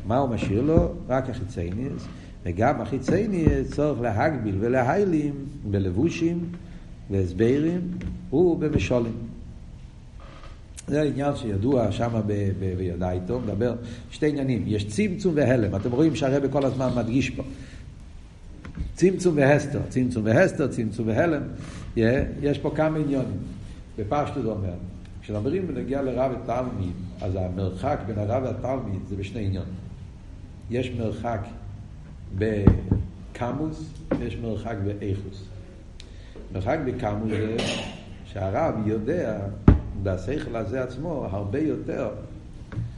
מה 0.07 0.17
הוא 0.17 0.29
משאיר 0.29 0.61
לו? 0.61 0.91
רק 1.09 1.29
החיצייניס. 1.29 2.07
וגם 2.45 2.81
החיצייני 2.81 3.45
צורך 3.71 4.01
להגביל 4.01 4.55
ולהיילים 4.59 5.33
בלבושים 5.63 6.45
והסברים 7.09 7.81
ובמשולים. 8.33 9.13
זה 10.87 11.01
עניין 11.01 11.35
שידוע 11.35 11.91
שם 11.91 12.21
בידע 12.77 13.11
איתו, 13.11 13.39
מדבר 13.39 13.75
שתי 14.11 14.29
עניינים, 14.29 14.63
יש 14.67 14.87
צמצום 14.87 15.33
והלם, 15.35 15.75
אתם 15.75 15.91
רואים 15.91 16.15
שהרבא 16.15 16.47
כל 16.51 16.65
הזמן 16.65 16.89
מדגיש 16.95 17.29
פה. 17.29 17.43
צמצום 18.95 19.37
והסתר, 19.37 19.79
צמצום 19.89 20.25
והסתר, 20.25 20.67
צמצום 20.67 21.07
והלם, 21.07 21.41
יש 22.41 22.59
פה 22.59 22.71
כמה 22.75 22.97
עניונים. 22.97 23.37
בפשטות 23.97 24.45
אומר, 24.45 24.73
כשאומרים 25.21 25.67
בנגיע 25.67 26.01
לרב 26.01 26.31
ותלמיד, 26.43 26.93
אז 27.21 27.35
המרחק 27.35 27.99
בין 28.07 28.17
הרב 28.17 28.43
והתלמיד 28.43 29.01
זה 29.09 29.15
בשני 29.15 29.45
עניונים. 29.45 29.73
יש 30.69 30.91
מרחק 30.99 31.39
בקמוס 32.37 33.93
ויש 34.19 34.37
מרחק 34.37 34.75
באיכוס. 34.85 35.43
מרחק 36.53 36.77
בקמוס 36.85 37.29
זה 37.29 37.57
שהרב 38.25 38.87
יודע 38.87 39.39
בשכל 40.03 40.55
הזה 40.55 40.83
עצמו 40.83 41.27
הרבה 41.31 41.59
יותר, 41.59 42.09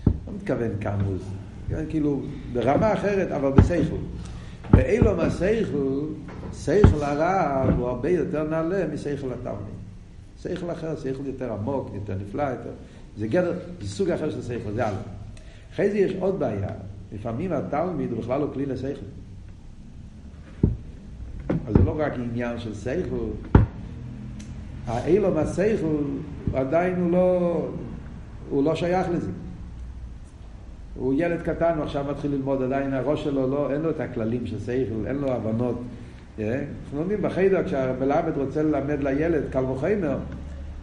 לא 0.07 0.34
מתכוון 0.36 0.71
כמוס, 0.82 1.21
כן, 1.69 1.86
כאילו 1.89 2.21
ברמה 2.53 2.93
אחרת 2.93 3.32
אבל 3.32 3.51
בשכל. 3.51 3.95
ואילו 4.71 5.15
מהשכל, 5.15 6.05
שכל 6.53 7.03
הרב 7.03 7.79
הוא 7.79 7.88
הרבה 7.88 8.09
יותר 8.09 8.43
נעלה 8.43 8.88
משכל 8.93 9.34
התלמיד. 9.34 9.82
שכל 10.41 10.71
אחר, 10.71 10.95
שכל 10.95 11.25
יותר 11.25 11.53
עמוק, 11.53 11.91
יותר 11.93 12.15
נפלא, 12.27 12.41
יותר... 12.41 12.69
זה 13.17 13.27
גדר, 13.27 13.53
זה 13.82 13.88
סוג 13.88 14.09
אחר 14.09 14.32
של 14.32 14.41
שכל, 14.41 14.71
זה 14.71 14.88
הלאה. 14.88 14.99
אחרי 15.73 15.91
זה 15.91 15.97
יש 15.97 16.13
עוד 16.19 16.39
בעיה, 16.39 16.69
לפעמים 17.13 17.51
התלמיד 17.51 18.11
הוא 18.11 18.19
בכלל 18.19 18.41
לא 18.41 18.47
כלי 18.53 18.65
לשכל. 18.65 19.05
אז 21.68 21.74
זה 21.74 21.84
לא 21.84 21.95
רק 21.97 22.14
עניין 22.14 22.59
של 22.59 22.74
שכל, 22.74 23.26
האילו 24.88 25.32
מהשכל 25.34 25.95
עדיין 26.53 26.95
הוא 26.95 27.12
לא, 27.12 27.68
הוא 28.49 28.64
לא 28.64 28.76
שייך 28.76 29.07
לזה. 29.09 29.32
הוא 30.95 31.14
ילד 31.18 31.41
קטן, 31.41 31.74
הוא 31.76 31.84
עכשיו 31.84 32.05
מתחיל 32.09 32.32
ללמוד, 32.32 32.62
עדיין 32.62 32.93
הראש 32.93 33.24
שלו 33.24 33.47
לא, 33.47 33.74
אין 33.74 33.82
לו 33.82 33.89
את 33.89 33.99
הכללים 33.99 34.47
של 34.47 34.59
שכל, 34.59 35.07
אין 35.07 35.16
לו 35.16 35.32
הבנות. 35.32 35.82
אה? 36.39 36.64
אנחנו 36.84 36.99
לומדים 36.99 37.22
בחיידר, 37.22 37.64
כשהמלמד 37.64 38.38
רוצה 38.38 38.64
ללמד 38.64 39.03
לילד 39.03 39.43
קל 39.51 39.64
וחיימר, 39.64 40.18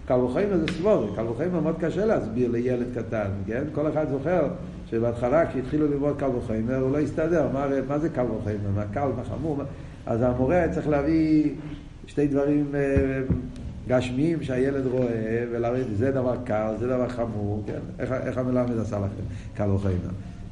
קל 0.06 0.20
וחיימר 0.20 0.56
זה 0.56 0.66
סבורי, 0.72 1.08
קל 1.16 1.26
וחיימר 1.26 1.60
מאוד 1.60 1.76
קשה 1.80 2.06
להסביר 2.06 2.50
לילד 2.50 2.86
קטן, 2.94 3.28
כן? 3.46 3.62
כל 3.74 3.88
אחד 3.88 4.08
זוכר 4.10 4.48
שבהתחלה 4.90 5.46
כשהתחילו 5.46 5.86
ללמוד 5.86 6.16
קל 6.18 6.30
וחיימר 6.38 6.76
הוא 6.76 6.92
לא 6.92 6.98
הסתדר, 6.98 7.48
מה, 7.52 7.66
מה 7.88 7.98
זה 7.98 8.08
קל 8.08 8.24
וחיימר, 8.38 8.70
מה 8.74 8.84
קל, 8.92 9.08
מה 9.16 9.24
חמור, 9.24 9.58
אז 10.08 10.22
המורה 10.22 10.64
צריך 10.70 10.88
להביא 10.88 11.50
שתי 12.06 12.26
דברים 12.26 12.74
אה, 12.74 13.20
גשמיים 13.88 14.42
שהילד 14.42 14.86
רואה, 14.86 15.44
ולהגיד, 15.52 15.86
זה 15.96 16.10
דבר 16.10 16.36
קל, 16.44 16.74
זה 16.78 16.86
דבר 16.86 17.08
חמור, 17.08 17.62
כן? 17.66 17.78
איך, 17.98 18.12
איך 18.12 18.38
המלמד 18.38 18.78
עשה 18.78 18.98
לכם? 18.98 19.22
קל 19.54 19.70
וחיימר. 19.70 20.10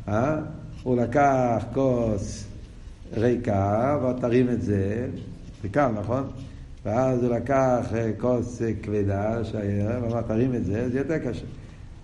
אה? 0.09 0.37
הוא 0.83 0.97
לקח 0.97 1.65
כוס 1.75 2.47
ריקה, 3.17 3.99
ותרים 4.03 4.51
את 4.51 4.63
זה, 4.63 5.07
זה 5.63 5.69
קל, 5.69 5.91
נכון? 6.01 6.23
ואז 6.85 7.23
הוא 7.23 7.35
לקח 7.35 7.87
אה, 7.95 8.11
כוס 8.21 8.63
כבדה, 8.83 9.39
ואמר, 9.53 10.23
תרים 10.23 10.55
את 10.55 10.65
זה, 10.65 10.91
זה 10.91 10.99
יותר 10.99 11.19
קשה. 11.19 11.47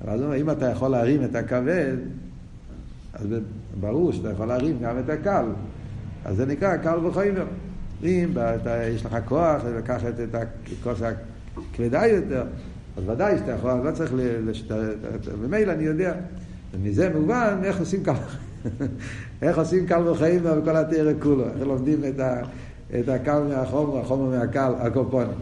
ואז 0.04 0.20
הוא 0.20 0.26
אומר, 0.26 0.40
אם 0.40 0.50
אתה 0.50 0.70
יכול 0.70 0.90
להרים 0.90 1.24
את 1.24 1.34
הכבד, 1.34 1.96
אז 3.14 3.26
ברור 3.80 4.12
שאתה 4.12 4.30
יכול 4.30 4.46
להרים 4.46 4.78
גם 4.82 4.98
את 4.98 5.08
הקל. 5.08 5.44
אז 6.24 6.36
זה 6.36 6.46
נקרא 6.46 6.76
קל 6.76 7.06
וחיימר. 7.06 7.44
אם 8.04 8.28
יש 8.94 9.06
לך 9.06 9.16
כוח 9.24 9.62
לקחת 9.78 10.20
את 10.20 10.34
הכוס 10.34 11.02
הכבדה 11.56 12.06
יותר, 12.06 12.44
אז 12.96 13.08
ודאי 13.08 13.38
שאתה 13.38 13.52
יכול, 13.52 13.70
לא 13.84 13.90
צריך 13.90 14.12
לשתרת, 14.46 14.96
ממילא 15.42 15.72
אני 15.72 15.84
יודע. 15.84 16.14
ומזה 16.74 17.10
מובן 17.14 17.60
איך 17.64 17.80
עושים 17.80 18.02
קל, 18.02 18.12
איך 19.42 19.58
עושים 19.58 19.86
קל 19.86 20.08
וחיים 20.08 20.40
וכל 20.44 20.76
התרא 20.76 21.12
כולו, 21.22 21.44
איך 21.44 21.66
לומדים 21.66 22.04
את, 22.04 22.20
ה, 22.20 22.42
את 23.00 23.08
הקל 23.08 23.42
מהחומר, 23.42 24.00
החומר 24.00 24.38
מהקל, 24.38 24.72
הקופונים. 24.78 25.32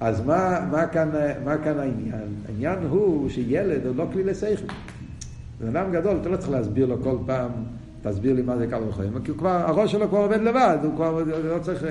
אז 0.00 0.20
מה, 0.26 0.68
מה, 0.70 0.86
כאן, 0.86 1.10
מה 1.44 1.58
כאן 1.58 1.78
העניין? 1.78 2.28
העניין 2.48 2.78
הוא 2.88 3.30
שילד 3.30 3.86
הוא 3.86 3.96
לא 3.96 4.06
כלי 4.12 4.24
לשכל. 4.24 4.72
בן 5.60 5.76
אדם 5.76 5.92
גדול, 5.92 6.16
אתה 6.20 6.28
לא 6.28 6.36
צריך 6.36 6.50
להסביר 6.50 6.86
לו 6.86 7.02
כל 7.02 7.16
פעם 7.26 7.50
תסביר 8.02 8.34
לי 8.34 8.42
מה 8.42 8.56
זה 8.56 8.66
קל 8.66 8.82
וחיים, 8.88 9.12
כי 9.24 9.32
כבר, 9.38 9.50
הראש 9.50 9.92
שלו 9.92 10.08
כבר 10.08 10.18
עובד 10.18 10.40
לבד, 10.40 10.78
הוא 10.82 10.94
כבר 10.96 11.24
לא 11.44 11.58
צריך, 11.58 11.84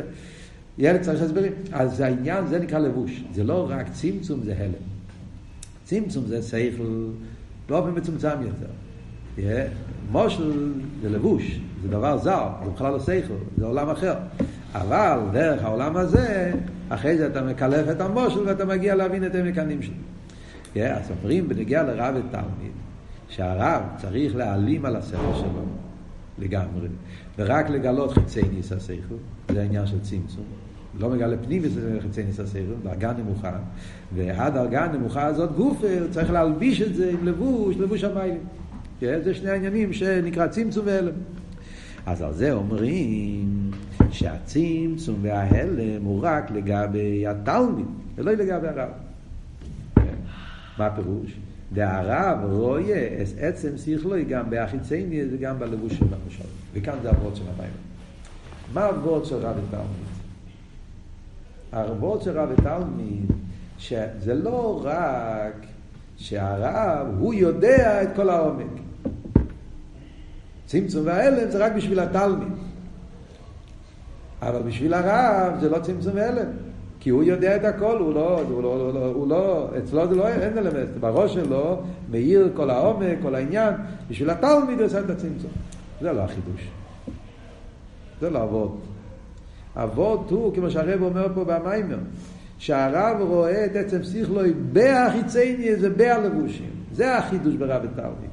ילד 0.78 1.02
צריך 1.02 1.22
הסברים. 1.22 1.52
אז 1.72 2.00
העניין, 2.00 2.48
זה 2.48 2.60
נקרא 2.60 2.80
לבוש. 2.80 3.24
זה 3.34 3.44
לא 3.44 3.68
רק 3.70 3.86
צמצום, 3.92 4.40
זה 4.44 4.56
הלם. 4.60 4.74
צמצום 5.84 6.26
זה 6.26 6.42
שכל 6.42 6.84
באופן 7.70 7.98
מצומצם 7.98 8.30
יותר. 8.42 8.72
מושל 10.12 10.74
זה 11.02 11.10
לבוש, 11.10 11.60
זה 11.82 11.88
דבר 11.88 12.18
זר, 12.18 12.50
זה 12.66 12.72
בכלל 12.72 12.92
לא 12.92 13.00
שכל, 13.00 13.34
זה 13.58 13.66
עולם 13.66 13.90
אחר. 13.90 14.14
אבל 14.74 15.20
דרך 15.32 15.64
העולם 15.64 15.98
הזה, 15.98 16.52
אחרי 16.90 17.18
זה 17.18 17.28
אתה 17.28 17.42
מקלף 17.42 17.90
את 17.92 18.02
המושל 18.02 18.40
ואתה 18.48 18.66
מגיע 18.66 18.96
להבין 18.96 19.26
את 19.26 19.36
שלו. 19.82 19.94
Yeah, 20.76 20.80
אז 20.80 21.12
אומרים 21.12 21.50
בנגיע 21.50 21.84
לרב 21.84 22.16
ותלמיד, 22.16 22.72
שהרב 23.30 23.82
צריך 23.98 24.36
להעלים 24.36 24.86
על 24.86 24.96
השכל 24.96 25.34
שלו. 25.36 25.64
לגמרי, 26.40 26.88
ורק 27.38 27.70
לגלות 27.70 28.12
חיצי 28.12 28.42
ניס 28.54 28.72
השכל, 28.72 29.16
זה 29.52 29.62
העניין 29.62 29.88
של 29.88 30.00
צמצום. 30.02 30.46
לא 31.00 31.10
מגלה 31.10 31.38
פנים 31.38 31.62
וזה 31.66 31.98
חיצי 32.02 32.24
ניס 32.24 32.40
השכל, 32.40 32.74
דרגה 32.84 33.14
נמוכה, 33.14 33.60
והדרגה 34.16 34.86
הנמוכה 34.86 35.26
הזאת 35.26 35.56
גוף, 35.56 35.82
צריך 36.12 36.32
להלביש 36.32 36.82
את 36.82 36.96
זה 36.96 37.10
עם 37.10 37.26
לבוש, 37.26 37.76
לבוש 37.76 38.04
המיילים. 38.04 38.44
כן? 39.00 39.20
זה 39.24 39.34
שני 39.34 39.50
העניינים 39.50 39.94
שנקרא 39.94 40.48
צמצום 40.48 40.86
והלם. 40.86 41.14
אז 42.06 42.22
על 42.22 42.34
זה 42.34 42.54
אומרים 42.54 43.72
שהצמצום 44.12 45.16
וההלם 45.22 46.04
הוא 46.04 46.20
רק 46.24 46.52
לגבי 46.52 47.28
התלמיד, 47.28 47.86
ולא 48.16 48.32
לגבי 48.32 48.68
הרב. 48.68 48.90
כן? 49.96 50.16
מה 50.78 50.86
הפירוש? 50.86 51.38
והרב 51.74 52.38
רואה 52.44 53.18
את 53.22 53.28
עצם 53.40 53.78
שכלוי 53.78 54.24
גם 54.24 54.50
באחיצייני 54.50 55.22
וגם 55.32 55.60
בלבוש 55.60 55.94
של 55.94 56.06
המשל. 56.06 56.50
וכאן 56.74 56.98
זה 57.02 57.10
הוורד 57.10 57.36
של 57.36 57.44
המים. 57.56 57.72
מה 58.74 58.86
הוורד 58.86 59.26
של 59.26 59.36
רב 59.36 59.56
ותלמיד? 59.68 60.12
הוורד 61.74 62.22
של 62.22 62.40
רב 62.40 62.50
ותלמיד, 62.52 63.32
שזה 63.78 64.34
לא 64.34 64.82
רק 64.84 65.66
שהרב, 66.18 67.08
הוא 67.20 67.34
יודע 67.34 68.04
את 68.04 68.10
כל 68.16 68.30
העומק. 68.30 68.82
צמצום 70.66 71.06
והלם 71.06 71.52
זה 71.52 71.66
רק 71.66 71.72
בשביל 71.72 72.00
התלמיד. 72.00 72.54
אבל 74.42 74.62
בשביל 74.62 74.94
הרב 74.94 75.60
זה 75.60 75.70
לא 75.70 75.80
צמצום 75.80 76.16
והלם. 76.16 76.48
כי 77.02 77.10
הוא 77.10 77.24
יודע 77.24 77.56
את 77.56 77.66
הכל, 77.66 77.98
הוא 78.00 78.14
לא, 78.14 78.42
הוא 78.42 78.64
לא, 78.64 78.68
הוא 78.68 78.94
לא, 78.94 79.06
הוא 79.06 79.30
לא 79.30 79.70
אצלו 79.78 80.08
זה 80.08 80.16
לא, 80.16 80.28
אין 80.28 80.58
אלמנט, 80.58 80.90
בראש 81.00 81.34
שלו 81.34 81.82
מאיר 82.12 82.52
כל 82.56 82.70
העומק, 82.70 83.18
כל 83.22 83.36
העניין, 83.36 83.74
בשביל 84.10 84.30
התלמיד 84.30 84.78
הוא 84.78 84.86
עושה 84.86 85.00
את 85.00 85.10
הצמצום. 85.10 85.52
זה 86.02 86.12
לא 86.12 86.22
החידוש. 86.22 86.68
זה 88.22 88.30
לא 88.30 88.44
אבות. 88.44 88.82
אבות 89.76 90.32
הוא, 90.32 90.56
כמו 90.56 90.72
שהרב 90.72 91.02
אומר 91.02 91.28
פה 91.36 91.44
במיימר, 91.44 91.98
שהרב 92.58 93.22
רואה 93.22 93.66
את 93.66 93.76
עצם 93.76 94.04
שכלוי 94.04 94.54
בהחיצייני 94.74 95.76
זה 95.76 95.90
בהלבושים. 95.90 96.70
זה 96.94 97.18
החידוש 97.18 97.56
ברב 97.56 97.82
ותלמיד. 97.84 98.32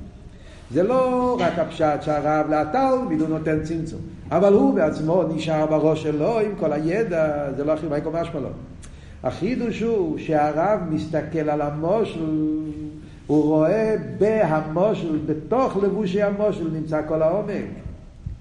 זה 0.71 0.83
לא 0.83 1.37
רק 1.41 1.59
הפשט 1.59 2.03
שהרב 2.03 2.47
לתלמיד 2.51 3.21
הוא 3.21 3.29
נותן 3.29 3.63
צמצום. 3.63 4.01
אבל 4.31 4.53
הוא 4.53 4.75
בעצמו 4.75 5.23
נשאר 5.35 5.67
בראש 5.67 6.03
שלו 6.03 6.41
עם 6.41 6.55
כל 6.59 6.73
הידע, 6.73 7.53
זה 7.57 7.65
לא 7.65 7.73
הכי 7.73 7.87
מייקו 7.87 8.11
משמע 8.11 8.41
החידוש 9.23 9.81
הוא 9.81 10.19
שהרב 10.19 10.81
מסתכל 10.91 11.51
על 11.51 11.61
המושל, 11.61 12.25
הוא 13.27 13.45
רואה 13.45 13.95
בהמושל, 14.19 15.19
בתוך 15.27 15.77
לבושי 15.77 16.23
המושל 16.23 16.69
נמצא 16.73 17.01
כל 17.09 17.23
העומק. 17.23 17.65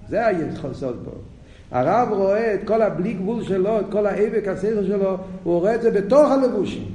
זה 0.08 0.26
היסוד 0.26 0.96
פה. 1.04 1.10
הרב 1.70 2.08
רואה 2.12 2.54
את 2.54 2.60
כל 2.64 2.82
הבלי 2.82 3.12
גבול 3.12 3.44
שלו, 3.44 3.80
את 3.80 3.84
כל 3.90 4.06
האבק 4.06 4.48
הסדר 4.48 4.86
שלו, 4.86 5.16
הוא 5.44 5.60
רואה 5.60 5.74
את 5.74 5.82
זה 5.82 5.90
בתוך 5.90 6.30
הלבושים. 6.30 6.86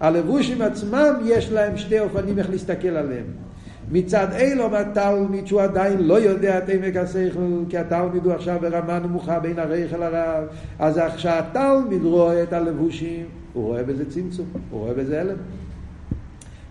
הלבושים 0.00 0.62
עצמם 0.62 1.14
יש 1.24 1.52
להם 1.52 1.76
שתי 1.76 2.00
אופנים 2.00 2.38
איך 2.38 2.50
להסתכל 2.50 2.88
עליהם. 2.88 3.47
מצד 3.90 4.26
אילו 4.32 4.70
מהתלמיד 4.70 5.46
שהוא 5.46 5.60
עדיין 5.60 6.02
לא 6.02 6.20
יודע 6.20 6.58
את 6.58 6.68
עמק 6.68 6.96
השכל, 6.96 7.64
כי 7.68 7.78
התלמיד 7.78 8.24
הוא 8.24 8.32
עכשיו 8.32 8.58
ברמה 8.60 8.98
נמוכה 8.98 9.38
בין 9.38 9.58
הרייך 9.58 9.94
אל 9.94 10.02
הרב, 10.02 10.44
אז 10.78 11.00
כשהתלמיד 11.16 12.02
רואה 12.02 12.42
את 12.42 12.52
הלבושים, 12.52 13.26
הוא 13.52 13.64
רואה 13.64 13.82
בזה 13.82 14.10
צמצום, 14.10 14.46
הוא 14.70 14.80
רואה 14.80 14.94
בזה 14.94 15.20
הלם. 15.20 15.36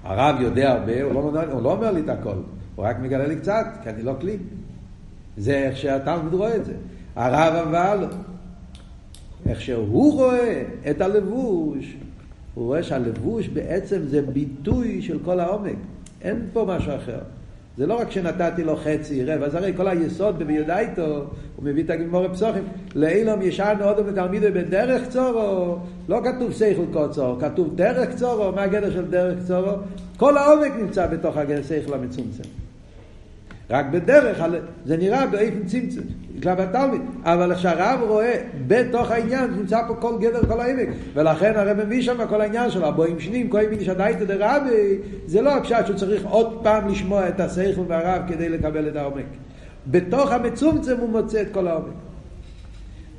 הרב 0.04 0.42
יודע 0.42 0.72
הרבה, 0.72 1.02
הוא 1.02 1.14
לא, 1.14 1.42
הוא 1.52 1.64
לא 1.64 1.72
אומר 1.72 1.92
לי 1.92 2.00
את 2.02 2.10
הכל, 2.10 2.38
הוא 2.76 2.86
רק 2.86 3.00
מגלה 3.00 3.28
לי 3.28 3.36
קצת, 3.36 3.66
כי 3.84 3.90
אני 3.90 4.04
לא 4.04 4.14
כלי. 4.22 4.38
זה 5.38 5.54
איך 5.54 5.78
שהתלמיד 5.78 6.34
רואה 6.34 6.56
את 6.56 6.66
זה. 6.66 6.74
הרב 7.16 7.68
אבל, 7.68 8.06
איך 9.46 9.62
שהוא 9.62 10.14
רואה 10.14 10.64
את 10.90 11.02
הלבוש, 11.02 11.98
הוא 12.54 12.66
רואה 12.66 12.84
שהלבוש 12.84 13.48
בעצם 13.48 14.02
זה 14.02 14.22
ביטוי 14.22 15.02
של 15.02 15.20
כל 15.26 15.40
העומק. 15.40 15.76
אין 16.22 16.48
פה 16.54 16.66
משהו 16.68 16.96
אחר. 16.96 17.20
זה 17.78 17.88
לא 17.88 17.94
רק 18.00 18.12
שנתתי 18.12 18.64
לו 18.64 18.76
חצי 18.76 19.26
רבע, 19.26 19.46
אז 19.46 19.56
הרי 19.56 19.74
כל 19.78 19.88
היסוד 19.88 20.40
בביודאיתו, 20.40 21.26
הוא 21.56 21.66
מביא 21.66 21.84
את 21.84 21.90
הגמור 21.90 22.28
פסוחים, 22.28 22.64
לאילום 22.96 23.42
ישענו 23.42 23.84
עוד 23.84 24.00
ותלמידו 24.06 24.48
בדרך 24.54 25.08
קצורו, 25.08 25.78
לא 26.10 26.22
כתוב 26.24 26.54
סייכל 26.54 26.86
קוצור, 26.94 27.38
כתוב 27.40 27.76
דרך 27.76 28.10
קצורו, 28.10 28.52
מה 28.52 28.64
הגדר 28.64 28.92
של 28.92 29.06
דרך 29.06 29.40
קצורו? 29.44 29.72
כל 30.18 30.38
העומק 30.38 30.72
נמצא 30.80 31.08
בתוך 31.08 31.38
הסייכל 31.38 31.94
המצומצם. 31.94 32.67
רק 33.70 33.86
בדרך, 33.92 34.44
זה 34.86 34.98
נראה 34.98 35.28
באופן 35.28 35.66
צמצם, 35.66 36.02
כלפי 36.44 36.62
התלמיד, 36.62 37.02
אבל 37.24 37.56
כשהרב 37.56 38.00
רואה 38.02 38.44
בתוך 38.68 39.12
העניין, 39.12 39.52
נמצא 39.52 39.82
פה 39.88 39.96
כל 39.96 40.18
גדר, 40.20 40.46
כל 40.48 40.60
העמק, 40.60 40.88
ולכן 41.14 41.54
הרב 41.56 41.84
מביא 41.86 42.02
שם 42.02 42.28
כל 42.30 42.42
העניין 42.42 42.72
שלו, 42.72 42.86
הבואים 42.86 43.20
שנים, 43.20 43.50
כל 43.50 43.62
מיני 43.70 43.86
שדאיתא 43.86 44.24
דרבי, 44.24 44.98
זה 45.26 45.42
לא 45.42 45.56
הפשט 45.56 45.86
שהוא 45.86 45.98
צריך 45.98 46.26
עוד 46.26 46.60
פעם 46.64 46.88
לשמוע 46.88 47.30
את 47.30 47.40
השכל 47.40 47.82
והרב 47.88 48.22
כדי 48.28 48.50
לקבל 48.50 48.88
את 48.88 48.96
העומק. 48.96 49.26
בתוך 49.88 50.32
המצומצם 50.32 50.98
הוא 50.98 51.10
מוצא 51.10 51.42
את 51.42 51.48
כל 51.52 51.68
העומק. 51.68 51.94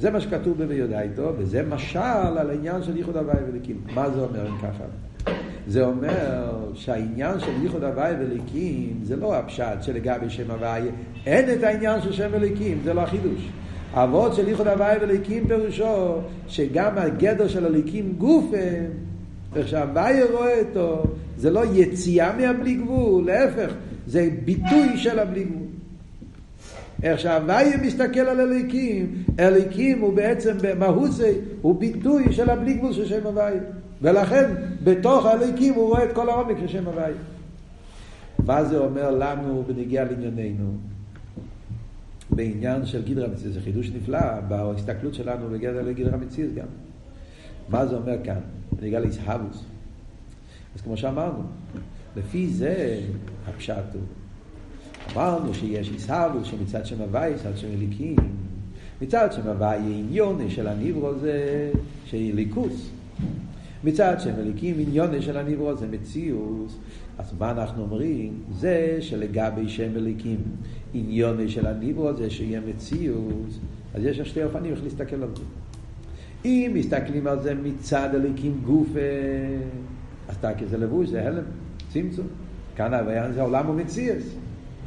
זה 0.01 0.11
מה 0.11 0.21
שכתוב 0.21 0.59
בביודאיתו, 0.59 1.33
וזה 1.39 1.63
משל 1.63 1.99
על 2.39 2.51
העניין 2.51 2.83
של 2.83 2.97
ייחוד 2.97 3.17
הוואי 3.17 3.37
וליקים. 3.49 3.77
מה 3.95 4.11
זה 4.11 4.21
אומר 4.21 4.47
אם 4.49 4.59
ככה? 4.59 4.85
זה 5.69 5.85
אומר 5.85 6.51
שהעניין 6.75 7.41
של 7.41 7.63
ייחוד 7.63 7.85
הוואי 7.85 8.13
וליקים 8.21 9.01
זה 9.03 9.17
לא 9.17 9.37
הפשט 9.37 9.83
שלגבי 9.83 10.31
שם 10.31 10.51
הוואי, 10.51 10.83
אין 11.27 11.53
את 11.53 11.63
העניין 11.63 12.01
של 12.03 12.13
שם 12.13 12.29
וליקים, 12.33 12.81
זה 12.85 12.95
לא 12.95 13.01
החידוש. 13.01 13.49
אבות 13.95 14.35
של 14.35 14.49
ייחוד 14.49 14.67
הוואי 14.67 14.97
וליקים 15.01 15.47
פירושו 15.47 16.15
שגם 16.49 16.99
הגדר 16.99 17.49
של 17.49 17.67
הליקים 17.67 18.15
גוף 18.19 18.45
איך 19.57 19.69
שהוואי 19.69 20.23
רואה 20.23 20.61
אותו, 20.61 21.03
זה 21.37 21.51
לא 21.51 21.63
יציאה 21.73 22.37
מהבלי 22.37 22.75
גבול, 22.75 23.27
להפך, 23.27 23.73
זה 24.07 24.29
ביטוי 24.45 24.97
של 24.97 25.19
הבלי 25.19 25.45
גבול. 25.45 25.69
איך 27.03 27.21
שהוויה 27.21 27.77
מסתכל 27.83 28.21
על 28.21 28.41
אליקים, 28.41 29.25
אליקים 29.39 30.01
הוא 30.01 30.13
בעצם 30.13 30.53
במהות 30.63 31.13
זה, 31.13 31.33
הוא 31.63 31.81
ביטוי 31.81 32.33
של 32.33 32.51
הבלי 32.51 32.75
גבול 32.75 32.93
של 32.93 33.07
שם 33.07 33.27
הוויה. 33.27 33.61
ולכן 34.03 34.55
בתוך 34.85 35.27
הליקים 35.27 35.75
הוא 35.75 35.89
רואה 35.89 36.05
את 36.05 36.13
כל 36.13 36.29
העומק 36.29 36.57
של 36.61 36.69
שם 36.69 36.87
הוויה. 36.87 37.17
מה 38.47 38.65
זה 38.65 38.79
אומר 38.79 39.11
לנו 39.11 39.65
בנגיע 39.67 40.05
לענייננו? 40.05 40.73
בעניין 42.31 42.87
של 42.87 43.05
גדרה 43.05 43.29
מציאות, 43.29 43.55
זה 43.55 43.61
חידוש 43.61 43.91
נפלא 43.91 44.41
בהסתכלות 44.49 45.15
שלנו 45.15 45.49
בגדר 45.51 45.83
לגדרה 45.83 46.17
מציאות 46.17 46.55
גם. 46.55 46.67
מה 47.69 47.87
זה 47.87 47.97
אומר 47.97 48.17
כאן? 48.25 48.41
בנגיע 48.73 49.01
לאיסהבוס. 49.01 49.65
אז 50.75 50.81
כמו 50.81 50.97
שאמרנו, 50.97 51.43
לפי 52.17 52.49
זה 52.49 53.01
הפשט 53.49 53.95
הוא. 53.95 54.03
אמרנו 55.17 55.55
שיש 55.55 55.91
איסהבוס 55.91 56.47
שמצד 56.47 56.87
שם 56.87 57.01
הוויה, 57.01 57.37
מצד 57.37 57.57
שם 57.57 57.67
אליקים. 57.67 58.17
מצד 59.03 59.33
שם 59.33 59.49
הוויה 59.49 59.75
עניון 59.75 60.51
של 60.51 60.69
הניברו 60.69 61.19
זה 61.19 61.71
שהיא 62.05 62.35
ליכוס. 62.35 62.91
מצד 63.85 64.17
שהם 64.19 64.35
אליקים 64.39 64.75
עניון 64.79 65.23
של 65.23 65.37
הניברו 65.37 65.77
זה 65.77 65.87
מציאוס, 65.87 66.79
אז 67.19 67.33
מה 67.39 67.51
אנחנו 67.51 67.83
אומרים? 67.83 68.33
זה 68.53 68.97
שלגבי 69.01 69.69
שם 69.69 69.97
אליקים 69.97 70.39
עניון 70.95 71.49
של 71.49 71.67
הניברו 71.67 72.17
זה 72.17 72.31
שיהיה 72.31 72.61
מציאוס, 72.61 73.59
אז 73.95 74.05
יש 74.05 74.21
שתי 74.21 74.45
אופנים 74.45 74.73
איך 74.73 74.83
להסתכל 74.83 75.23
על 75.23 75.29
זה. 75.37 75.43
אם 76.45 76.71
מסתכלים 76.75 77.27
על 77.27 77.43
זה 77.43 77.55
מצד 77.55 78.09
אליקים 78.15 78.61
גוף, 78.65 78.89
אז 80.29 80.37
תקי 80.41 80.67
זה 80.67 80.79
לבוש, 80.79 81.09
זה 81.09 81.27
הלם, 81.27 81.45
צמצום. 81.93 82.27
כאן 82.77 82.93
זה 83.35 83.43
עולם 83.43 83.69
ומציאס. 83.69 84.23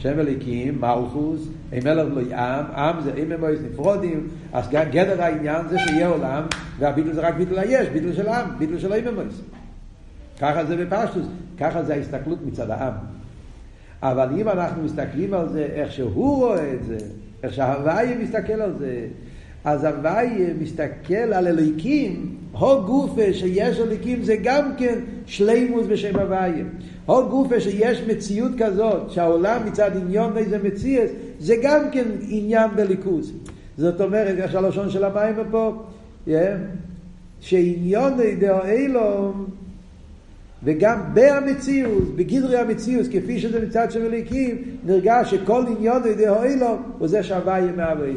שם 0.01 0.19
אליקים, 0.19 0.81
מלכוס, 0.81 1.47
אם 1.73 1.79
מלך 1.83 2.07
לא 2.15 2.21
עם, 2.21 2.65
עם 2.75 3.01
זה 3.01 3.11
אם 3.17 3.31
הם 3.31 3.43
נפרודים, 3.71 4.27
אז 4.53 4.69
גדר 4.69 5.21
העניין 5.21 5.67
זה 5.69 5.77
שיהיה 5.79 6.07
עולם, 6.07 6.43
והביטול 6.79 7.13
זה 7.13 7.21
רק 7.21 7.35
ביטול 7.35 7.59
היש, 7.59 7.87
ביטול 7.87 8.13
של 8.13 8.27
עם, 8.27 8.49
ביטול 8.57 8.79
של 8.79 8.93
אם 8.93 9.03
ככה 10.39 10.65
זה 10.65 10.85
בפשטוס, 10.85 11.25
ככה 11.57 11.83
זה 11.83 11.93
ההסתכלות 11.93 12.39
מצד 12.45 12.69
העם. 12.69 12.93
אבל 14.01 14.27
אם 14.37 14.49
אנחנו 14.49 14.83
מסתכלים 14.83 15.33
על 15.33 15.49
זה, 15.49 15.67
איך 15.73 15.91
שהוא 15.91 16.11
רואה 16.13 16.73
את 16.73 16.83
זה, 16.83 16.97
איך 17.43 17.53
שההוויה 17.53 18.17
מסתכל 18.17 18.61
על 18.61 18.73
זה, 18.79 19.07
אז 19.63 19.83
הוויה 19.83 20.53
מסתכל 20.59 21.13
על 21.13 21.47
אליקים, 21.47 22.35
הו 22.51 22.83
גופה 22.85 23.33
שיש 23.33 23.79
אליקים 23.79 24.23
זה 24.23 24.35
גם 24.43 24.71
כן 24.77 24.99
שלימוס 25.25 25.87
בשם 25.87 26.19
הוויה. 26.19 26.65
הו 27.05 27.29
גופה 27.29 27.59
שיש 27.59 28.01
מציאות 28.07 28.51
כזאת, 28.57 29.11
שהעולם 29.11 29.65
מצד 29.65 29.91
עניון 29.97 30.37
איזה 30.37 30.59
מציאס, 30.63 31.09
זה 31.39 31.55
גם 31.61 31.79
כן 31.91 32.05
עניין 32.21 32.69
בליכוז. 32.75 33.33
זאת 33.77 34.01
אומרת, 34.01 34.35
יש 34.37 34.55
הלשון 34.55 34.89
של 34.89 35.03
המים 35.03 35.35
פה, 35.51 35.83
yeah, 36.27 36.31
שעניון 37.39 38.13
דאו 38.39 38.65
אילום, 38.65 39.45
וגם 40.63 40.99
בהמציאות, 41.13 42.15
בגדרי 42.15 42.57
המציאות, 42.57 43.07
כפי 43.11 43.39
שזה 43.39 43.65
מצד 43.65 43.91
של 43.91 44.05
אליקים, 44.05 44.57
נרגש 44.85 45.31
שכל 45.31 45.65
עניון 45.77 46.01
דאו 46.17 46.43
אילום 46.43 46.83
הוא 46.99 47.07
זה 47.07 47.23
שהוויה 47.23 47.71
מהווה 47.77 48.09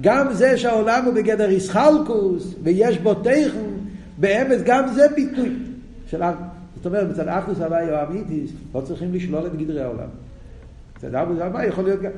גם 0.00 0.32
זה 0.32 0.56
שהעולם 0.56 1.04
הוא 1.04 1.14
בגדר 1.14 1.50
איסחלקוס, 1.50 2.54
ויש 2.62 2.98
בו 2.98 3.14
תכן, 3.14 3.50
באמת 4.18 4.58
גם 4.64 4.88
זה 4.94 5.06
ביטוי 5.16 5.56
של 6.10 6.22
זאת 6.82 6.86
אומרת, 6.86 7.10
מצד 7.10 7.28
אחדוס 7.28 7.60
הוואי 7.60 7.90
או 7.90 7.96
אמיתיס, 8.08 8.50
לא 8.74 8.80
צריכים 8.80 9.14
לשלול 9.14 9.46
את 9.46 9.56
גדרי 9.56 9.82
העולם. 9.82 10.08
מצד 10.96 11.14
אחדוס 11.14 11.38
הוואי 11.38 11.66
יכול 11.66 11.84
להיות 11.84 12.02
גם... 12.02 12.10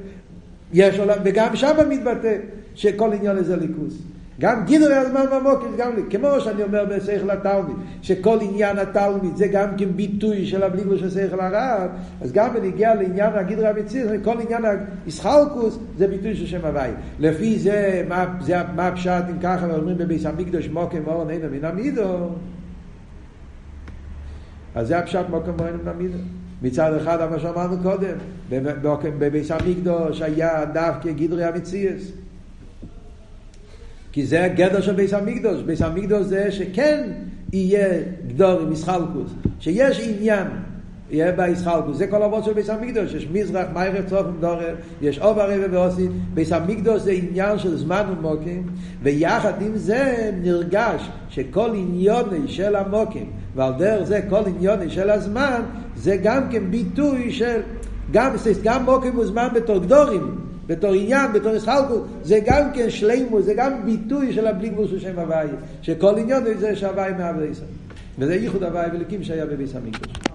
יש 0.72 0.98
עולם, 0.98 1.18
וגם 1.24 1.56
שם 1.56 1.88
מתבטא 1.88 2.36
שכל 2.74 3.12
עניין 3.12 3.36
הזה 3.36 3.56
ליכוס. 3.56 3.98
גם 4.40 4.64
גדרי 4.66 4.94
הזמן 4.94 5.24
במוקר, 5.32 5.66
גם 5.78 5.96
לי, 5.96 6.02
כמו 6.10 6.40
שאני 6.40 6.62
אומר 6.62 6.84
בשכל 6.84 7.30
התלמיד, 7.30 7.76
שכל 8.02 8.38
עניין 8.40 8.78
התלמיד 8.78 9.36
זה 9.36 9.46
גם 9.46 9.68
כן 9.76 9.88
ביטוי 9.96 10.46
של 10.46 10.62
הבליגלו 10.62 10.98
של 10.98 11.10
שכל 11.10 11.40
הרב, 11.40 11.90
אז 12.20 12.32
גם 12.32 12.54
בנגיע 12.54 12.94
לעניין 12.94 13.32
הגדרי 13.34 13.68
המציר, 13.68 14.10
כל 14.24 14.40
עניין 14.40 14.64
הישחלקוס 15.06 15.78
זה 15.98 16.06
ביטוי 16.08 16.36
של 16.36 16.46
שם 16.46 16.64
הוואי. 16.64 16.90
לפי 17.18 17.58
זה, 17.58 18.04
מה, 18.08 18.26
זה, 18.40 18.56
מה 18.76 18.86
הפשט 18.86 19.24
אם 19.30 19.38
ככה 19.42 19.66
אומרים 19.76 19.98
בביס 19.98 20.26
המקדוש 20.26 20.68
מוקר 20.68 20.98
מאורן 21.06 21.30
אינו 21.30 21.46
מן 21.50 21.64
המידו, 21.64 22.28
אז 24.74 24.88
זה 24.88 24.98
הפשט 24.98 25.24
מוקם 25.30 25.56
בוהן 25.56 25.78
במידה. 25.84 26.18
מצד 26.62 26.94
אחד, 26.94 27.30
מה 27.30 27.38
שאמרנו 27.38 27.76
קודם, 27.82 28.16
בביס 29.18 29.50
המקדוש 29.50 30.22
היה 30.22 30.64
דווקא 30.64 31.12
גדרי 31.12 31.44
המציאס. 31.44 32.02
כי 34.12 34.26
זה 34.26 34.44
הגדר 34.44 34.80
של 34.80 34.92
ביס 34.92 35.12
המקדוש. 35.12 35.62
ביס 35.62 35.82
המקדוש 35.82 36.26
זה 36.26 36.52
שכן 36.52 37.12
יהיה 37.52 38.02
גדור 38.28 38.60
עם 38.60 38.72
ישחלקוס, 38.72 39.32
שיש 39.60 40.08
עניין. 40.08 40.46
יהיה 41.12 41.32
בישחלקוס. 41.32 41.96
זה 41.96 42.06
כל 42.06 42.22
אבות 42.22 42.44
של 42.44 42.52
ביס 42.52 42.70
המקדוש. 42.70 43.14
יש 43.14 43.28
מזרח, 43.32 43.66
מיירף, 43.74 44.08
צוף 44.08 44.26
ודורר, 44.38 44.74
יש 45.02 45.18
אוב 45.18 45.38
הרבה 45.38 45.54
ועושי. 45.70 46.08
ביס 46.34 46.52
המקדוש 46.52 47.02
זה 47.02 47.12
עניין 47.12 47.58
של 47.58 47.76
זמן 47.76 48.02
ומוקים, 48.12 48.66
ויחד 49.02 49.62
עם 49.62 49.76
זה 49.76 50.30
נרגש 50.42 51.10
שכל 51.28 51.70
עניוני 51.74 52.48
של 52.48 52.76
המוקים, 52.76 53.30
ועל 53.54 53.72
דרך 53.78 54.04
זה 54.04 54.20
כל 54.28 54.42
עניוני 54.46 54.90
של 54.90 55.10
הזמן, 55.10 55.60
זה 55.96 56.16
גם 56.16 56.42
כן 56.50 56.70
ביטוי 56.70 57.32
של, 57.32 57.60
גם, 58.12 58.32
גם 58.64 58.84
מוקים 58.84 59.18
וזמן 59.18 59.48
בתור 59.54 59.78
גדורים, 59.78 60.38
בתור 60.66 60.92
עניין, 60.92 61.32
בתור 61.32 61.54
ישחלקות, 61.54 62.06
זה 62.22 62.40
גם 62.46 62.72
כן 62.74 62.90
שלימו, 62.90 63.42
זה 63.42 63.54
גם 63.54 63.72
ביטוי 63.84 64.32
של 64.32 64.46
הבלי 64.46 64.68
גבול 64.68 64.88
של 64.88 65.00
שם 65.00 65.18
הוואי, 65.18 65.46
שכל 65.82 66.18
עניון 66.18 66.44
זה 66.58 66.76
שהוואי 66.76 67.12
מהווה 67.18 67.44
ישראל. 67.44 67.68
וזה 68.18 68.34
ייחוד 68.34 68.62
הוואי 68.62 68.88
וליקים 68.92 69.22
שהיה 69.22 69.46
בביס 69.46 69.76
המקדוש. 69.76 70.31